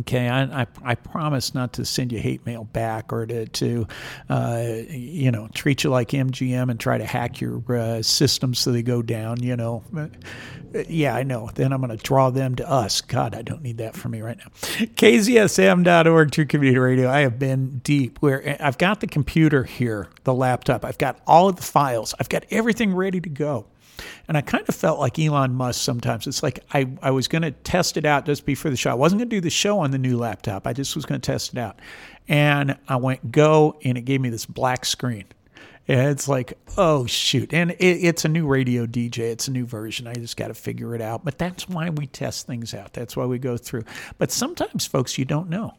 Okay, 0.00 0.28
I, 0.28 0.62
I, 0.62 0.66
I, 0.84 0.94
promise 0.94 1.54
not 1.54 1.74
to 1.74 1.84
send 1.84 2.12
you 2.12 2.18
hate 2.18 2.44
mail 2.44 2.64
back 2.64 3.12
or 3.12 3.26
to, 3.26 3.46
to 3.46 3.86
uh, 4.28 4.64
you 4.88 5.30
know, 5.30 5.48
treat 5.54 5.84
you 5.84 5.90
like 5.90 6.08
MGM 6.08 6.70
and 6.70 6.80
try 6.80 6.98
to 6.98 7.04
hack 7.04 7.40
your 7.40 7.62
uh, 7.68 8.02
system 8.02 8.54
so 8.54 8.72
they 8.72 8.82
go 8.82 9.02
down, 9.02 9.42
you 9.42 9.56
know. 9.56 9.84
Uh, 9.96 10.08
yeah, 10.88 11.14
I 11.14 11.22
know. 11.22 11.50
Then 11.54 11.72
I'm 11.72 11.80
going 11.80 11.96
to 11.96 12.02
draw 12.02 12.30
them 12.30 12.54
to 12.56 12.68
us. 12.68 13.00
God, 13.00 13.34
I 13.34 13.42
don't 13.42 13.62
need 13.62 13.78
that 13.78 13.96
for 13.96 14.08
me 14.08 14.20
right 14.20 14.36
now. 14.36 14.50
KZSM.org, 14.56 16.30
True 16.32 16.46
Community 16.46 16.78
Radio. 16.78 17.08
I 17.08 17.20
have 17.20 17.38
been 17.38 17.78
deep 17.78 18.18
where 18.20 18.56
I've 18.60 18.78
got 18.78 19.00
the 19.00 19.06
computer 19.06 19.64
here, 19.64 20.08
the 20.24 20.34
laptop. 20.34 20.84
I've 20.84 20.98
got 20.98 21.20
all 21.26 21.48
of 21.48 21.56
the 21.56 21.62
files. 21.62 22.14
I've 22.18 22.28
got 22.28 22.44
everything 22.50 22.94
ready 22.94 23.20
to 23.20 23.28
go. 23.28 23.66
And 24.28 24.36
I 24.36 24.40
kind 24.40 24.68
of 24.68 24.74
felt 24.74 24.98
like 24.98 25.18
Elon 25.18 25.54
Musk 25.54 25.80
sometimes. 25.80 26.26
It's 26.26 26.42
like 26.42 26.60
I, 26.72 26.88
I 27.00 27.10
was 27.10 27.28
going 27.28 27.42
to 27.42 27.52
test 27.52 27.96
it 27.96 28.04
out 28.04 28.26
just 28.26 28.44
before 28.44 28.70
the 28.70 28.76
show. 28.76 28.90
I 28.90 28.94
wasn't 28.94 29.20
going 29.20 29.30
to 29.30 29.36
do 29.36 29.40
the 29.40 29.50
show 29.50 29.78
on 29.78 29.90
the 29.90 29.98
new 29.98 30.16
laptop. 30.18 30.66
I 30.66 30.72
just 30.72 30.96
was 30.96 31.06
going 31.06 31.20
to 31.20 31.26
test 31.26 31.52
it 31.52 31.58
out. 31.58 31.78
And 32.28 32.76
I 32.88 32.96
went 32.96 33.30
go, 33.30 33.78
and 33.84 33.96
it 33.96 34.02
gave 34.02 34.20
me 34.20 34.30
this 34.30 34.46
black 34.46 34.84
screen. 34.84 35.24
And 35.88 36.08
it's 36.10 36.26
like, 36.26 36.58
oh, 36.76 37.06
shoot. 37.06 37.54
And 37.54 37.70
it, 37.70 37.78
it's 37.78 38.24
a 38.24 38.28
new 38.28 38.46
radio 38.48 38.86
DJ. 38.86 39.18
It's 39.18 39.46
a 39.46 39.52
new 39.52 39.64
version. 39.64 40.08
I 40.08 40.14
just 40.14 40.36
got 40.36 40.48
to 40.48 40.54
figure 40.54 40.96
it 40.96 41.00
out. 41.00 41.24
But 41.24 41.38
that's 41.38 41.68
why 41.68 41.90
we 41.90 42.08
test 42.08 42.46
things 42.46 42.74
out. 42.74 42.92
That's 42.92 43.16
why 43.16 43.24
we 43.26 43.38
go 43.38 43.56
through. 43.56 43.84
But 44.18 44.32
sometimes, 44.32 44.84
folks, 44.84 45.16
you 45.16 45.24
don't 45.24 45.48
know. 45.48 45.74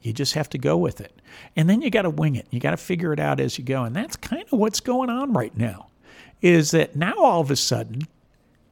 You 0.00 0.12
just 0.12 0.34
have 0.34 0.48
to 0.50 0.58
go 0.58 0.76
with 0.76 1.00
it. 1.00 1.20
And 1.56 1.68
then 1.68 1.82
you 1.82 1.90
got 1.90 2.02
to 2.02 2.10
wing 2.10 2.36
it. 2.36 2.46
You 2.50 2.60
got 2.60 2.70
to 2.70 2.76
figure 2.76 3.12
it 3.12 3.18
out 3.18 3.40
as 3.40 3.58
you 3.58 3.64
go. 3.64 3.82
And 3.82 3.96
that's 3.96 4.14
kind 4.14 4.44
of 4.52 4.56
what's 4.56 4.78
going 4.78 5.10
on 5.10 5.32
right 5.32 5.56
now 5.56 5.88
is 6.40 6.70
that 6.70 6.96
now 6.96 7.14
all 7.18 7.40
of 7.40 7.50
a 7.50 7.56
sudden 7.56 8.02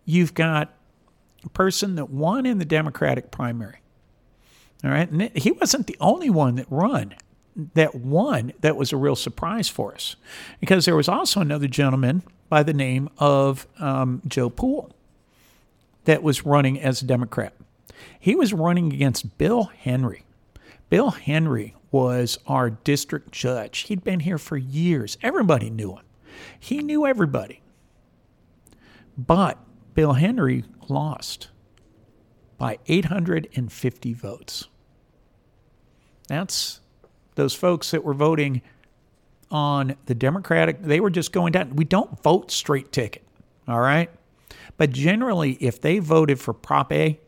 you've 0.04 0.34
got 0.34 0.72
a 1.44 1.48
person 1.50 1.96
that 1.96 2.10
won 2.10 2.46
in 2.46 2.58
the 2.58 2.64
Democratic 2.64 3.30
primary. 3.30 3.80
All 4.84 4.90
right. 4.90 5.10
And 5.10 5.30
he 5.34 5.52
wasn't 5.52 5.86
the 5.86 5.96
only 6.00 6.30
one 6.30 6.56
that 6.56 6.66
run 6.70 7.14
that 7.74 7.94
won 7.94 8.52
that 8.60 8.76
was 8.76 8.92
a 8.92 8.96
real 8.96 9.16
surprise 9.16 9.68
for 9.68 9.94
us 9.94 10.16
because 10.60 10.84
there 10.84 10.96
was 10.96 11.08
also 11.08 11.40
another 11.40 11.66
gentleman 11.66 12.22
by 12.48 12.62
the 12.62 12.74
name 12.74 13.08
of 13.18 13.66
um, 13.78 14.20
Joe 14.26 14.50
Poole 14.50 14.92
that 16.04 16.22
was 16.22 16.44
running 16.44 16.78
as 16.78 17.02
a 17.02 17.06
Democrat. 17.06 17.54
He 18.18 18.34
was 18.34 18.52
running 18.52 18.92
against 18.92 19.38
Bill 19.38 19.64
Henry. 19.64 20.24
Bill 20.90 21.10
Henry 21.10 21.74
was 21.90 22.38
our 22.46 22.70
district 22.70 23.32
judge. 23.32 23.80
He'd 23.80 24.04
been 24.04 24.20
here 24.20 24.38
for 24.38 24.56
years. 24.56 25.16
Everybody 25.22 25.70
knew 25.70 25.96
him. 25.96 26.05
He 26.58 26.78
knew 26.78 27.06
everybody. 27.06 27.62
But 29.16 29.58
Bill 29.94 30.14
Henry 30.14 30.64
lost 30.88 31.48
by 32.58 32.78
850 32.86 34.12
votes. 34.14 34.68
That's 36.28 36.80
those 37.34 37.54
folks 37.54 37.90
that 37.90 38.02
were 38.04 38.14
voting 38.14 38.62
on 39.50 39.96
the 40.06 40.14
Democratic, 40.14 40.82
they 40.82 41.00
were 41.00 41.10
just 41.10 41.32
going 41.32 41.52
down. 41.52 41.76
We 41.76 41.84
don't 41.84 42.20
vote 42.22 42.50
straight 42.50 42.90
ticket, 42.92 43.22
all 43.68 43.80
right? 43.80 44.10
But 44.76 44.90
generally, 44.90 45.52
if 45.60 45.80
they 45.80 45.98
voted 45.98 46.40
for 46.40 46.52
Prop 46.52 46.92
A, 46.92 47.20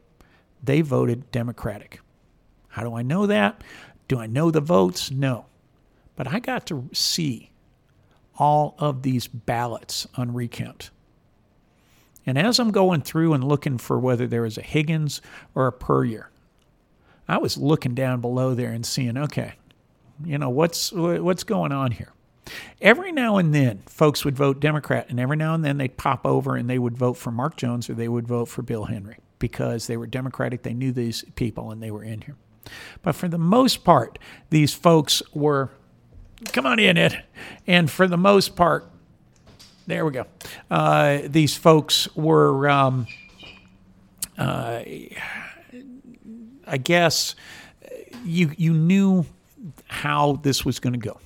they 0.62 0.80
voted 0.80 1.30
Democratic. 1.30 2.00
How 2.68 2.82
do 2.82 2.94
I 2.94 3.02
know 3.02 3.26
that? 3.26 3.62
Do 4.08 4.18
I 4.18 4.26
know 4.26 4.50
the 4.50 4.60
votes? 4.60 5.10
No. 5.10 5.46
But 6.16 6.26
I 6.26 6.40
got 6.40 6.66
to 6.66 6.88
see 6.92 7.50
all 8.38 8.74
of 8.78 9.02
these 9.02 9.26
ballots 9.26 10.06
on 10.16 10.32
recount. 10.32 10.90
And 12.24 12.38
as 12.38 12.58
I'm 12.58 12.70
going 12.70 13.02
through 13.02 13.32
and 13.32 13.42
looking 13.42 13.78
for 13.78 13.98
whether 13.98 14.26
there 14.26 14.42
was 14.42 14.58
a 14.58 14.62
Higgins 14.62 15.20
or 15.54 15.66
a 15.66 15.72
Puryear, 15.72 16.30
I 17.26 17.38
was 17.38 17.56
looking 17.56 17.94
down 17.94 18.20
below 18.20 18.54
there 18.54 18.70
and 18.70 18.84
seeing, 18.86 19.16
okay, 19.16 19.54
you 20.24 20.38
know, 20.38 20.50
what's 20.50 20.92
what's 20.92 21.44
going 21.44 21.72
on 21.72 21.92
here? 21.92 22.12
Every 22.80 23.12
now 23.12 23.36
and 23.36 23.54
then, 23.54 23.82
folks 23.86 24.24
would 24.24 24.36
vote 24.36 24.60
Democrat, 24.60 25.06
and 25.10 25.20
every 25.20 25.36
now 25.36 25.54
and 25.54 25.64
then 25.64 25.76
they'd 25.78 25.96
pop 25.96 26.26
over 26.26 26.56
and 26.56 26.68
they 26.68 26.78
would 26.78 26.96
vote 26.96 27.14
for 27.14 27.30
Mark 27.30 27.56
Jones 27.56 27.90
or 27.90 27.94
they 27.94 28.08
would 28.08 28.26
vote 28.26 28.46
for 28.46 28.62
Bill 28.62 28.84
Henry 28.84 29.18
because 29.38 29.86
they 29.86 29.96
were 29.96 30.06
Democratic. 30.06 30.62
They 30.62 30.74
knew 30.74 30.92
these 30.92 31.24
people 31.34 31.70
and 31.70 31.82
they 31.82 31.90
were 31.90 32.04
in 32.04 32.22
here. 32.22 32.36
But 33.02 33.14
for 33.14 33.28
the 33.28 33.38
most 33.38 33.84
part, 33.84 34.18
these 34.50 34.74
folks 34.74 35.22
were 35.32 35.70
Come 36.46 36.66
on 36.66 36.78
in, 36.78 36.96
Ed. 36.96 37.24
And 37.66 37.90
for 37.90 38.06
the 38.06 38.16
most 38.16 38.56
part, 38.56 38.90
there 39.86 40.04
we 40.04 40.12
go. 40.12 40.26
Uh, 40.70 41.20
these 41.24 41.56
folks 41.56 42.14
were, 42.14 42.68
um, 42.68 43.06
uh, 44.36 44.82
I 46.66 46.76
guess, 46.82 47.34
you 48.24 48.52
you 48.56 48.72
knew 48.74 49.24
how 49.86 50.34
this 50.42 50.64
was 50.64 50.78
going 50.78 50.92
to 50.92 50.98
go, 50.98 51.18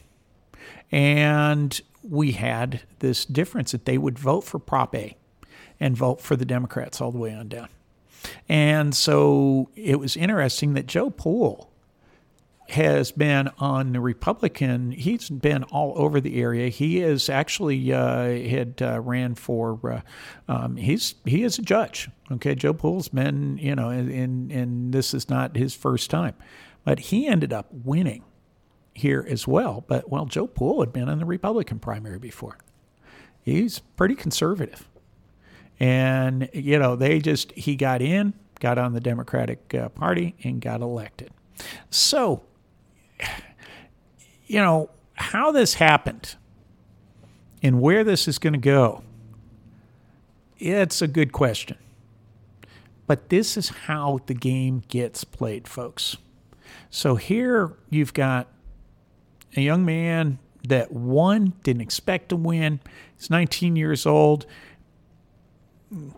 and 0.91 1.81
we 2.03 2.33
had 2.33 2.83
this 3.01 3.25
difference 3.25 3.73
that 3.73 3.85
they 3.85 3.99
would 3.99 4.19
vote 4.19 4.43
for 4.43 4.59
Prop 4.59 4.95
A 4.95 5.17
and 5.81 5.97
vote 5.97 6.21
for 6.21 6.37
the 6.37 6.45
Democrats 6.45 7.01
all 7.01 7.11
the 7.11 7.19
way 7.19 7.35
on 7.35 7.49
down. 7.49 7.69
And 8.49 8.95
so 8.95 9.71
it 9.75 9.99
was 9.99 10.17
interesting 10.17 10.75
that 10.75 10.87
Joe 10.87 11.11
Poole 11.11 11.72
has 12.73 13.13
been 13.13 13.51
on 13.59 13.93
the 13.93 14.01
Republican. 14.01 14.93
He's 14.93 15.29
been 15.29 15.63
all 15.65 15.93
over 15.97 16.21
the 16.21 16.41
area. 16.41 16.69
He 16.69 17.03
is 17.03 17.29
actually 17.29 17.93
uh, 17.93 18.27
had 18.49 18.81
uh, 18.81 19.01
ran 19.01 19.35
for. 19.35 19.79
Uh, 20.49 20.53
um, 20.53 20.77
he's 20.77 21.15
he 21.25 21.43
is 21.43 21.59
a 21.59 21.63
judge. 21.63 22.09
Okay, 22.31 22.55
Joe 22.55 22.73
Poole's 22.73 23.09
been 23.09 23.59
you 23.59 23.75
know, 23.75 23.91
and 23.91 24.51
and 24.51 24.93
this 24.93 25.13
is 25.13 25.29
not 25.29 25.57
his 25.57 25.75
first 25.75 26.11
time, 26.11 26.35
but 26.85 26.99
he 26.99 27.27
ended 27.27 27.53
up 27.53 27.67
winning 27.71 28.25
here 28.95 29.25
as 29.29 29.47
well. 29.47 29.85
But 29.87 30.11
well, 30.11 30.25
Joe 30.25 30.47
Poole 30.47 30.81
had 30.81 30.93
been 30.93 31.09
in 31.09 31.19
the 31.19 31.27
Republican 31.27 31.79
primary 31.79 32.19
before. 32.19 32.57
He's 33.43 33.81
pretty 33.81 34.15
conservative, 34.15 34.89
and 35.79 36.49
you 36.55 36.79
know 36.79 36.97
they 36.97 37.19
just 37.19 37.53
he 37.53 37.77
got 37.77 38.01
in, 38.01 38.33
got 38.61 38.79
on 38.79 38.95
the 38.95 39.01
Democratic 39.01 39.75
uh, 39.75 39.91
Party, 39.91 40.37
and 40.43 40.59
got 40.59 40.81
elected. 40.81 41.33
So 41.91 42.45
you 44.47 44.59
know, 44.59 44.91
how 45.15 45.53
this 45.53 45.75
happened 45.75 46.37
and 47.63 47.81
where 47.81 48.05
this 48.05 48.27
is 48.27 48.39
going 48.39 48.53
to 48.53 48.59
go, 48.59 49.03
it's 50.59 51.03
a 51.03 51.09
good 51.09 51.33
question. 51.33 51.77
But 53.07 53.29
this 53.29 53.57
is 53.57 53.69
how 53.69 54.21
the 54.27 54.35
game 54.35 54.83
gets 54.89 55.25
played, 55.25 55.67
folks. 55.69 56.17
So 56.91 57.17
here 57.17 57.73
you've 57.91 58.15
got 58.15 58.49
a 59.57 59.61
young 59.61 59.85
man 59.85 60.39
that 60.69 60.93
won, 60.93 61.55
didn't 61.63 61.83
expect 61.83 62.29
to 62.31 62.37
win. 62.37 62.81
He's 63.17 63.31
19 63.31 63.77
years 63.77 64.07
old. 64.07 64.47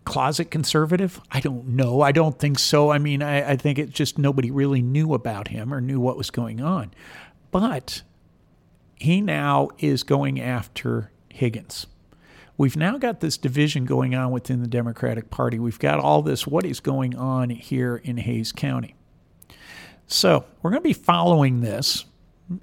Closet 0.05 0.51
conservative? 0.51 1.20
I 1.31 1.41
don't 1.41 1.68
know. 1.68 2.01
I 2.01 2.12
don't 2.12 2.39
think 2.39 2.59
so. 2.59 2.91
I 2.91 2.99
mean, 2.99 3.22
I, 3.22 3.53
I 3.53 3.57
think 3.57 3.79
it's 3.79 3.93
just 3.93 4.18
nobody 4.18 4.51
really 4.51 4.83
knew 4.83 5.14
about 5.14 5.49
him 5.49 5.72
or 5.72 5.81
knew 5.81 6.01
what 6.01 6.16
was 6.16 6.31
going 6.31 6.61
on. 6.61 6.93
But 7.51 8.03
he 8.97 9.20
now 9.20 9.68
is 9.79 10.03
going 10.03 10.41
after 10.41 11.11
Higgins. 11.29 11.87
We've 12.57 12.77
now 12.77 12.99
got 12.99 13.20
this 13.20 13.37
division 13.37 13.85
going 13.85 14.14
on 14.14 14.31
within 14.31 14.61
the 14.61 14.68
Democratic 14.68 15.31
Party. 15.31 15.59
We've 15.59 15.79
got 15.79 15.99
all 15.99 16.22
this, 16.22 16.47
what 16.47 16.64
is 16.64 16.79
going 16.79 17.16
on 17.16 17.51
here 17.51 17.97
in 17.97 18.16
Hays 18.18 18.53
County. 18.53 18.95
So 20.07 20.45
we're 20.62 20.70
going 20.70 20.83
to 20.83 20.89
be 20.89 20.93
following 20.93 21.61
this. 21.62 22.05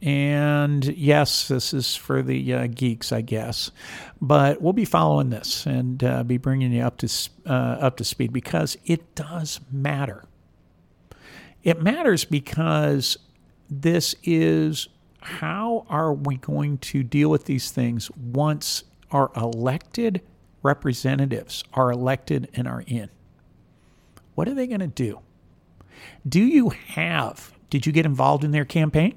And 0.01 0.85
yes, 0.85 1.47
this 1.47 1.73
is 1.73 1.95
for 1.95 2.21
the 2.21 2.53
uh, 2.53 2.67
geeks, 2.67 3.11
I 3.11 3.21
guess, 3.21 3.71
but 4.21 4.61
we'll 4.61 4.73
be 4.73 4.85
following 4.85 5.31
this 5.31 5.65
and 5.65 6.03
uh, 6.03 6.23
be 6.23 6.37
bringing 6.37 6.71
you 6.71 6.83
up 6.83 6.97
to 6.97 7.29
uh, 7.47 7.49
up 7.49 7.97
to 7.97 8.03
speed 8.03 8.31
because 8.31 8.77
it 8.85 9.15
does 9.15 9.59
matter. 9.71 10.23
It 11.63 11.81
matters 11.81 12.25
because 12.25 13.17
this 13.69 14.15
is 14.23 14.87
how 15.21 15.85
are 15.89 16.13
we 16.13 16.37
going 16.37 16.77
to 16.79 17.03
deal 17.03 17.29
with 17.29 17.45
these 17.45 17.71
things 17.71 18.11
once 18.11 18.83
our 19.11 19.31
elected 19.35 20.21
representatives 20.63 21.63
are 21.73 21.91
elected 21.91 22.49
and 22.53 22.67
are 22.67 22.83
in? 22.87 23.09
What 24.35 24.47
are 24.47 24.53
they 24.53 24.67
going 24.67 24.79
to 24.79 24.87
do? 24.87 25.19
Do 26.27 26.41
you 26.41 26.69
have, 26.69 27.53
did 27.69 27.85
you 27.85 27.91
get 27.91 28.05
involved 28.05 28.43
in 28.43 28.51
their 28.51 28.65
campaign? 28.65 29.15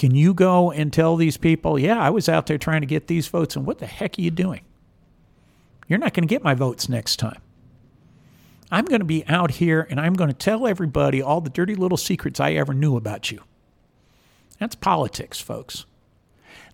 Can 0.00 0.14
you 0.14 0.32
go 0.32 0.70
and 0.70 0.90
tell 0.90 1.14
these 1.14 1.36
people, 1.36 1.78
yeah, 1.78 2.00
I 2.00 2.08
was 2.08 2.26
out 2.26 2.46
there 2.46 2.56
trying 2.56 2.80
to 2.80 2.86
get 2.86 3.06
these 3.06 3.28
votes, 3.28 3.54
and 3.54 3.66
what 3.66 3.80
the 3.80 3.86
heck 3.86 4.18
are 4.18 4.22
you 4.22 4.30
doing? 4.30 4.62
You're 5.88 5.98
not 5.98 6.14
going 6.14 6.26
to 6.26 6.34
get 6.34 6.42
my 6.42 6.54
votes 6.54 6.88
next 6.88 7.16
time. 7.18 7.42
I'm 8.70 8.86
going 8.86 9.00
to 9.00 9.04
be 9.04 9.26
out 9.26 9.50
here 9.50 9.86
and 9.90 10.00
I'm 10.00 10.14
going 10.14 10.30
to 10.30 10.34
tell 10.34 10.66
everybody 10.66 11.20
all 11.20 11.42
the 11.42 11.50
dirty 11.50 11.74
little 11.74 11.98
secrets 11.98 12.40
I 12.40 12.52
ever 12.52 12.72
knew 12.72 12.96
about 12.96 13.30
you. 13.30 13.42
That's 14.58 14.74
politics, 14.74 15.38
folks. 15.38 15.84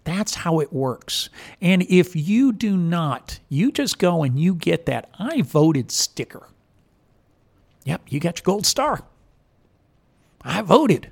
That's 0.04 0.36
how 0.36 0.60
it 0.60 0.72
works. 0.72 1.28
And 1.60 1.82
if 1.82 2.14
you 2.14 2.52
do 2.52 2.76
not, 2.76 3.40
you 3.48 3.72
just 3.72 3.98
go 3.98 4.22
and 4.22 4.38
you 4.38 4.54
get 4.54 4.86
that 4.86 5.10
I 5.18 5.42
voted 5.42 5.90
sticker. 5.90 6.46
Yep, 7.82 8.02
you 8.08 8.20
got 8.20 8.38
your 8.38 8.44
gold 8.44 8.66
star. 8.66 9.02
I 10.42 10.62
voted. 10.62 11.10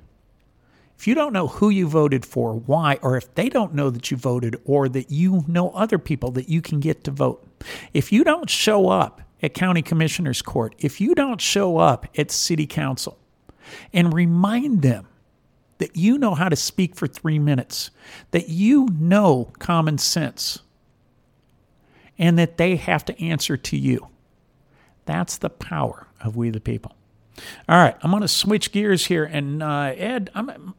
If 0.97 1.07
you 1.07 1.15
don't 1.15 1.33
know 1.33 1.47
who 1.47 1.69
you 1.69 1.87
voted 1.87 2.25
for, 2.25 2.53
why, 2.53 2.99
or 3.01 3.17
if 3.17 3.33
they 3.35 3.49
don't 3.49 3.73
know 3.73 3.89
that 3.89 4.11
you 4.11 4.17
voted, 4.17 4.55
or 4.65 4.87
that 4.89 5.11
you 5.11 5.43
know 5.47 5.71
other 5.71 5.97
people 5.99 6.31
that 6.31 6.49
you 6.49 6.61
can 6.61 6.79
get 6.79 7.03
to 7.03 7.11
vote, 7.11 7.45
if 7.93 8.11
you 8.11 8.23
don't 8.23 8.49
show 8.49 8.89
up 8.89 9.21
at 9.43 9.53
county 9.53 9.81
commissioner's 9.81 10.41
court, 10.41 10.73
if 10.79 11.01
you 11.01 11.13
don't 11.13 11.41
show 11.41 11.77
up 11.77 12.07
at 12.17 12.31
city 12.31 12.65
council 12.65 13.17
and 13.93 14.13
remind 14.13 14.81
them 14.81 15.07
that 15.77 15.95
you 15.95 16.17
know 16.17 16.33
how 16.33 16.47
to 16.47 16.55
speak 16.55 16.95
for 16.95 17.07
three 17.07 17.39
minutes, 17.39 17.91
that 18.31 18.47
you 18.47 18.87
know 18.97 19.51
common 19.59 19.97
sense, 19.97 20.59
and 22.17 22.39
that 22.39 22.57
they 22.57 22.77
have 22.77 23.03
to 23.05 23.21
answer 23.21 23.57
to 23.57 23.77
you, 23.77 24.07
that's 25.05 25.37
the 25.37 25.49
power 25.49 26.07
of 26.21 26.37
We 26.37 26.49
the 26.49 26.61
People. 26.61 26.95
All 27.67 27.77
right, 27.77 27.95
I'm 28.01 28.11
going 28.11 28.21
to 28.21 28.27
switch 28.27 28.71
gears 28.71 29.05
here, 29.05 29.25
and 29.25 29.61
uh, 29.61 29.93
Ed, 29.95 30.29
I'm 30.33 30.73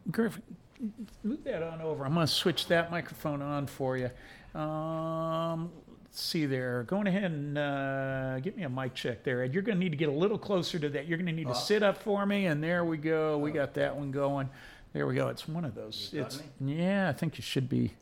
move 1.23 1.45
that 1.45 1.63
on 1.63 1.81
over. 1.81 2.05
I'm 2.05 2.15
going 2.15 2.27
to 2.27 2.33
switch 2.33 2.67
that 2.69 2.91
microphone 2.91 3.43
on 3.43 3.67
for 3.67 3.97
you. 3.97 4.11
Um, 4.59 5.71
let's 6.05 6.21
see 6.21 6.47
there. 6.47 6.85
Going 6.85 7.07
ahead 7.07 7.31
and 7.31 7.59
uh, 7.59 8.41
get 8.41 8.57
me 8.57 8.63
a 8.63 8.69
mic 8.69 8.95
check 8.95 9.23
there, 9.25 9.43
Ed. 9.43 9.53
You're 9.53 9.63
going 9.63 9.77
to 9.77 9.85
need 9.85 9.91
to 9.91 9.97
get 9.97 10.09
a 10.09 10.13
little 10.13 10.39
closer 10.39 10.79
to 10.79 10.89
that. 10.91 11.07
You're 11.07 11.19
going 11.19 11.27
to 11.27 11.33
need 11.33 11.49
to 11.49 11.55
sit 11.55 11.83
up 11.83 11.99
for 11.99 12.25
me, 12.25 12.47
and 12.47 12.63
there 12.63 12.85
we 12.85 12.97
go. 12.97 13.39
We 13.39 13.51
got 13.51 13.75
that 13.75 13.97
one 13.97 14.11
going. 14.11 14.49
There 14.93 15.07
we 15.07 15.15
go. 15.15 15.29
It's 15.29 15.47
one 15.47 15.65
of 15.65 15.75
those. 15.75 16.11
It's 16.15 16.43
yeah. 16.61 17.09
I 17.09 17.13
think 17.13 17.37
you 17.37 17.43
should 17.43 17.69
be. 17.69 17.93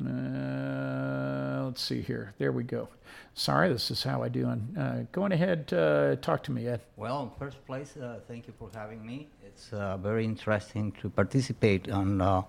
Uh, 0.00 1.64
let's 1.64 1.82
see 1.82 2.00
here. 2.00 2.34
There 2.38 2.52
we 2.52 2.64
go. 2.64 2.88
Sorry, 3.34 3.72
this 3.72 3.90
is 3.90 4.02
how 4.02 4.22
I 4.22 4.28
do. 4.28 4.48
And 4.48 4.78
uh, 4.78 5.02
going 5.12 5.32
ahead, 5.32 5.72
uh, 5.72 6.16
talk 6.16 6.42
to 6.44 6.52
me, 6.52 6.66
Ed. 6.66 6.80
Well, 6.96 7.22
in 7.22 7.30
first 7.38 7.64
place, 7.66 7.96
uh, 7.96 8.20
thank 8.28 8.46
you 8.46 8.54
for 8.58 8.70
having 8.74 9.04
me. 9.04 9.28
It's 9.44 9.72
uh, 9.72 9.96
very 9.96 10.24
interesting 10.24 10.92
to 11.00 11.08
participate 11.08 11.90
on 11.90 12.20
uh, 12.20 12.42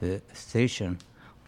the 0.00 0.20
station, 0.32 0.98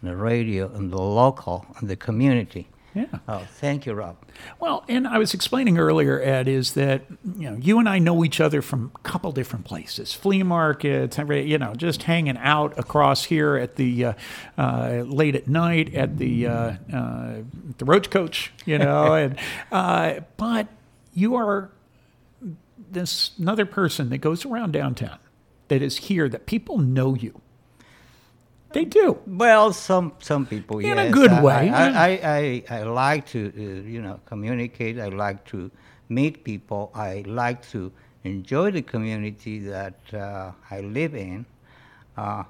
on 0.01 0.09
the 0.09 0.15
radio, 0.15 0.71
and 0.73 0.91
the 0.91 1.01
local, 1.01 1.65
and 1.77 1.89
the 1.89 1.95
community. 1.95 2.67
Yeah. 2.95 3.05
Oh, 3.27 3.45
thank 3.55 3.85
you, 3.85 3.93
Rob. 3.93 4.17
Well, 4.59 4.83
and 4.87 5.07
I 5.07 5.17
was 5.17 5.33
explaining 5.33 5.79
earlier, 5.79 6.21
Ed, 6.21 6.47
is 6.47 6.73
that 6.73 7.03
you 7.37 7.49
know 7.49 7.57
you 7.57 7.79
and 7.79 7.89
I 7.89 7.99
know 7.99 8.23
each 8.23 8.39
other 8.39 8.61
from 8.61 8.91
a 8.95 8.99
couple 8.99 9.31
different 9.31 9.65
places, 9.65 10.13
flea 10.13 10.43
markets, 10.43 11.17
you 11.17 11.57
know, 11.57 11.73
just 11.73 12.03
hanging 12.03 12.37
out 12.37 12.77
across 12.77 13.23
here 13.23 13.55
at 13.55 13.77
the 13.77 14.05
uh, 14.05 14.13
uh, 14.57 15.03
late 15.07 15.35
at 15.35 15.47
night 15.47 15.93
at 15.95 16.17
the 16.17 16.47
uh, 16.47 16.73
uh, 16.93 17.35
the 17.77 17.85
Roach 17.85 18.09
Coach, 18.11 18.53
you 18.65 18.77
know, 18.77 19.13
and 19.15 19.39
uh, 19.71 20.19
but 20.37 20.67
you 21.13 21.35
are 21.35 21.71
this 22.91 23.31
another 23.39 23.65
person 23.65 24.09
that 24.09 24.19
goes 24.19 24.45
around 24.45 24.71
downtown 24.71 25.17
that 25.67 25.81
is 25.81 25.97
here 25.97 26.29
that 26.29 26.45
people 26.45 26.77
know 26.77 27.15
you. 27.15 27.41
They 28.73 28.85
do. 28.85 29.17
Well, 29.27 29.71
some 29.73 30.13
some 30.19 30.45
people, 30.45 30.79
In 30.79 30.97
a 30.97 31.09
good 31.11 31.31
I- 31.31 31.41
way, 31.43 31.69
I. 31.69 31.87
I, 32.07 32.09
I, 32.69 32.79
I 32.79 32.83
like 32.83 33.25
to, 33.27 33.39
uh, 33.55 33.87
you 33.87 34.01
know, 34.01 34.19
communicate. 34.25 34.99
I 34.99 35.09
like 35.09 35.45
to 35.53 35.69
meet 36.09 36.43
people. 36.43 36.91
I 36.95 37.23
like 37.27 37.61
to 37.71 37.91
enjoy 38.23 38.71
the 38.71 38.81
community 38.81 39.59
that 39.59 39.99
uh, 40.13 40.51
I 40.71 40.81
live 40.81 41.13
in. 41.15 41.45
Uh, 42.17 42.43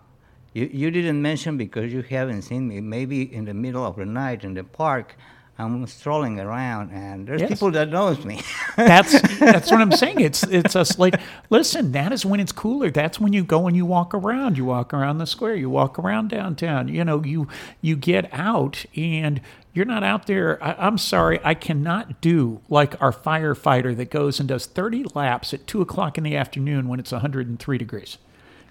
you, 0.54 0.70
you 0.72 0.92
didn't 0.92 1.22
mention 1.22 1.58
because 1.58 1.92
you 1.92 2.02
haven't 2.04 2.44
seen 2.44 2.68
me. 2.68 2.80
Maybe 2.80 3.34
in 3.34 3.46
the 3.46 3.54
middle 3.54 3.86
of 3.86 3.96
the 3.98 4.06
night 4.06 4.44
in 4.44 4.54
the 4.54 4.64
park, 4.64 5.16
I'm 5.60 5.86
strolling 5.86 6.40
around, 6.40 6.92
and 6.92 7.28
there's 7.28 7.42
Yes. 7.42 7.50
people 7.52 7.70
that 7.72 7.90
knows 7.90 8.26
me. 8.26 8.42
That's 8.76 9.12
that's 9.40 9.70
what 9.70 9.82
I'm 9.82 9.92
saying. 9.92 10.20
It's 10.20 10.42
it's 10.44 10.76
us 10.76 10.98
like 10.98 11.16
listen, 11.52 11.92
that 11.92 12.12
is 12.12 12.26
when 12.26 12.40
it's 12.40 12.52
cooler. 12.52 12.90
That's 12.90 13.20
when 13.20 13.34
you 13.34 13.44
go 13.44 13.68
and 13.68 13.78
you 13.78 13.86
walk 13.86 14.16
around. 14.16 14.58
You 14.58 14.66
walk 14.66 14.94
around 14.96 15.20
the 15.20 15.28
square, 15.28 15.56
you 15.56 15.70
walk 15.70 16.00
around 16.00 16.30
downtown. 16.30 16.88
You 16.88 17.06
know, 17.06 17.24
you 17.24 17.48
you 17.82 17.96
get 17.96 18.34
out 18.34 18.84
and 18.96 19.42
you're 19.74 19.86
not 19.86 20.04
out 20.04 20.26
there. 20.26 20.62
I, 20.64 20.74
I'm 20.88 20.98
sorry, 20.98 21.40
I 21.44 21.54
cannot 21.54 22.20
do 22.20 22.62
like 22.68 23.00
our 23.00 23.12
firefighter 23.12 23.96
that 23.96 24.10
goes 24.10 24.40
and 24.40 24.50
does 24.50 24.66
30 24.66 25.06
laps 25.14 25.54
at 25.54 25.68
two 25.68 25.82
o'clock 25.82 26.18
in 26.18 26.24
the 26.24 26.36
afternoon 26.36 26.88
when 26.88 27.00
it's 27.00 27.12
103 27.12 27.78
degrees. 27.78 28.18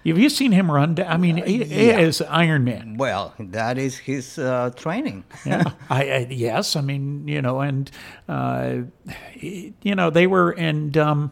Have 0.05 0.19
you 0.19 0.29
seen 0.29 0.51
him 0.51 0.69
run? 0.69 0.97
I 0.99 1.17
mean, 1.17 1.37
he, 1.37 1.63
he 1.63 1.87
yeah. 1.87 1.99
is 1.99 2.21
Iron 2.21 2.65
Man. 2.65 2.97
well, 2.97 3.33
that 3.39 3.77
is 3.77 3.97
his 3.97 4.37
uh, 4.37 4.71
training. 4.75 5.23
yeah, 5.45 5.71
I, 5.89 6.11
I 6.11 6.27
yes, 6.29 6.75
I 6.75 6.81
mean 6.81 7.27
you 7.27 7.41
know, 7.41 7.61
and 7.61 7.89
uh, 8.27 8.79
you 9.39 9.95
know 9.95 10.09
they 10.09 10.27
were, 10.27 10.51
and 10.51 10.97
um, 10.97 11.31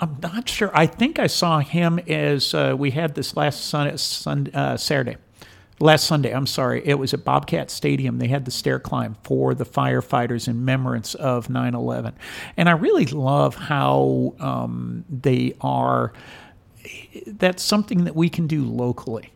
I'm 0.00 0.18
not 0.22 0.48
sure. 0.48 0.70
I 0.74 0.86
think 0.86 1.18
I 1.18 1.28
saw 1.28 1.60
him 1.60 1.98
as 2.00 2.52
uh, 2.52 2.74
we 2.76 2.90
had 2.90 3.14
this 3.14 3.36
last 3.36 3.66
sun, 3.66 3.96
sun 3.96 4.50
uh, 4.52 4.76
Saturday, 4.76 5.16
last 5.78 6.06
Sunday. 6.06 6.34
I'm 6.34 6.46
sorry, 6.46 6.82
it 6.84 6.98
was 6.98 7.14
at 7.14 7.24
Bobcat 7.24 7.70
Stadium. 7.70 8.18
They 8.18 8.28
had 8.28 8.44
the 8.44 8.50
stair 8.50 8.80
climb 8.80 9.16
for 9.22 9.54
the 9.54 9.64
firefighters 9.64 10.48
in 10.48 10.58
remembrance 10.58 11.14
of 11.14 11.46
9/11, 11.48 12.12
and 12.56 12.68
I 12.68 12.72
really 12.72 13.06
love 13.06 13.54
how 13.54 14.34
um, 14.40 15.04
they 15.08 15.54
are. 15.60 16.12
That's 17.26 17.62
something 17.62 18.04
that 18.04 18.16
we 18.16 18.28
can 18.28 18.46
do 18.46 18.64
locally 18.64 19.32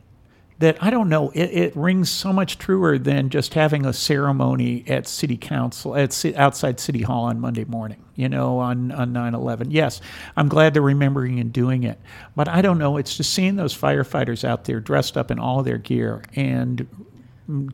that 0.58 0.82
I 0.82 0.90
don't 0.90 1.08
know. 1.08 1.30
It, 1.30 1.50
it 1.50 1.76
rings 1.76 2.10
so 2.10 2.32
much 2.32 2.58
truer 2.58 2.98
than 2.98 3.30
just 3.30 3.54
having 3.54 3.86
a 3.86 3.92
ceremony 3.92 4.84
at 4.88 5.06
city 5.06 5.36
council 5.36 5.96
at 5.96 6.24
outside 6.36 6.80
city 6.80 7.02
hall 7.02 7.24
on 7.24 7.40
Monday 7.40 7.64
morning. 7.64 8.02
You 8.16 8.28
know, 8.28 8.58
on 8.58 8.90
on 8.90 9.12
nine 9.12 9.34
eleven. 9.34 9.70
Yes, 9.70 10.00
I'm 10.36 10.48
glad 10.48 10.74
they're 10.74 10.82
remembering 10.82 11.38
and 11.38 11.52
doing 11.52 11.84
it, 11.84 12.00
but 12.34 12.48
I 12.48 12.62
don't 12.62 12.78
know. 12.78 12.96
It's 12.96 13.16
just 13.16 13.32
seeing 13.32 13.54
those 13.54 13.76
firefighters 13.76 14.44
out 14.44 14.64
there 14.64 14.80
dressed 14.80 15.16
up 15.16 15.30
in 15.30 15.38
all 15.38 15.62
their 15.62 15.78
gear 15.78 16.22
and 16.34 16.88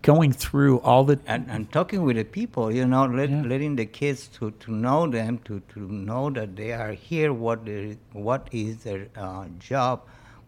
going 0.02 0.32
through 0.32 0.78
all 0.80 1.04
the. 1.04 1.18
and, 1.26 1.46
and 1.50 1.70
talking 1.72 2.02
with 2.02 2.16
the 2.16 2.24
people, 2.24 2.72
you 2.72 2.86
know, 2.86 3.06
let, 3.06 3.30
Yeah. 3.30 3.42
letting 3.42 3.76
the 3.76 3.86
kids 3.86 4.28
to, 4.28 4.52
to 4.52 4.70
know 4.72 5.06
them, 5.08 5.38
to, 5.46 5.60
to 5.70 5.80
know 5.80 6.30
that 6.30 6.54
they 6.56 6.72
are 6.72 6.92
here, 6.92 7.32
what 7.32 7.64
they, 7.64 7.98
what 8.12 8.48
is 8.52 8.84
their 8.84 9.08
uh, 9.16 9.46
job, 9.58 10.02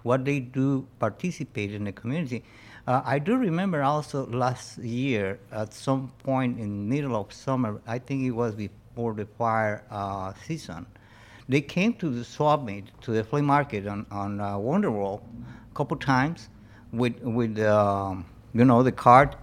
what 0.04 0.24
they 0.24 0.38
do, 0.40 0.86
participate 1.00 1.72
in 1.74 1.84
the 1.84 1.92
community. 1.92 2.44
Uh, 2.86 3.02
I 3.04 3.18
do 3.18 3.36
remember 3.36 3.82
also 3.82 4.26
last 4.26 4.78
year 4.78 5.40
at 5.50 5.74
some 5.74 6.12
point 6.22 6.60
in 6.60 6.88
middle 6.88 7.16
of 7.16 7.32
summer, 7.32 7.80
I 7.86 7.98
think 7.98 8.22
it 8.22 8.30
was 8.30 8.54
before 8.54 9.14
the 9.14 9.26
fire 9.26 9.82
uh, 9.90 10.34
season, 10.46 10.86
they 11.48 11.60
came 11.60 11.94
to 11.94 12.10
the 12.10 12.22
swap 12.24 12.62
meet, 12.64 12.84
to 13.02 13.10
the 13.10 13.24
flea 13.24 13.42
market 13.42 13.88
on, 13.88 14.06
on 14.12 14.40
uh, 14.40 14.56
Wonder 14.56 14.92
World 14.92 15.22
a 15.68 15.74
couple 15.74 15.96
times 15.96 16.48
with, 16.92 17.18
with 17.22 17.58
um, 17.58 18.24
you 18.58 18.64
know, 18.64 18.82
the 18.82 18.92
cart 18.92 19.36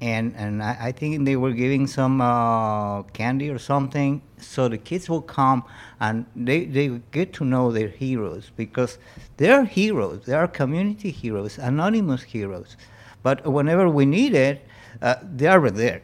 and 0.00 0.34
and 0.36 0.62
I, 0.62 0.76
I 0.80 0.92
think 0.92 1.24
they 1.24 1.36
were 1.36 1.52
giving 1.52 1.86
some 1.86 2.20
uh, 2.20 3.02
candy 3.02 3.50
or 3.50 3.58
something. 3.58 4.22
So 4.38 4.68
the 4.68 4.78
kids 4.78 5.10
will 5.10 5.22
come 5.22 5.64
and 6.00 6.24
they, 6.34 6.64
they 6.64 6.88
get 7.10 7.32
to 7.34 7.44
know 7.44 7.70
their 7.70 7.88
heroes 7.88 8.50
because 8.56 8.98
they 9.36 9.50
are 9.50 9.64
heroes. 9.64 10.24
They 10.24 10.32
are 10.34 10.48
community 10.48 11.10
heroes, 11.10 11.58
anonymous 11.58 12.22
heroes. 12.22 12.76
But 13.22 13.46
whenever 13.46 13.88
we 13.88 14.06
need 14.06 14.34
it, 14.34 14.66
uh, 15.02 15.16
they 15.22 15.46
are 15.46 15.70
there, 15.70 16.02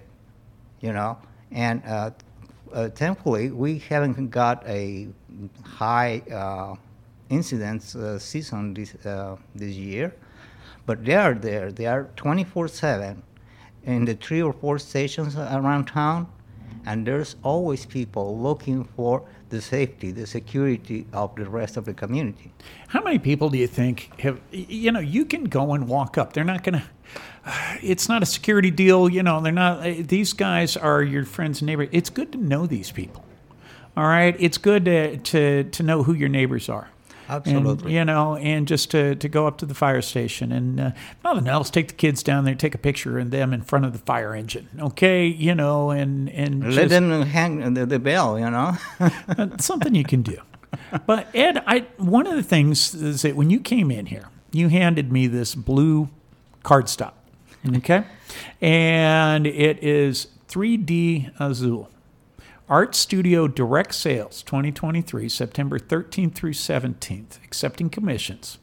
you 0.80 0.92
know. 0.92 1.18
And 1.50 1.82
uh, 1.86 2.10
uh, 2.72 2.90
thankfully, 2.90 3.50
we 3.50 3.78
haven't 3.78 4.28
got 4.30 4.66
a 4.66 5.08
high 5.64 6.22
uh, 6.30 6.74
incidence 7.30 7.96
uh, 7.96 8.18
season 8.18 8.74
this 8.74 8.94
uh, 9.06 9.36
this 9.54 9.74
year, 9.74 10.14
but 10.86 11.04
they 11.04 11.14
are 11.14 11.34
there. 11.34 11.70
They 11.72 11.86
are 11.86 12.08
24/7 12.16 13.22
in 13.84 14.04
the 14.04 14.14
three 14.14 14.42
or 14.42 14.52
four 14.52 14.78
stations 14.78 15.36
around 15.36 15.86
town, 15.86 16.28
and 16.86 17.06
there's 17.06 17.36
always 17.42 17.84
people 17.86 18.38
looking 18.38 18.84
for 18.84 19.24
the 19.48 19.60
safety, 19.60 20.10
the 20.10 20.26
security 20.26 21.06
of 21.12 21.34
the 21.36 21.48
rest 21.48 21.76
of 21.76 21.84
the 21.84 21.94
community. 21.94 22.52
How 22.88 23.02
many 23.02 23.18
people 23.18 23.48
do 23.50 23.58
you 23.58 23.66
think 23.66 24.10
have? 24.20 24.40
You 24.50 24.92
know, 24.92 25.00
you 25.00 25.24
can 25.24 25.44
go 25.44 25.72
and 25.72 25.88
walk 25.88 26.18
up. 26.18 26.32
They're 26.32 26.44
not 26.44 26.64
going 26.64 26.80
to. 26.80 26.84
Uh, 27.44 27.76
it's 27.82 28.08
not 28.08 28.22
a 28.22 28.26
security 28.26 28.70
deal. 28.70 29.08
You 29.08 29.22
know, 29.22 29.40
they're 29.40 29.52
not. 29.52 29.86
Uh, 29.86 29.94
these 29.98 30.32
guys 30.32 30.76
are 30.76 31.02
your 31.02 31.24
friends 31.24 31.60
and 31.60 31.66
neighbors. 31.66 31.88
It's 31.92 32.10
good 32.10 32.32
to 32.32 32.38
know 32.38 32.66
these 32.66 32.90
people. 32.90 33.24
All 33.96 34.04
right, 34.04 34.36
it's 34.38 34.58
good 34.58 34.84
to 34.86 35.16
to 35.16 35.64
to 35.64 35.82
know 35.82 36.02
who 36.02 36.12
your 36.12 36.28
neighbors 36.28 36.68
are. 36.68 36.90
Absolutely. 37.28 37.84
And, 37.86 37.92
you 37.92 38.04
know, 38.04 38.36
and 38.36 38.68
just 38.68 38.90
to, 38.92 39.14
to 39.16 39.28
go 39.28 39.46
up 39.46 39.58
to 39.58 39.66
the 39.66 39.74
fire 39.74 40.00
station 40.02 40.52
and 40.52 40.80
uh, 40.80 40.90
nothing 41.24 41.48
else, 41.48 41.70
take 41.70 41.88
the 41.88 41.94
kids 41.94 42.22
down 42.22 42.44
there, 42.44 42.54
take 42.54 42.74
a 42.74 42.78
picture 42.78 43.18
of 43.18 43.30
them 43.30 43.52
in 43.52 43.62
front 43.62 43.84
of 43.84 43.92
the 43.92 43.98
fire 43.98 44.34
engine. 44.34 44.68
Okay, 44.78 45.26
you 45.26 45.54
know, 45.54 45.90
and 45.90 46.28
and 46.30 46.62
Let 46.74 46.74
just- 46.74 46.90
them 46.90 47.22
hang 47.22 47.74
the, 47.74 47.86
the 47.86 47.98
bell, 47.98 48.38
you 48.38 48.50
know. 48.50 48.76
uh, 49.00 49.48
something 49.58 49.94
you 49.94 50.04
can 50.04 50.22
do. 50.22 50.38
But 51.06 51.28
Ed, 51.34 51.62
I 51.66 51.86
one 51.96 52.26
of 52.26 52.34
the 52.36 52.42
things 52.42 52.94
is 52.94 53.22
that 53.22 53.34
when 53.36 53.50
you 53.50 53.60
came 53.60 53.90
in 53.90 54.06
here, 54.06 54.28
you 54.52 54.68
handed 54.68 55.10
me 55.10 55.26
this 55.26 55.54
blue 55.54 56.08
cardstock, 56.64 57.12
okay, 57.76 58.04
and 58.60 59.46
it 59.46 59.82
is 59.82 60.28
3D 60.48 61.32
Azul. 61.40 61.88
Art 62.68 62.96
Studio 62.96 63.46
Direct 63.46 63.94
Sales 63.94 64.42
2023, 64.42 65.28
September 65.28 65.78
13th 65.78 66.34
through 66.34 66.52
17th, 66.52 67.42
accepting 67.44 67.88
commissions. 67.88 68.58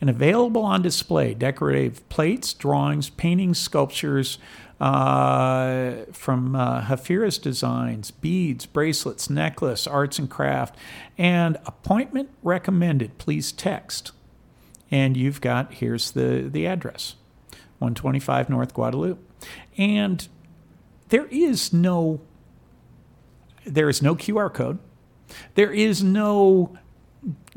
And 0.00 0.08
available 0.08 0.62
on 0.62 0.82
display 0.82 1.34
decorative 1.34 2.08
plates, 2.08 2.54
drawings, 2.54 3.10
paintings, 3.10 3.58
sculptures 3.58 4.38
uh, 4.78 6.04
from 6.12 6.54
uh, 6.54 6.82
Hafira's 6.82 7.38
designs, 7.38 8.12
beads, 8.12 8.66
bracelets, 8.66 9.28
necklace, 9.28 9.84
arts 9.84 10.20
and 10.20 10.30
craft, 10.30 10.76
and 11.18 11.56
appointment 11.66 12.30
recommended. 12.44 13.18
Please 13.18 13.50
text. 13.50 14.12
And 14.92 15.16
you've 15.16 15.40
got 15.40 15.74
here's 15.74 16.12
the, 16.12 16.48
the 16.48 16.68
address 16.68 17.16
125 17.80 18.48
North 18.48 18.72
Guadalupe. 18.72 19.20
And 19.76 20.28
there 21.08 21.26
is 21.26 21.72
no 21.72 22.20
there 23.64 23.88
is 23.88 24.02
no 24.02 24.14
QR 24.14 24.52
code. 24.52 24.78
There 25.54 25.72
is 25.72 26.02
no 26.02 26.76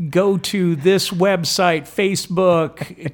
go 0.09 0.37
to 0.37 0.75
this 0.75 1.09
website, 1.09 1.83
Facebook. 1.83 3.13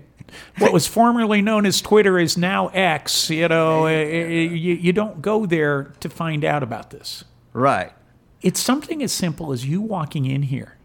What 0.59 0.73
was 0.73 0.85
formerly 0.85 1.41
known 1.41 1.65
as 1.65 1.81
Twitter 1.81 2.19
is 2.19 2.37
now 2.37 2.67
X. 2.67 3.29
You 3.29 3.47
know, 3.47 3.85
eh, 3.85 3.93
eh, 3.93 4.27
you, 4.27 4.75
you 4.75 4.93
don't 4.93 5.21
go 5.21 5.45
there 5.45 5.93
to 6.01 6.09
find 6.09 6.45
out 6.45 6.63
about 6.63 6.89
this. 6.91 7.23
right. 7.53 7.93
It's 8.41 8.61
something 8.61 9.03
as 9.03 9.11
simple 9.11 9.51
as 9.51 9.65
you 9.65 9.81
walking 9.81 10.25
in 10.25 10.43
here 10.43 10.77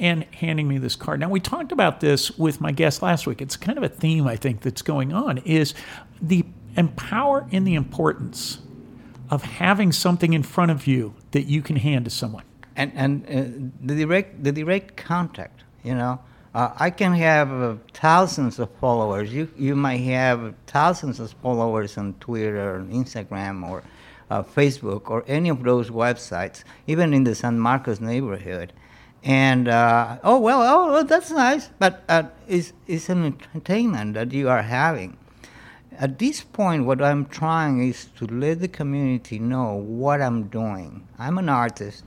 and 0.00 0.24
handing 0.34 0.66
me 0.66 0.78
this 0.78 0.96
card. 0.96 1.20
Now 1.20 1.28
we 1.28 1.38
talked 1.38 1.70
about 1.70 2.00
this 2.00 2.36
with 2.36 2.60
my 2.60 2.72
guest 2.72 3.02
last 3.02 3.26
week. 3.26 3.40
It's 3.40 3.56
kind 3.56 3.78
of 3.78 3.84
a 3.84 3.88
theme 3.88 4.26
I 4.26 4.34
think 4.34 4.62
that's 4.62 4.82
going 4.82 5.12
on 5.12 5.38
is 5.38 5.74
the 6.20 6.44
empower 6.76 7.46
and 7.52 7.64
the 7.64 7.74
importance 7.74 8.58
of 9.34 9.42
having 9.42 9.92
something 9.92 10.32
in 10.32 10.42
front 10.42 10.70
of 10.70 10.86
you 10.86 11.14
that 11.32 11.44
you 11.44 11.60
can 11.60 11.76
hand 11.76 12.04
to 12.04 12.10
someone. 12.10 12.44
and 12.76 12.92
and 12.94 13.12
uh, 13.26 13.32
the 13.88 13.94
direct 13.94 14.42
the 14.46 14.52
direct 14.52 14.96
contact 14.96 15.62
you 15.82 15.94
know. 15.94 16.18
Uh, 16.54 16.70
i 16.86 16.88
can 17.00 17.12
have 17.12 17.48
uh, 17.52 17.74
thousands 17.92 18.58
of 18.58 18.68
followers. 18.80 19.32
You 19.32 19.44
you 19.56 19.74
might 19.76 20.02
have 20.16 20.54
thousands 20.66 21.20
of 21.20 21.32
followers 21.42 21.98
on 21.98 22.14
twitter 22.26 22.76
or 22.76 22.80
instagram 23.02 23.68
or 23.70 23.82
uh, 24.30 24.42
facebook 24.42 25.10
or 25.10 25.24
any 25.26 25.48
of 25.48 25.62
those 25.62 25.90
websites 25.90 26.64
even 26.86 27.12
in 27.14 27.24
the 27.24 27.34
san 27.34 27.58
marcos 27.58 28.00
neighborhood. 28.00 28.72
And 29.24 29.68
uh, 29.68 30.18
oh 30.22 30.38
well 30.46 30.60
oh 30.62 31.02
that's 31.02 31.30
nice. 31.30 31.70
But 31.78 32.02
uh, 32.08 32.24
it's, 32.46 32.72
it's 32.86 33.08
an 33.08 33.24
entertainment 33.24 34.14
that 34.14 34.32
you 34.32 34.48
are 34.48 34.62
having 34.62 35.16
at 35.98 36.18
this 36.18 36.42
point, 36.42 36.86
what 36.86 37.02
I'm 37.02 37.26
trying 37.26 37.86
is 37.86 38.06
to 38.16 38.26
let 38.26 38.60
the 38.60 38.68
community 38.68 39.38
know 39.38 39.74
what 39.74 40.20
I'm 40.20 40.44
doing. 40.44 41.06
I'm 41.18 41.38
an 41.38 41.48
artist. 41.48 42.04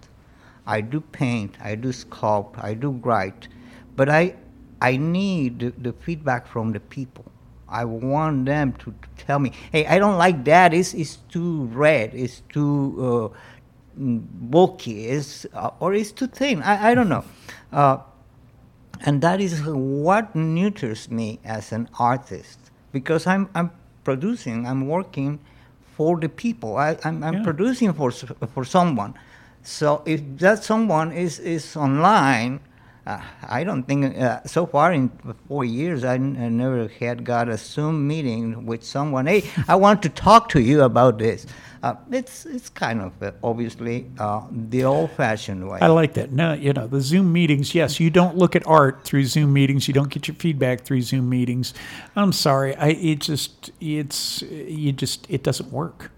I 0.65 0.81
do 0.81 0.99
paint, 0.99 1.55
I 1.61 1.75
do 1.75 1.89
sculpt, 1.89 2.61
I 2.61 2.73
do 2.73 2.89
write, 2.91 3.47
but 3.95 4.09
I, 4.09 4.35
I 4.81 4.97
need 4.97 5.73
the, 5.81 5.93
feedback 5.93 6.45
from 6.45 6.73
the 6.73 6.81
people. 6.81 7.25
I 7.69 7.85
want 7.85 8.45
them 8.45 8.73
to, 8.73 8.91
to 8.91 9.25
tell 9.25 9.39
me, 9.39 9.53
hey, 9.71 9.85
I 9.85 9.97
don't 9.97 10.17
like 10.17 10.43
that. 10.45 10.73
It's, 10.73 10.93
it's 10.93 11.17
too 11.29 11.65
red. 11.67 12.13
It's 12.13 12.41
too 12.49 13.33
uh, 13.35 13.37
bulky. 13.97 15.05
It's, 15.05 15.45
uh, 15.53 15.71
or 15.79 15.93
it's 15.93 16.11
too 16.11 16.27
thin. 16.27 16.61
I, 16.61 16.91
I 16.91 16.95
don't 16.95 17.09
know. 17.09 17.25
Uh, 17.71 17.99
and 19.01 19.21
that 19.21 19.39
is 19.39 19.61
what 19.63 20.35
nurtures 20.35 21.09
me 21.09 21.39
as 21.43 21.71
an 21.71 21.89
artist 21.99 22.66
because 22.99 23.27
I'm, 23.27 23.43
I'm 23.57 23.69
producing, 24.03 24.65
I'm 24.65 24.87
working 24.87 25.39
for 25.95 26.19
the 26.19 26.29
people. 26.29 26.71
I, 26.77 26.97
I'm, 27.03 27.23
I'm 27.23 27.35
Yeah. 27.35 27.43
producing 27.49 27.93
for, 27.93 28.11
for 28.55 28.63
someone. 28.65 29.13
So 29.63 30.01
if 30.05 30.21
that 30.39 30.63
someone 30.63 31.11
is, 31.11 31.39
is 31.39 31.75
online, 31.75 32.59
uh, 33.05 33.19
I 33.59 33.63
don't 33.63 33.83
think, 33.83 34.17
uh, 34.17 34.39
so 34.45 34.65
far 34.65 34.91
in 34.93 35.09
four 35.47 35.63
years, 35.65 36.03
I, 36.03 36.15
n- 36.15 36.37
I 36.39 36.49
never 36.49 36.87
had 36.99 37.23
got 37.23 37.49
a 37.49 37.57
Zoom 37.57 38.07
meeting 38.07 38.65
with 38.65 38.83
someone. 38.83 39.27
Hey, 39.27 39.43
I 39.67 39.75
want 39.75 40.01
to 40.03 40.09
talk 40.09 40.49
to 40.55 40.59
you 40.59 40.81
about 40.81 41.17
this. 41.19 41.45
Uh, 41.83 41.95
it's, 42.11 42.45
it's 42.45 42.69
kind 42.69 43.01
of 43.01 43.21
uh, 43.21 43.31
obviously 43.43 44.09
uh, 44.19 44.41
the 44.51 44.83
old 44.83 45.11
fashioned 45.11 45.67
way. 45.67 45.79
I 45.81 45.87
like 45.87 46.13
that. 46.15 46.31
No, 46.31 46.53
you 46.53 46.73
know, 46.73 46.87
the 46.87 47.01
Zoom 47.01 47.31
meetings, 47.31 47.75
yes, 47.75 47.99
you 47.99 48.09
don't 48.09 48.35
look 48.37 48.55
at 48.55 48.65
art 48.67 49.03
through 49.03 49.25
Zoom 49.25 49.53
meetings. 49.53 49.87
You 49.87 49.93
don't 49.93 50.09
get 50.09 50.27
your 50.27 50.35
feedback 50.35 50.81
through 50.81 51.01
Zoom 51.03 51.29
meetings. 51.29 51.73
I'm 52.15 52.31
sorry. 52.31 52.75
I 52.75 52.87
it 52.89 53.19
just 53.19 53.71
it's 53.79 54.41
you 54.41 54.91
just 54.91 55.27
it 55.29 55.43
doesn't 55.43 55.71
work. 55.71 56.11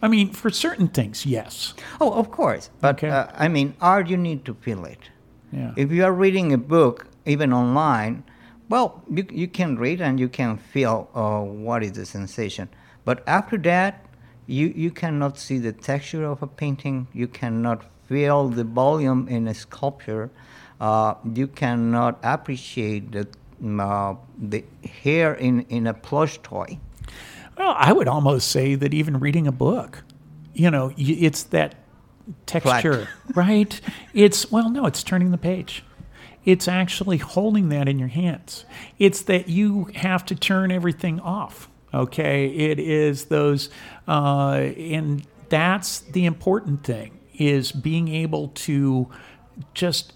I 0.00 0.08
mean, 0.08 0.32
for 0.32 0.50
certain 0.50 0.88
things, 0.88 1.26
yes. 1.26 1.74
Oh, 2.00 2.12
of 2.12 2.30
course. 2.30 2.70
But 2.80 2.96
Okay. 2.96 3.08
uh, 3.08 3.26
I 3.34 3.48
mean, 3.48 3.74
art, 3.80 4.08
you 4.08 4.16
need 4.16 4.44
to 4.44 4.54
feel 4.54 4.84
it. 4.84 5.10
Yeah. 5.52 5.72
If 5.76 5.90
you 5.90 6.04
are 6.04 6.12
reading 6.12 6.52
a 6.52 6.58
book, 6.58 7.06
even 7.26 7.52
online, 7.52 8.22
well, 8.68 9.02
you, 9.10 9.26
you 9.30 9.48
can 9.48 9.76
read 9.76 10.00
and 10.00 10.20
you 10.20 10.28
can 10.28 10.56
feel 10.56 11.08
uh, 11.14 11.40
what 11.40 11.82
is 11.82 11.92
the 11.92 12.06
sensation. 12.06 12.68
But 13.04 13.22
after 13.26 13.56
that, 13.58 14.04
you, 14.48 14.72
you 14.74 14.90
cannot 14.90 15.38
see 15.38 15.58
the 15.58 15.72
texture 15.72 16.24
of 16.24 16.42
a 16.42 16.46
painting. 16.46 17.06
You 17.12 17.28
cannot 17.28 17.84
feel 18.08 18.48
the 18.48 18.64
volume 18.64 19.28
in 19.28 19.46
a 19.46 19.54
sculpture. 19.54 20.30
Uh, 20.80 21.14
you 21.34 21.46
cannot 21.46 22.18
appreciate 22.22 23.12
the, 23.12 23.28
uh, 23.82 24.14
the 24.38 24.64
hair 25.02 25.34
in, 25.34 25.60
in 25.68 25.86
a 25.86 25.92
plush 25.92 26.38
toy. 26.38 26.78
Well, 27.58 27.74
I 27.76 27.92
would 27.92 28.08
almost 28.08 28.50
say 28.50 28.74
that 28.74 28.94
even 28.94 29.20
reading 29.20 29.46
a 29.46 29.52
book, 29.52 30.02
you 30.54 30.70
know, 30.70 30.92
it's 30.96 31.42
that 31.44 31.74
texture, 32.46 33.08
right? 33.34 33.78
It's, 34.14 34.50
well, 34.50 34.70
no, 34.70 34.86
it's 34.86 35.02
turning 35.02 35.30
the 35.30 35.38
page. 35.38 35.84
It's 36.46 36.66
actually 36.66 37.18
holding 37.18 37.68
that 37.68 37.86
in 37.86 37.98
your 37.98 38.08
hands. 38.08 38.64
It's 38.98 39.20
that 39.22 39.48
you 39.48 39.90
have 39.96 40.24
to 40.26 40.34
turn 40.34 40.72
everything 40.72 41.20
off, 41.20 41.67
okay? 41.92 42.46
It 42.46 42.78
is 42.78 43.26
those, 43.26 43.70
uh, 44.06 44.52
and 44.76 45.26
that's 45.48 46.00
the 46.00 46.26
important 46.26 46.84
thing 46.84 47.18
is 47.34 47.72
being 47.72 48.08
able 48.08 48.48
to 48.48 49.08
just 49.74 50.12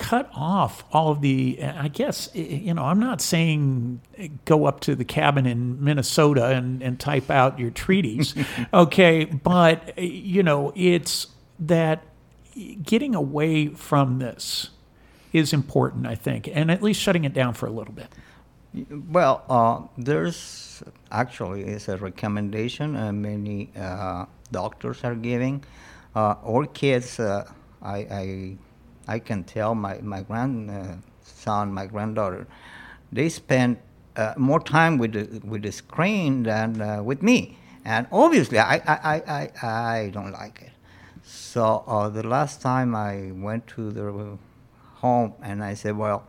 cut 0.00 0.30
off 0.34 0.82
all 0.92 1.10
of 1.10 1.20
the 1.20 1.62
i 1.62 1.86
guess 1.86 2.30
you 2.34 2.72
know 2.72 2.84
i'm 2.84 2.98
not 2.98 3.20
saying 3.20 4.00
go 4.46 4.64
up 4.64 4.80
to 4.80 4.94
the 4.94 5.04
cabin 5.04 5.44
in 5.44 5.82
minnesota 5.84 6.46
and, 6.46 6.82
and 6.82 6.98
type 6.98 7.30
out 7.30 7.58
your 7.58 7.70
treaties 7.70 8.34
okay 8.72 9.26
but 9.26 9.98
you 9.98 10.42
know 10.42 10.72
it's 10.74 11.26
that 11.58 12.02
getting 12.82 13.14
away 13.14 13.68
from 13.68 14.18
this 14.20 14.70
is 15.34 15.52
important 15.52 16.06
i 16.06 16.14
think 16.14 16.48
and 16.50 16.70
at 16.70 16.82
least 16.82 16.98
shutting 16.98 17.24
it 17.24 17.34
down 17.34 17.52
for 17.52 17.66
a 17.66 17.70
little 17.70 17.92
bit 17.92 18.08
Well, 18.72 19.42
uh, 19.48 19.88
there's 19.98 20.82
actually 21.10 21.62
is 21.62 21.88
a 21.88 21.96
recommendation 21.96 22.94
uh, 22.94 23.10
many 23.10 23.70
uh, 23.76 24.26
doctors 24.52 25.02
are 25.02 25.16
giving. 25.16 25.64
Uh, 26.14 26.34
or 26.44 26.66
kids, 26.66 27.18
uh, 27.18 27.50
I, 27.82 27.96
I, 27.96 28.56
I 29.08 29.18
can 29.18 29.42
tell 29.42 29.74
my, 29.74 29.98
my 30.02 30.22
grandson, 30.22 31.72
my 31.72 31.86
granddaughter, 31.86 32.46
they 33.10 33.28
spend 33.28 33.78
uh, 34.16 34.34
more 34.36 34.60
time 34.60 34.98
with 34.98 35.12
the, 35.12 35.40
with 35.44 35.62
the 35.62 35.72
screen 35.72 36.44
than 36.44 36.80
uh, 36.80 37.02
with 37.02 37.22
me. 37.22 37.58
And 37.84 38.06
obviously, 38.12 38.58
I, 38.58 38.76
I, 38.76 39.50
I, 39.62 39.66
I, 39.66 40.10
don't 40.10 40.32
like 40.32 40.62
it. 40.62 40.72
So 41.24 41.82
uh, 41.86 42.08
the 42.08 42.22
last 42.22 42.60
time 42.60 42.94
I 42.94 43.32
went 43.32 43.66
to 43.68 43.90
the 43.90 44.38
home 44.96 45.34
and 45.42 45.64
I 45.64 45.74
said, 45.74 45.96
well, 45.96 46.24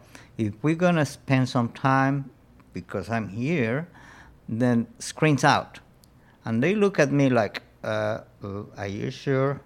if 0.48 0.54
we're 0.64 0.76
gonna 0.76 1.06
spend 1.06 1.48
some 1.48 1.70
time 1.70 2.32
because 2.74 3.10
I'm 3.10 3.30
here, 3.30 3.88
then 4.50 4.88
screens 4.98 5.44
out. 5.44 5.80
And 6.46 6.64
they 6.64 6.74
look 6.74 6.98
at 7.00 7.12
me 7.12 7.30
like, 7.30 7.62
uh, 7.84 8.22
uh, 8.44 8.64
are 8.76 8.88
you 8.88 9.12
sure? 9.12 9.62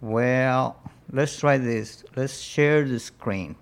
Well, 0.00 0.80
let's 1.12 1.38
try 1.38 1.58
this. 1.58 2.04
Let's 2.16 2.40
share 2.40 2.88
the 2.88 2.98
screen. 2.98 3.54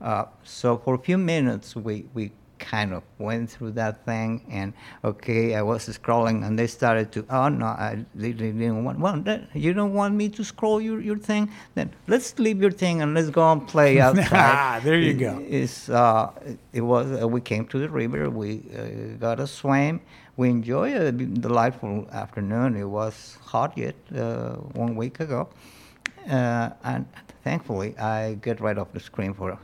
Uh, 0.00 0.24
so 0.42 0.78
for 0.78 0.94
a 0.94 0.98
few 0.98 1.18
minutes, 1.18 1.76
we, 1.76 2.06
we 2.14 2.32
kind 2.58 2.92
of 2.92 3.02
went 3.18 3.50
through 3.50 3.70
that 3.72 4.04
thing 4.04 4.44
and 4.50 4.72
okay 5.04 5.54
i 5.54 5.62
was 5.62 5.88
scrolling 5.88 6.44
and 6.46 6.58
they 6.58 6.66
started 6.66 7.10
to 7.12 7.24
oh 7.30 7.48
no 7.48 7.66
I, 7.66 8.04
they, 8.14 8.32
they 8.32 8.50
didn't 8.52 8.84
want 8.84 8.98
well 8.98 9.18
that, 9.20 9.40
you 9.54 9.72
don't 9.72 9.94
want 9.94 10.14
me 10.14 10.28
to 10.30 10.42
scroll 10.44 10.80
your, 10.80 11.00
your 11.00 11.18
thing? 11.18 11.50
Then 11.74 11.90
let's 12.06 12.38
leave 12.38 12.60
your 12.60 12.70
thing 12.70 13.02
and 13.02 13.14
let's 13.14 13.30
go 13.30 13.50
and 13.52 13.66
play 13.66 14.00
outside. 14.06 14.28
Ah, 14.32 14.80
there 14.82 14.98
you 14.98 15.10
It- 15.10 15.18
go. 15.18 15.32
it's 15.48 15.88
uh 15.88 16.30
it 16.72 16.80
was 16.80 17.06
uh, 17.22 17.28
we 17.28 17.40
came 17.40 17.66
to 17.68 17.78
the 17.78 17.88
river 17.88 18.30
we 18.30 18.62
uh, 18.76 19.16
got 19.18 19.40
a 19.40 19.46
swim. 19.46 20.00
We 20.36 20.50
enjoyed 20.50 20.96
a 20.96 21.12
delightful 21.12 22.06
afternoon. 22.12 22.76
It 22.76 22.84
was 22.84 23.38
hot 23.42 23.72
yet 23.76 23.94
uh, 24.14 24.56
one 24.82 24.94
week 24.96 25.20
ago. 25.20 25.48
Uh, 26.30 26.70
and 26.84 27.06
thankfully 27.44 27.96
i 27.98 28.34
get 28.42 28.60
right 28.60 28.76
off 28.78 28.92
the 28.92 29.00
screen 29.00 29.32
for 29.32 29.56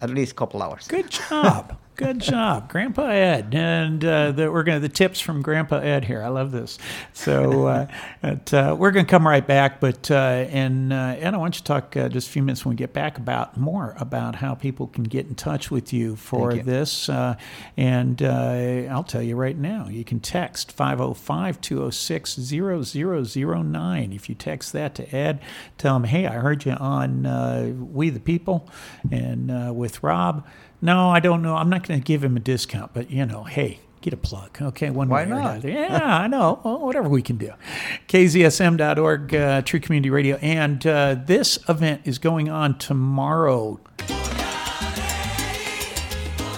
at 0.00 0.10
least 0.10 0.32
a 0.32 0.34
couple 0.34 0.62
hours. 0.62 0.86
Good 0.88 1.10
job. 1.10 1.76
Good 1.98 2.20
job, 2.20 2.68
Grandpa 2.68 3.08
Ed. 3.08 3.52
And 3.56 4.04
uh, 4.04 4.30
the, 4.30 4.52
we're 4.52 4.62
going 4.62 4.80
to 4.80 4.88
the 4.88 4.88
tips 4.88 5.18
from 5.18 5.42
Grandpa 5.42 5.78
Ed 5.78 6.04
here. 6.04 6.22
I 6.22 6.28
love 6.28 6.52
this. 6.52 6.78
So 7.12 7.66
uh, 7.66 7.86
but, 8.22 8.54
uh, 8.54 8.76
we're 8.78 8.92
going 8.92 9.04
to 9.04 9.10
come 9.10 9.26
right 9.26 9.44
back. 9.44 9.80
But 9.80 10.08
uh, 10.08 10.14
and 10.14 10.92
uh, 10.92 11.16
Ed, 11.18 11.34
I 11.34 11.36
want 11.38 11.56
you 11.56 11.58
to 11.58 11.64
talk 11.64 11.96
uh, 11.96 12.08
just 12.08 12.28
a 12.28 12.30
few 12.30 12.44
minutes 12.44 12.64
when 12.64 12.70
we 12.70 12.76
get 12.76 12.92
back 12.92 13.18
about 13.18 13.56
more 13.56 13.96
about 13.98 14.36
how 14.36 14.54
people 14.54 14.86
can 14.86 15.02
get 15.02 15.26
in 15.26 15.34
touch 15.34 15.72
with 15.72 15.92
you 15.92 16.14
for 16.14 16.54
you. 16.54 16.62
this. 16.62 17.08
Uh, 17.08 17.34
and 17.76 18.22
uh, 18.22 18.86
I'll 18.92 19.02
tell 19.02 19.22
you 19.22 19.34
right 19.34 19.58
now, 19.58 19.88
you 19.88 20.04
can 20.04 20.20
text 20.20 20.70
505 20.70 21.60
206 21.60 22.36
0009. 22.36 24.12
If 24.12 24.28
you 24.28 24.36
text 24.36 24.72
that 24.72 24.94
to 24.94 25.12
Ed, 25.16 25.40
tell 25.78 25.96
him, 25.96 26.04
hey, 26.04 26.28
I 26.28 26.34
heard 26.34 26.64
you 26.64 26.74
on 26.74 27.26
uh, 27.26 27.72
We 27.76 28.10
the 28.10 28.20
People 28.20 28.68
and 29.10 29.50
uh, 29.50 29.72
with 29.74 30.00
Rob. 30.04 30.46
No, 30.80 31.10
I 31.10 31.20
don't 31.20 31.42
know. 31.42 31.56
I'm 31.56 31.68
not 31.68 31.86
going 31.86 32.00
to 32.00 32.04
give 32.04 32.22
him 32.22 32.36
a 32.36 32.40
discount, 32.40 32.92
but 32.94 33.10
you 33.10 33.26
know, 33.26 33.44
hey, 33.44 33.80
get 34.00 34.12
a 34.12 34.16
plug. 34.16 34.58
Okay, 34.60 34.90
one 34.90 35.08
Why 35.08 35.24
way 35.24 35.30
or 35.30 35.34
not? 35.34 35.50
another. 35.64 35.68
Yeah, 35.70 36.18
I 36.18 36.26
know. 36.28 36.60
Well, 36.64 36.78
whatever 36.80 37.08
we 37.08 37.22
can 37.22 37.36
do. 37.36 37.52
KZSM.org, 38.08 39.34
uh, 39.34 39.62
True 39.62 39.80
Community 39.80 40.10
Radio. 40.10 40.36
And 40.36 40.86
uh, 40.86 41.16
this 41.26 41.58
event 41.68 42.02
is 42.04 42.18
going 42.18 42.48
on 42.48 42.78
tomorrow. 42.78 43.80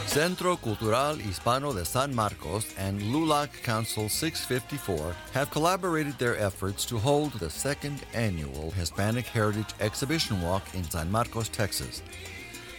Centro 0.06 0.56
Cultural 0.56 1.14
Hispano 1.14 1.72
de 1.72 1.84
San 1.84 2.12
Marcos 2.12 2.66
and 2.76 3.00
LULAC 3.00 3.62
Council 3.62 4.08
654 4.08 5.14
have 5.32 5.52
collaborated 5.52 6.18
their 6.18 6.36
efforts 6.36 6.84
to 6.86 6.98
hold 6.98 7.32
the 7.34 7.48
second 7.48 8.00
annual 8.12 8.72
Hispanic 8.72 9.24
Heritage 9.26 9.72
Exhibition 9.80 10.42
Walk 10.42 10.64
in 10.74 10.82
San 10.90 11.12
Marcos, 11.12 11.48
Texas. 11.48 12.02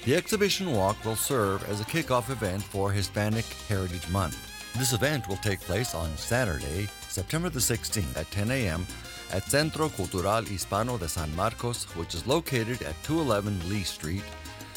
The 0.04 0.16
exhibition 0.16 0.72
walk 0.72 1.06
will 1.06 1.16
serve 1.16 1.64
as 1.70 1.80
a 1.80 1.84
kickoff 1.84 2.32
event 2.32 2.64
for 2.64 2.91
Hispanic 2.91 3.45
Heritage 3.70 4.10
Month. 4.10 4.36
This 4.80 4.93
event 4.93 5.28
will 5.28 5.38
take 5.38 5.60
place 5.60 5.93
on 5.93 6.18
Saturday, 6.18 6.88
September 7.08 7.49
the 7.49 7.60
16th 7.60 8.18
at 8.18 8.32
10 8.32 8.49
a.m. 8.49 8.88
at 9.32 9.43
Centro 9.43 9.89
Cultural 9.89 10.41
Hispano 10.41 10.97
de 10.97 11.08
San 11.08 11.36
Marcos, 11.36 11.84
which 11.95 12.16
is 12.16 12.26
located 12.26 12.82
at 12.82 12.95
211 13.04 13.70
Lee 13.70 13.84
Street, 13.84 14.24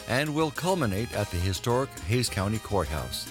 and 0.08 0.34
will 0.34 0.50
culminate 0.50 1.14
at 1.14 1.30
the 1.30 1.38
historic 1.38 1.88
Hays 2.00 2.28
County 2.28 2.58
Courthouse. 2.58 3.26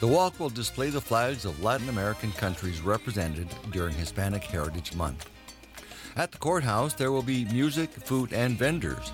The 0.00 0.06
walk 0.08 0.38
will 0.38 0.50
display 0.50 0.90
the 0.90 1.00
flags 1.00 1.46
of 1.46 1.62
Latin 1.62 1.88
American 1.88 2.32
countries 2.32 2.82
represented 2.82 3.48
during 3.70 3.94
Hispanic 3.94 4.44
Heritage 4.44 4.94
Month. 4.94 5.30
At 6.14 6.30
the 6.30 6.36
courthouse, 6.36 6.92
there 6.92 7.10
will 7.10 7.22
be 7.22 7.46
music, 7.46 7.88
food, 7.90 8.34
and 8.34 8.58
vendors. 8.58 9.12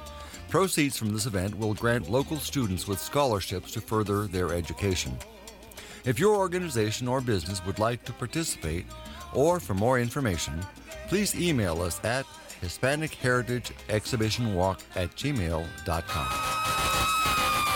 Proceeds 0.49 0.97
from 0.97 1.11
this 1.13 1.27
event 1.27 1.59
will 1.59 1.75
grant 1.75 2.11
local 2.11 2.39
students 2.39 2.89
with 2.89 2.99
scholarships 2.99 3.73
to 3.73 3.83
further 3.83 4.27
their 4.27 4.55
education. 4.55 5.17
If 6.07 6.19
your 6.19 6.37
organization 6.37 7.07
or 7.07 7.21
business 7.21 7.65
would 7.67 7.79
like 7.79 8.03
to 8.05 8.15
participate, 8.15 8.87
or 9.35 9.61
for 9.61 9.75
more 9.75 9.99
information, 10.01 10.59
please 11.09 11.39
email 11.39 11.83
us 11.83 12.03
at 12.03 12.25
Hispanic 12.63 13.13
Heritage 13.15 13.73
Exhibition 13.91 14.55
Walk 14.55 14.81
at 14.97 15.15
gmail.com. 15.17 16.29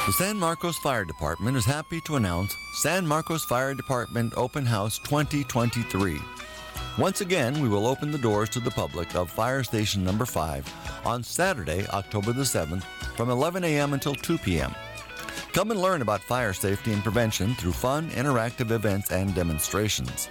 The 0.06 0.12
San 0.12 0.38
Marcos 0.38 0.76
Fire 0.78 1.04
Department 1.04 1.58
is 1.58 1.66
happy 1.66 2.00
to 2.06 2.16
announce 2.16 2.56
San 2.80 3.06
Marcos 3.06 3.44
Fire 3.44 3.74
Department 3.74 4.32
Open 4.36 4.64
House 4.64 4.98
2023. 5.00 6.18
Once 6.98 7.22
again, 7.22 7.58
we 7.62 7.70
will 7.70 7.86
open 7.86 8.12
the 8.12 8.18
doors 8.18 8.50
to 8.50 8.60
the 8.60 8.70
public 8.70 9.14
of 9.14 9.30
Fire 9.30 9.64
Station 9.64 10.04
Number 10.04 10.26
5 10.26 11.02
on 11.06 11.22
Saturday, 11.22 11.86
October 11.88 12.34
the 12.34 12.42
7th 12.42 12.82
from 13.16 13.30
11 13.30 13.64
a.m. 13.64 13.94
until 13.94 14.14
2 14.14 14.36
p.m. 14.36 14.74
Come 15.54 15.70
and 15.70 15.80
learn 15.80 16.02
about 16.02 16.20
fire 16.20 16.52
safety 16.52 16.92
and 16.92 17.02
prevention 17.02 17.54
through 17.54 17.72
fun, 17.72 18.10
interactive 18.10 18.70
events 18.72 19.10
and 19.10 19.34
demonstrations. 19.34 20.28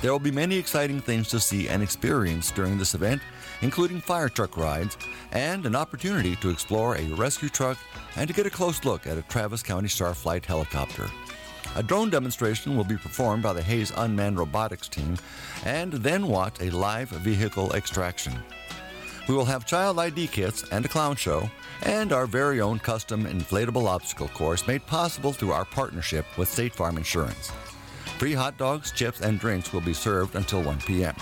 There 0.00 0.10
will 0.10 0.18
be 0.18 0.32
many 0.32 0.56
exciting 0.56 1.00
things 1.00 1.28
to 1.28 1.38
see 1.38 1.68
and 1.68 1.84
experience 1.84 2.50
during 2.50 2.78
this 2.78 2.94
event, 2.94 3.22
including 3.60 4.00
fire 4.00 4.28
truck 4.28 4.56
rides 4.56 4.98
and 5.30 5.64
an 5.66 5.76
opportunity 5.76 6.34
to 6.36 6.50
explore 6.50 6.96
a 6.96 7.06
rescue 7.14 7.48
truck 7.48 7.78
and 8.16 8.26
to 8.26 8.34
get 8.34 8.46
a 8.46 8.50
close 8.50 8.84
look 8.84 9.06
at 9.06 9.18
a 9.18 9.22
Travis 9.22 9.62
County 9.62 9.88
Starflight 9.88 10.44
helicopter. 10.44 11.08
A 11.74 11.82
drone 11.82 12.10
demonstration 12.10 12.76
will 12.76 12.84
be 12.84 12.98
performed 12.98 13.42
by 13.42 13.54
the 13.54 13.62
Hays 13.62 13.92
Unmanned 13.96 14.38
Robotics 14.38 14.88
team 14.88 15.16
and 15.64 15.92
then 15.92 16.26
watch 16.26 16.60
a 16.60 16.70
live 16.70 17.08
vehicle 17.08 17.72
extraction. 17.72 18.34
We 19.26 19.34
will 19.34 19.46
have 19.46 19.64
child 19.64 19.98
ID 19.98 20.26
kits 20.26 20.64
and 20.70 20.84
a 20.84 20.88
clown 20.88 21.16
show, 21.16 21.48
and 21.84 22.12
our 22.12 22.26
very 22.26 22.60
own 22.60 22.78
custom 22.78 23.24
inflatable 23.24 23.86
obstacle 23.86 24.28
course 24.28 24.66
made 24.66 24.84
possible 24.86 25.32
through 25.32 25.52
our 25.52 25.64
partnership 25.64 26.26
with 26.36 26.50
State 26.50 26.74
Farm 26.74 26.98
Insurance. 26.98 27.50
Free 28.18 28.34
hot 28.34 28.58
dogs, 28.58 28.92
chips, 28.92 29.20
and 29.20 29.40
drinks 29.40 29.72
will 29.72 29.80
be 29.80 29.94
served 29.94 30.34
until 30.34 30.62
1 30.62 30.80
p.m. 30.80 31.14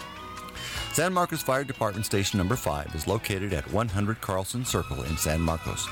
San 0.93 1.13
Marcos 1.13 1.43
Fire 1.43 1.63
Department 1.63 2.05
Station 2.05 2.39
Number 2.39 2.57
5 2.57 2.95
is 2.95 3.07
located 3.07 3.53
at 3.53 3.71
100 3.71 4.21
Carlson 4.21 4.65
Circle 4.65 5.03
in 5.05 5.17
San 5.17 5.41
Marcos. 5.41 5.87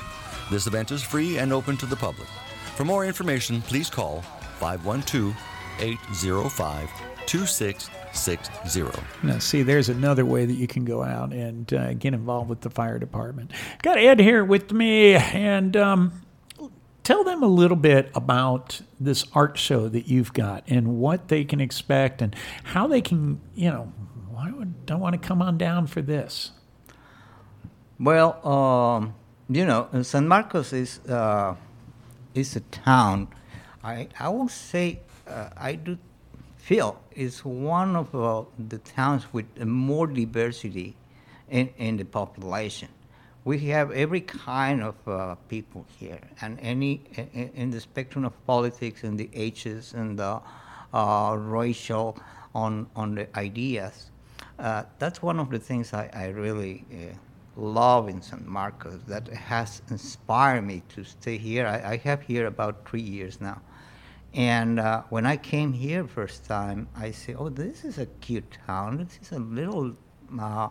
This 0.51 0.67
event 0.67 0.91
is 0.91 1.01
free 1.01 1.37
and 1.37 1.53
open 1.53 1.77
to 1.77 1.85
the 1.85 1.95
public. 1.95 2.27
For 2.75 2.83
more 2.85 3.05
information, 3.05 3.61
please 3.61 3.89
call 3.89 4.23
512 4.59 5.35
805 5.79 6.89
2660. 7.25 8.83
Now, 9.23 9.37
see, 9.39 9.61
there's 9.61 9.89
another 9.89 10.25
way 10.25 10.45
that 10.45 10.53
you 10.55 10.67
can 10.67 10.83
go 10.83 11.03
out 11.03 11.31
and 11.31 11.71
uh, 11.73 11.93
get 11.93 12.13
involved 12.13 12.49
with 12.49 12.61
the 12.61 12.69
fire 12.69 12.97
department. 12.97 13.51
Got 13.83 13.99
Ed 13.99 14.19
here 14.19 14.43
with 14.43 14.71
me, 14.71 15.13
and 15.13 15.77
um, 15.77 16.21
tell 17.03 17.23
them 17.23 17.43
a 17.43 17.47
little 17.47 17.77
bit 17.77 18.09
about 18.15 18.81
this 18.99 19.25
art 19.33 19.57
show 19.57 19.87
that 19.89 20.07
you've 20.07 20.33
got 20.33 20.63
and 20.67 20.99
what 20.99 21.27
they 21.27 21.43
can 21.43 21.61
expect 21.61 22.21
and 22.21 22.35
how 22.63 22.87
they 22.87 23.01
can, 23.01 23.39
you 23.53 23.69
know, 23.69 23.93
why 24.29 24.51
would 24.51 24.85
don't 24.85 24.99
want 24.99 25.13
to 25.13 25.27
come 25.27 25.41
on 25.41 25.57
down 25.57 25.85
for 25.85 26.01
this? 26.01 26.51
Well, 27.99 28.45
um, 28.47 29.13
you 29.49 29.65
know, 29.65 29.87
San 30.01 30.27
Marcos 30.27 30.73
is 30.73 30.99
uh, 31.07 31.55
is 32.33 32.55
a 32.55 32.61
town. 32.61 33.27
I 33.83 34.07
I 34.19 34.29
will 34.29 34.49
say 34.49 34.99
uh, 35.27 35.49
I 35.57 35.75
do 35.75 35.97
feel 36.57 36.99
it's 37.11 37.43
one 37.45 37.95
of 37.95 38.13
uh, 38.13 38.43
the 38.57 38.77
towns 38.79 39.31
with 39.33 39.45
more 39.65 40.07
diversity 40.07 40.95
in 41.49 41.69
in 41.77 41.97
the 41.97 42.05
population. 42.05 42.89
We 43.45 43.59
have 43.71 43.91
every 43.91 44.21
kind 44.21 44.83
of 44.83 44.95
uh, 45.07 45.35
people 45.47 45.85
here, 45.97 46.19
and 46.41 46.59
any 46.59 47.01
i- 47.17 47.21
i- 47.33 47.51
in 47.55 47.71
the 47.71 47.79
spectrum 47.79 48.25
of 48.25 48.33
politics 48.45 49.03
and 49.03 49.17
the 49.17 49.29
ages 49.33 49.93
and 49.93 50.19
the 50.19 50.41
uh, 50.93 51.35
racial 51.39 52.17
on 52.53 52.87
on 52.95 53.15
the 53.15 53.27
ideas. 53.37 54.11
Uh, 54.59 54.83
that's 54.99 55.21
one 55.23 55.39
of 55.39 55.49
the 55.49 55.59
things 55.59 55.93
I, 55.93 56.09
I 56.13 56.25
really 56.27 56.83
uh, 56.91 57.15
love 57.55 58.09
in 58.09 58.21
San 58.21 58.43
Marcos 58.45 58.99
that 59.07 59.27
has 59.29 59.81
inspired 59.89 60.63
me 60.65 60.83
to 60.89 61.03
stay 61.05 61.37
here. 61.37 61.65
I, 61.65 61.93
I 61.93 61.97
have 61.97 62.21
here 62.21 62.45
about 62.45 62.87
three 62.89 63.01
years 63.01 63.39
now. 63.39 63.61
And 64.33 64.79
uh, 64.79 65.03
when 65.09 65.25
I 65.25 65.37
came 65.37 65.73
here 65.73 66.05
first 66.05 66.45
time, 66.45 66.87
I 66.95 67.11
say, 67.11 67.33
oh, 67.33 67.49
this 67.49 67.83
is 67.83 67.97
a 67.97 68.05
cute 68.05 68.57
town. 68.67 68.97
This 68.97 69.19
is 69.21 69.31
a 69.31 69.39
little 69.39 69.95
uh, 70.39 70.69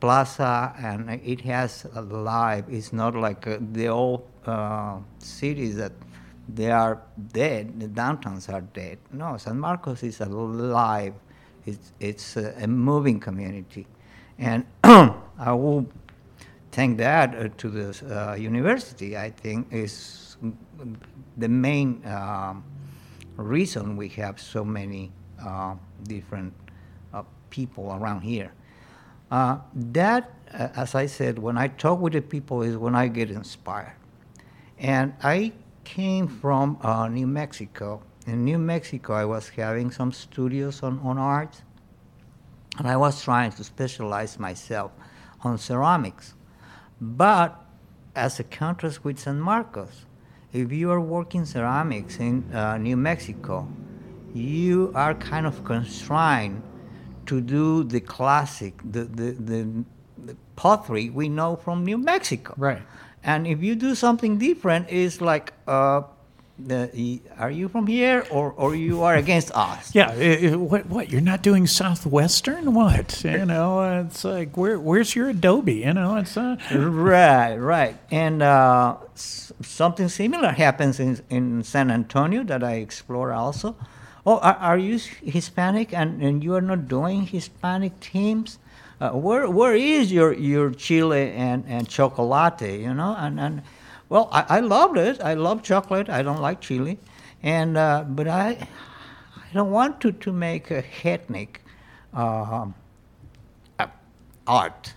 plaza, 0.00 0.74
and 0.78 1.10
it 1.24 1.40
has 1.40 1.86
a 1.94 2.02
life. 2.02 2.64
It's 2.68 2.92
not 2.92 3.14
like 3.14 3.46
uh, 3.46 3.58
the 3.72 3.88
old 3.88 4.26
uh, 4.46 4.98
cities 5.18 5.76
that 5.76 5.92
they 6.48 6.70
are 6.70 7.02
dead. 7.32 7.80
The 7.80 7.88
downtowns 7.88 8.52
are 8.52 8.60
dead. 8.60 8.98
No, 9.12 9.36
San 9.36 9.58
Marcos 9.58 10.02
is 10.02 10.20
alive. 10.20 11.14
It's 11.66 11.92
it's 12.00 12.36
a, 12.36 12.66
moving 12.66 13.20
community, 13.20 13.86
and 14.38 14.64
I 14.84 15.52
will 15.52 15.86
thank 16.72 16.96
that 16.98 17.34
uh, 17.34 17.48
to 17.58 17.68
the 17.68 18.30
uh, 18.30 18.34
university. 18.34 19.18
I 19.18 19.30
think 19.30 19.70
is 19.72 20.27
the 21.36 21.48
main 21.48 22.04
um, 22.06 22.64
reason 23.36 23.96
we 23.96 24.08
have 24.10 24.40
so 24.40 24.64
many 24.64 25.12
uh, 25.44 25.74
different 26.04 26.52
uh, 27.12 27.22
people 27.50 27.92
around 27.92 28.22
here. 28.22 28.52
Uh, 29.30 29.58
that, 29.74 30.32
uh, 30.52 30.68
as 30.74 30.94
I 30.94 31.06
said, 31.06 31.38
when 31.38 31.58
I 31.58 31.68
talk 31.68 32.00
with 32.00 32.14
the 32.14 32.22
people, 32.22 32.62
is 32.62 32.76
when 32.76 32.94
I 32.94 33.08
get 33.08 33.30
inspired, 33.30 33.96
and 34.78 35.14
I 35.22 35.52
came 35.84 36.28
from 36.28 36.78
uh, 36.82 37.08
New 37.08 37.26
Mexico. 37.26 38.02
In 38.26 38.44
New 38.44 38.58
Mexico, 38.58 39.14
I 39.14 39.24
was 39.24 39.48
having 39.50 39.90
some 39.90 40.12
studios 40.12 40.82
on, 40.82 40.98
on 41.00 41.18
art, 41.18 41.62
and 42.78 42.86
I 42.86 42.96
was 42.96 43.22
trying 43.22 43.52
to 43.52 43.64
specialize 43.64 44.38
myself 44.38 44.92
on 45.42 45.58
ceramics. 45.58 46.34
But 47.00 47.58
as 48.14 48.40
a 48.40 48.44
contrast 48.44 49.04
with 49.04 49.18
San 49.18 49.40
Marcos, 49.40 50.06
if 50.52 50.72
you 50.72 50.90
are 50.90 51.00
working 51.00 51.44
ceramics 51.44 52.18
in 52.18 52.44
uh, 52.54 52.78
New 52.78 52.96
Mexico, 52.96 53.68
you 54.34 54.92
are 54.94 55.14
kind 55.14 55.46
of 55.46 55.64
constrained 55.64 56.62
to 57.26 57.40
do 57.40 57.84
the 57.84 58.00
classic, 58.00 58.74
the, 58.84 59.04
the, 59.04 59.32
the, 59.32 59.84
the 60.24 60.36
pottery 60.56 61.10
we 61.10 61.28
know 61.28 61.56
from 61.56 61.84
New 61.84 61.98
Mexico. 61.98 62.54
Right. 62.56 62.82
And 63.22 63.46
if 63.46 63.62
you 63.62 63.74
do 63.74 63.94
something 63.94 64.38
different, 64.38 64.86
it's 64.88 65.20
like, 65.20 65.52
uh, 65.66 66.02
the, 66.58 67.20
are 67.38 67.50
you 67.50 67.68
from 67.68 67.86
here 67.86 68.26
or, 68.30 68.52
or 68.52 68.74
you 68.74 69.02
are 69.02 69.14
against 69.14 69.50
us? 69.54 69.94
Yeah, 69.94 70.10
i- 70.10 70.46
i- 70.52 70.56
what 70.56 70.86
what 70.86 71.10
you're 71.10 71.20
not 71.20 71.42
doing 71.42 71.66
southwestern? 71.66 72.74
What 72.74 73.22
you 73.24 73.44
know? 73.46 74.00
It's 74.06 74.24
like 74.24 74.56
where 74.56 74.78
where's 74.78 75.14
your 75.14 75.28
Adobe? 75.30 75.74
You 75.86 75.92
know, 75.94 76.16
it's 76.16 76.36
uh, 76.36 76.56
right, 76.72 77.54
right. 77.56 77.96
And 78.10 78.42
uh, 78.42 78.96
something 79.14 80.08
similar 80.08 80.50
happens 80.50 81.00
in, 81.00 81.20
in 81.30 81.62
San 81.62 81.90
Antonio 81.90 82.42
that 82.44 82.62
I 82.64 82.74
explore 82.74 83.32
also. 83.32 83.76
Oh, 84.26 84.38
are, 84.38 84.56
are 84.56 84.78
you 84.78 84.98
Hispanic 85.22 85.94
and, 85.94 86.20
and 86.22 86.44
you 86.44 86.54
are 86.54 86.60
not 86.60 86.88
doing 86.88 87.22
Hispanic 87.26 87.98
teams? 88.00 88.58
Uh, 89.00 89.10
where 89.10 89.48
where 89.48 89.74
is 89.76 90.10
your, 90.12 90.32
your 90.34 90.70
chile 90.72 91.30
and, 91.30 91.64
and 91.68 91.88
chocolate? 91.88 92.60
You 92.62 92.92
know, 92.94 93.14
and, 93.16 93.38
and 93.38 93.62
well, 94.08 94.28
I, 94.32 94.44
I 94.48 94.60
loved 94.60 94.98
it. 94.98 95.20
I 95.22 95.34
love 95.34 95.62
chocolate. 95.62 96.08
I 96.08 96.22
don't 96.22 96.40
like 96.40 96.60
chili, 96.60 96.98
and 97.42 97.76
uh, 97.76 98.04
but 98.06 98.28
I 98.28 98.68
I 99.48 99.54
don't 99.54 99.70
want 99.70 100.00
to, 100.02 100.12
to 100.12 100.32
make 100.32 100.70
a 100.70 100.84
ethnic 101.02 101.62
uh, 102.12 102.66
uh, 103.78 103.86
art. 104.46 104.92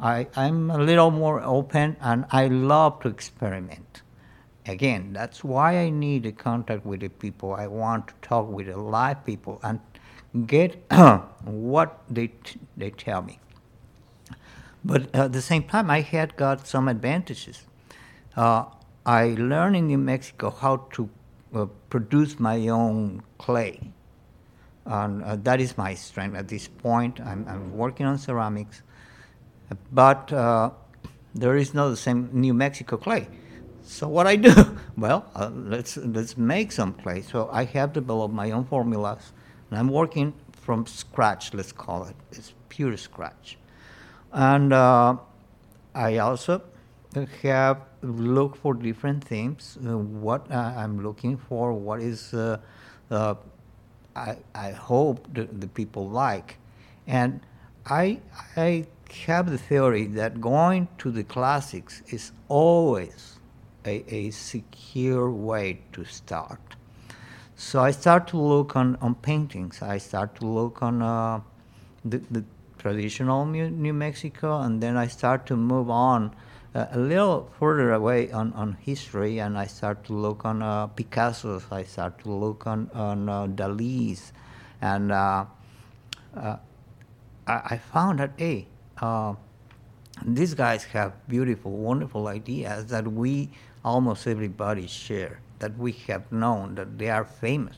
I, 0.00 0.26
I'm 0.34 0.68
a 0.70 0.78
little 0.78 1.12
more 1.12 1.40
open 1.40 1.96
and 2.00 2.24
I 2.30 2.48
love 2.48 3.00
to 3.00 3.08
experiment. 3.08 4.02
Again, 4.66 5.12
that's 5.12 5.44
why 5.44 5.78
I 5.78 5.90
need 5.90 6.26
a 6.26 6.32
contact 6.32 6.84
with 6.84 7.00
the 7.00 7.08
people. 7.08 7.54
I 7.54 7.68
want 7.68 8.08
to 8.08 8.14
talk 8.20 8.48
with 8.48 8.66
the 8.66 8.76
live 8.76 9.24
people 9.24 9.60
and 9.62 9.78
get 10.46 10.82
what 11.44 12.02
they, 12.10 12.28
t- 12.28 12.58
they 12.76 12.90
tell 12.90 13.22
me. 13.22 13.38
But 14.84 15.14
at 15.14 15.32
the 15.32 15.42
same 15.42 15.62
time, 15.62 15.88
I 15.88 16.00
had 16.00 16.36
got 16.36 16.66
some 16.66 16.88
advantages. 16.88 17.62
Uh, 18.36 18.64
I 19.06 19.34
learned 19.38 19.76
in 19.76 19.86
New 19.86 19.98
Mexico 19.98 20.50
how 20.50 20.76
to 20.92 21.08
uh, 21.54 21.66
produce 21.88 22.40
my 22.40 22.68
own 22.68 23.22
clay. 23.38 23.80
And 24.86 25.22
uh, 25.22 25.36
that 25.36 25.60
is 25.60 25.78
my 25.78 25.94
strength 25.94 26.36
at 26.36 26.48
this 26.48 26.68
point. 26.68 27.20
I'm, 27.20 27.46
I'm 27.48 27.76
working 27.76 28.06
on 28.06 28.18
ceramics, 28.18 28.82
but 29.92 30.32
uh, 30.32 30.70
there 31.34 31.56
is 31.56 31.74
no 31.74 31.90
the 31.90 31.96
same 31.96 32.28
New 32.32 32.54
Mexico 32.54 32.96
clay. 32.96 33.28
So 33.82 34.08
what 34.08 34.26
I 34.26 34.36
do? 34.36 34.52
Well, 34.96 35.26
uh, 35.34 35.50
let's 35.52 35.96
let's 35.96 36.36
make 36.36 36.70
some 36.70 36.92
clay. 36.92 37.20
So 37.20 37.48
I 37.50 37.64
have 37.64 37.92
developed 37.92 38.32
my 38.32 38.52
own 38.52 38.64
formulas, 38.64 39.32
and 39.68 39.78
I'm 39.78 39.88
working 39.88 40.32
from 40.52 40.86
scratch. 40.86 41.52
Let's 41.52 41.72
call 41.72 42.04
it. 42.04 42.14
It's 42.30 42.54
pure 42.68 42.96
scratch, 42.96 43.58
and 44.32 44.72
uh, 44.72 45.16
I 45.96 46.18
also 46.18 46.62
have 47.42 47.78
looked 48.02 48.58
for 48.58 48.74
different 48.74 49.24
themes. 49.24 49.78
Uh, 49.84 49.98
what 49.98 50.50
uh, 50.50 50.74
I'm 50.76 51.02
looking 51.02 51.36
for, 51.36 51.72
what 51.72 52.00
is 52.00 52.34
uh, 52.34 52.58
uh, 53.10 53.34
I, 54.16 54.36
I 54.54 54.70
hope 54.70 55.26
the, 55.32 55.44
the 55.44 55.68
people 55.68 56.08
like. 56.08 56.58
And 57.06 57.40
I, 57.86 58.20
I 58.56 58.86
have 59.26 59.50
the 59.50 59.58
theory 59.58 60.06
that 60.06 60.40
going 60.40 60.88
to 60.98 61.10
the 61.10 61.24
classics 61.24 62.02
is 62.08 62.32
always 62.48 63.38
a, 63.84 64.04
a 64.12 64.30
secure 64.30 65.30
way 65.30 65.80
to 65.92 66.04
start. 66.04 66.60
So 67.56 67.80
I 67.80 67.90
start 67.92 68.26
to 68.28 68.36
look 68.36 68.76
on, 68.76 68.96
on 68.96 69.14
paintings. 69.14 69.82
I 69.82 69.98
start 69.98 70.34
to 70.36 70.46
look 70.46 70.82
on 70.82 71.02
uh, 71.02 71.40
the, 72.04 72.18
the 72.30 72.44
traditional 72.78 73.46
New 73.46 73.92
Mexico, 73.92 74.60
and 74.60 74.82
then 74.82 74.96
I 74.96 75.06
start 75.06 75.46
to 75.46 75.56
move 75.56 75.88
on 75.90 76.34
a 76.74 76.98
little 76.98 77.50
further 77.58 77.92
away 77.92 78.32
on, 78.32 78.52
on 78.54 78.76
history, 78.80 79.38
and 79.38 79.56
I 79.56 79.66
start 79.66 80.04
to 80.04 80.12
look 80.12 80.44
on 80.44 80.60
uh, 80.60 80.88
Picasso's. 80.88 81.64
I 81.70 81.84
start 81.84 82.18
to 82.24 82.30
look 82.32 82.66
on 82.66 82.90
on 82.94 83.28
uh, 83.28 83.46
Dali's, 83.46 84.32
and 84.80 85.12
uh, 85.12 85.44
uh, 86.36 86.56
I, 87.46 87.52
I 87.70 87.78
found 87.78 88.18
that 88.18 88.32
hey, 88.36 88.66
uh, 89.00 89.34
these 90.24 90.54
guys 90.54 90.84
have 90.84 91.12
beautiful, 91.28 91.70
wonderful 91.70 92.26
ideas 92.26 92.86
that 92.86 93.06
we 93.06 93.50
almost 93.84 94.26
everybody 94.26 94.86
share. 94.86 95.40
That 95.60 95.78
we 95.78 95.92
have 96.08 96.30
known 96.32 96.74
that 96.74 96.98
they 96.98 97.08
are 97.08 97.24
famous. 97.24 97.76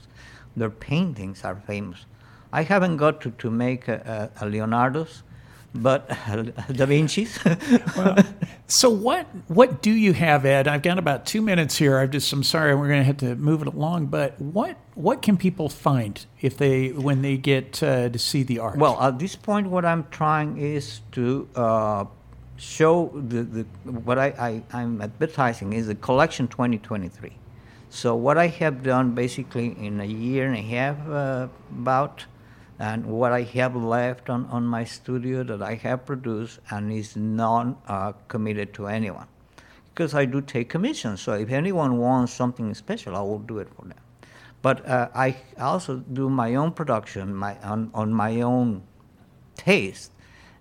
Their 0.57 0.70
paintings 0.70 1.44
are 1.44 1.57
famous. 1.57 2.07
I 2.53 2.62
haven't 2.62 2.97
got 2.97 3.20
to, 3.20 3.30
to 3.32 3.51
make 3.51 3.88
a, 3.88 4.30
a, 4.40 4.47
a 4.47 4.49
Leonardo's, 4.49 5.22
but 5.74 6.08
Da 6.08 6.86
Vinci's. 6.86 7.38
well, 7.96 8.16
so 8.66 8.90
what 8.90 9.26
what 9.48 9.82
do 9.82 9.90
you 9.90 10.12
have, 10.12 10.44
Ed? 10.44 10.68
I've 10.68 10.82
got 10.82 10.98
about 10.98 11.26
two 11.26 11.42
minutes 11.42 11.76
here. 11.76 11.98
I 11.98 12.06
just 12.06 12.32
I'm 12.32 12.42
sorry 12.42 12.74
we're 12.74 12.88
going 12.88 13.00
to 13.00 13.04
have 13.04 13.18
to 13.18 13.36
move 13.36 13.62
it 13.62 13.68
along. 13.68 14.06
But 14.06 14.40
what 14.40 14.76
what 14.94 15.22
can 15.22 15.36
people 15.36 15.68
find 15.68 16.24
if 16.40 16.56
they 16.56 16.88
when 16.88 17.22
they 17.22 17.36
get 17.36 17.82
uh, 17.82 18.08
to 18.08 18.18
see 18.18 18.42
the 18.42 18.58
art? 18.58 18.78
Well, 18.78 19.00
at 19.00 19.18
this 19.18 19.36
point, 19.36 19.68
what 19.68 19.84
I'm 19.84 20.06
trying 20.10 20.58
is 20.58 21.00
to 21.12 21.48
uh, 21.54 22.04
show 22.56 23.10
the, 23.14 23.42
the 23.42 23.62
what 23.90 24.18
I, 24.18 24.62
I 24.72 24.78
I'm 24.78 25.00
advertising 25.02 25.72
is 25.72 25.86
the 25.86 25.94
collection 25.94 26.48
2023. 26.48 27.32
So 27.90 28.14
what 28.14 28.36
I 28.36 28.48
have 28.48 28.82
done 28.82 29.12
basically 29.14 29.68
in 29.78 30.00
a 30.00 30.04
year 30.04 30.46
and 30.46 30.56
a 30.56 30.60
half 30.60 31.08
uh, 31.08 31.48
about, 31.70 32.26
and 32.79 33.07
what 33.07 33.33
I 33.33 33.43
have 33.43 33.74
left 33.74 34.29
on, 34.29 34.47
on 34.47 34.66
my 34.66 34.85
studio 34.85 35.43
that 35.45 35.62
I 35.62 35.74
have 35.74 36.05
produced 36.05 36.61
and 36.70 36.93
is 36.93 37.16
not 37.16 37.77
uh, 37.89 38.12
committed 38.29 38.74
to 38.74 38.87
anyone, 38.87 39.27
because 39.95 40.14
I 40.14 40.24
do 40.24 40.41
take 40.41 40.68
commissions. 40.68 41.20
So 41.20 41.33
if 41.35 41.51
anyone 41.51 41.99
wants 41.99 42.33
something 42.33 42.74
special, 42.74 43.16
I 43.16 43.20
will 43.20 43.39
do 43.39 43.59
it 43.59 43.68
for 43.74 43.87
them. 43.87 43.99
But 44.62 44.87
uh, 44.89 45.09
I 45.14 45.37
also 45.61 45.97
do 45.99 46.29
my 46.29 46.57
own 46.57 46.72
production, 46.72 47.35
my 47.35 47.57
on, 47.62 47.91
on 47.95 48.12
my 48.12 48.41
own 48.41 48.83
taste, 49.57 50.12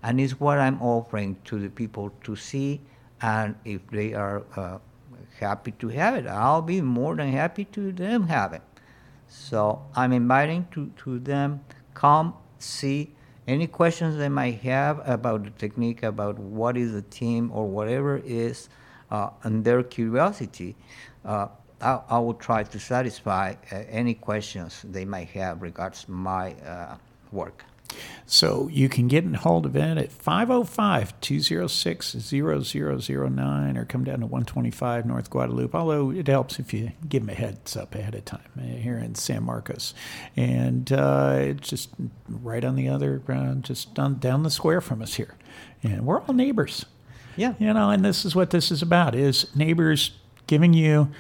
and 0.04 0.22
it's 0.22 0.40
what 0.40 0.60
I'm 0.60 0.82
offering 0.82 1.38
to 1.46 1.60
the 1.60 1.70
people 1.70 2.12
to 2.24 2.36
see, 2.36 2.82
and 3.22 3.56
if 3.66 3.86
they 3.90 4.14
are 4.14 4.44
uh, 4.56 4.78
happy 5.40 5.72
to 5.72 5.88
have 5.90 6.16
it, 6.16 6.28
I'll 6.28 6.62
be 6.62 6.82
more 6.82 7.16
than 7.16 7.32
happy 7.32 7.66
to 7.66 7.92
them 7.92 8.28
have 8.28 8.54
it. 8.54 8.62
So 9.28 9.82
I'm 9.96 10.14
inviting 10.14 10.68
to, 10.72 10.92
to 11.04 11.20
them 11.20 11.62
come 11.96 12.36
see 12.60 13.12
any 13.48 13.68
questions 13.68 14.18
they 14.18 14.30
might 14.30 14.60
have 14.62 15.02
about 15.06 15.44
the 15.44 15.50
technique, 15.52 16.04
about 16.04 16.38
what 16.38 16.78
is 16.78 16.94
the 16.94 17.02
team 17.02 17.52
or 17.52 17.68
whatever 17.68 18.22
is, 18.24 18.70
uh, 19.10 19.30
and 19.44 19.64
their 19.64 19.82
curiosity. 19.82 20.76
Uh, 21.24 21.48
I, 21.82 22.00
I 22.10 22.20
will 22.20 22.34
try 22.34 22.64
to 22.64 22.80
satisfy 22.80 23.56
uh, 23.72 23.76
any 23.90 24.14
questions 24.14 24.82
they 24.84 25.06
might 25.06 25.30
have 25.30 25.62
regards 25.62 26.08
my 26.08 26.54
uh, 26.54 26.98
work. 27.32 27.64
So 28.28 28.68
you 28.72 28.90
can 28.90 29.08
get 29.08 29.24
in 29.24 29.36
hold 29.36 29.66
of 29.66 29.76
it 29.76 29.98
at 29.98 30.12
505 30.12 31.20
206 31.22 32.16
0009 32.16 33.78
or 33.78 33.86
come 33.86 34.04
down 34.04 34.20
to 34.20 34.26
125 34.26 35.06
North 35.06 35.30
Guadalupe. 35.30 35.78
Although 35.78 36.12
it 36.12 36.28
helps 36.28 36.60
if 36.60 36.74
you 36.74 36.92
give 37.08 37.24
them 37.24 37.30
a 37.30 37.34
heads 37.34 37.78
up 37.78 37.94
ahead 37.94 38.16
of 38.16 38.26
time 38.26 38.42
uh, 38.58 38.64
here 38.64 38.98
in 38.98 39.14
San 39.16 39.44
Marcos. 39.44 39.94
And 40.36 40.92
uh, 40.92 41.36
it's 41.38 41.70
just 41.70 41.90
right 42.28 42.64
on 42.64 42.76
the 42.76 42.90
other, 42.90 43.22
uh, 43.30 43.56
just 43.56 43.98
on, 44.00 44.18
down 44.18 44.44
the 44.44 44.50
square 44.50 44.82
from 44.82 45.02
us 45.02 45.14
here. 45.16 45.36
And 45.84 46.06
we're 46.06 46.22
all 46.22 46.34
neighbors. 46.34 46.86
Yeah. 47.36 47.54
You 47.60 47.74
know, 47.74 47.92
and 47.92 48.04
this 48.04 48.26
is 48.26 48.36
what 48.36 48.50
this 48.50 48.72
is 48.72 48.82
about 48.82 49.14
is 49.14 49.54
neighbors 49.56 50.12
giving 50.48 50.74
you 50.74 51.12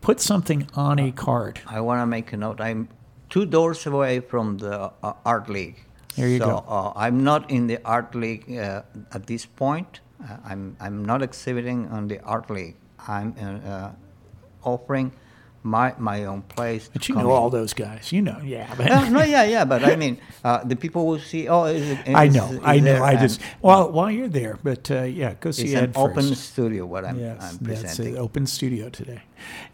put 0.00 0.20
something 0.20 0.68
on 0.74 0.98
a 0.98 1.12
card. 1.12 1.60
I 1.66 1.80
want 1.80 2.00
to 2.00 2.06
make 2.06 2.32
a 2.32 2.36
note. 2.36 2.60
I'm 2.60 2.88
two 3.28 3.44
doors 3.44 3.84
away 3.86 4.20
from 4.20 4.58
the 4.58 4.92
uh, 5.02 5.12
art 5.24 5.50
league. 5.50 5.85
There 6.16 6.28
you 6.28 6.38
so, 6.38 6.46
go. 6.46 6.64
Uh, 6.68 6.92
I'm 6.96 7.22
not 7.24 7.50
in 7.50 7.66
the 7.66 7.78
art 7.84 8.14
league 8.14 8.56
uh, 8.56 8.82
at 9.12 9.26
this 9.26 9.46
point. 9.46 10.00
Uh, 10.22 10.36
I'm 10.44 10.76
I'm 10.80 11.04
not 11.04 11.22
exhibiting 11.22 11.88
on 11.88 12.08
the 12.08 12.20
art 12.20 12.50
league. 12.50 12.76
I'm 13.06 13.34
uh, 13.40 13.68
uh, 13.68 13.92
offering 14.64 15.12
my 15.66 15.94
my 15.98 16.24
own 16.24 16.42
place. 16.42 16.88
But 16.92 17.08
you 17.08 17.14
know 17.14 17.20
in. 17.22 17.26
all 17.26 17.50
those 17.50 17.74
guys. 17.74 18.12
You 18.12 18.22
know, 18.22 18.40
yeah. 18.42 18.72
But 18.76 18.90
Uh, 18.90 19.08
no, 19.10 19.22
yeah, 19.22 19.44
yeah, 19.44 19.64
but 19.64 19.84
I 19.84 19.96
mean, 19.96 20.18
uh, 20.44 20.64
the 20.64 20.76
people 20.76 21.06
will 21.06 21.18
see. 21.18 21.48
Oh, 21.48 21.64
is 21.64 21.90
it, 21.90 21.98
I 22.08 22.28
know, 22.28 22.46
is 22.52 22.60
I 22.62 22.78
know. 22.78 23.02
I 23.02 23.16
just 23.16 23.40
well, 23.60 23.90
while 23.92 24.10
you're 24.10 24.28
there, 24.28 24.58
but 24.62 24.90
uh, 24.90 25.02
yeah, 25.02 25.34
go 25.40 25.50
see 25.50 25.64
it's 25.64 25.74
Ed 25.74 25.84
an 25.84 25.92
open 25.96 26.28
first. 26.28 26.52
studio. 26.52 26.86
What 26.86 27.04
I'm, 27.04 27.18
Yes, 27.18 27.42
I'm 27.42 27.58
that's 27.60 27.98
an 27.98 28.16
open 28.16 28.46
studio 28.46 28.88
today, 28.88 29.22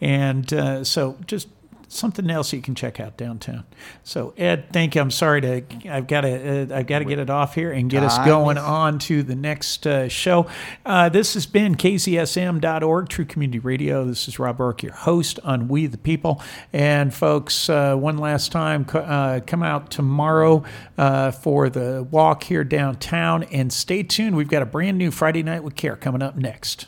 and 0.00 0.52
uh, 0.52 0.82
so 0.84 1.16
just 1.26 1.48
something 1.92 2.30
else 2.30 2.52
you 2.52 2.62
can 2.62 2.74
check 2.74 3.00
out 3.00 3.16
downtown. 3.16 3.64
So 4.02 4.34
Ed, 4.36 4.72
thank 4.72 4.94
you. 4.94 5.00
I'm 5.00 5.10
sorry 5.10 5.40
to 5.42 5.62
I've 5.88 6.06
got 6.06 6.22
to 6.22 6.72
uh, 6.72 6.76
I've 6.76 6.86
got 6.86 7.00
to 7.00 7.04
get 7.04 7.18
it 7.18 7.30
off 7.30 7.54
here 7.54 7.72
and 7.72 7.90
get 7.90 8.02
us 8.02 8.18
going 8.26 8.58
on 8.58 8.98
to 9.00 9.22
the 9.22 9.34
next 9.34 9.86
uh, 9.86 10.08
show. 10.08 10.46
Uh, 10.84 11.08
this 11.08 11.34
has 11.34 11.46
been 11.46 11.76
KZSM.org, 11.76 13.08
True 13.08 13.24
Community 13.24 13.58
Radio. 13.58 14.04
This 14.04 14.28
is 14.28 14.38
Rob 14.38 14.58
Roark, 14.58 14.82
your 14.82 14.92
host 14.92 15.38
on 15.44 15.68
We 15.68 15.86
the 15.86 15.98
People. 15.98 16.42
And 16.72 17.12
folks, 17.12 17.68
uh, 17.68 17.94
one 17.94 18.18
last 18.18 18.52
time, 18.52 18.86
uh, 18.92 19.40
come 19.46 19.62
out 19.62 19.90
tomorrow 19.90 20.64
uh, 20.98 21.30
for 21.30 21.68
the 21.68 22.06
walk 22.10 22.44
here 22.44 22.64
downtown, 22.64 23.44
and 23.44 23.72
stay 23.72 24.02
tuned. 24.02 24.36
We've 24.36 24.48
got 24.48 24.62
a 24.62 24.66
brand 24.66 24.98
new 24.98 25.10
Friday 25.10 25.42
Night 25.42 25.62
with 25.62 25.76
Care 25.76 25.96
coming 25.96 26.22
up 26.22 26.36
next. 26.36 26.86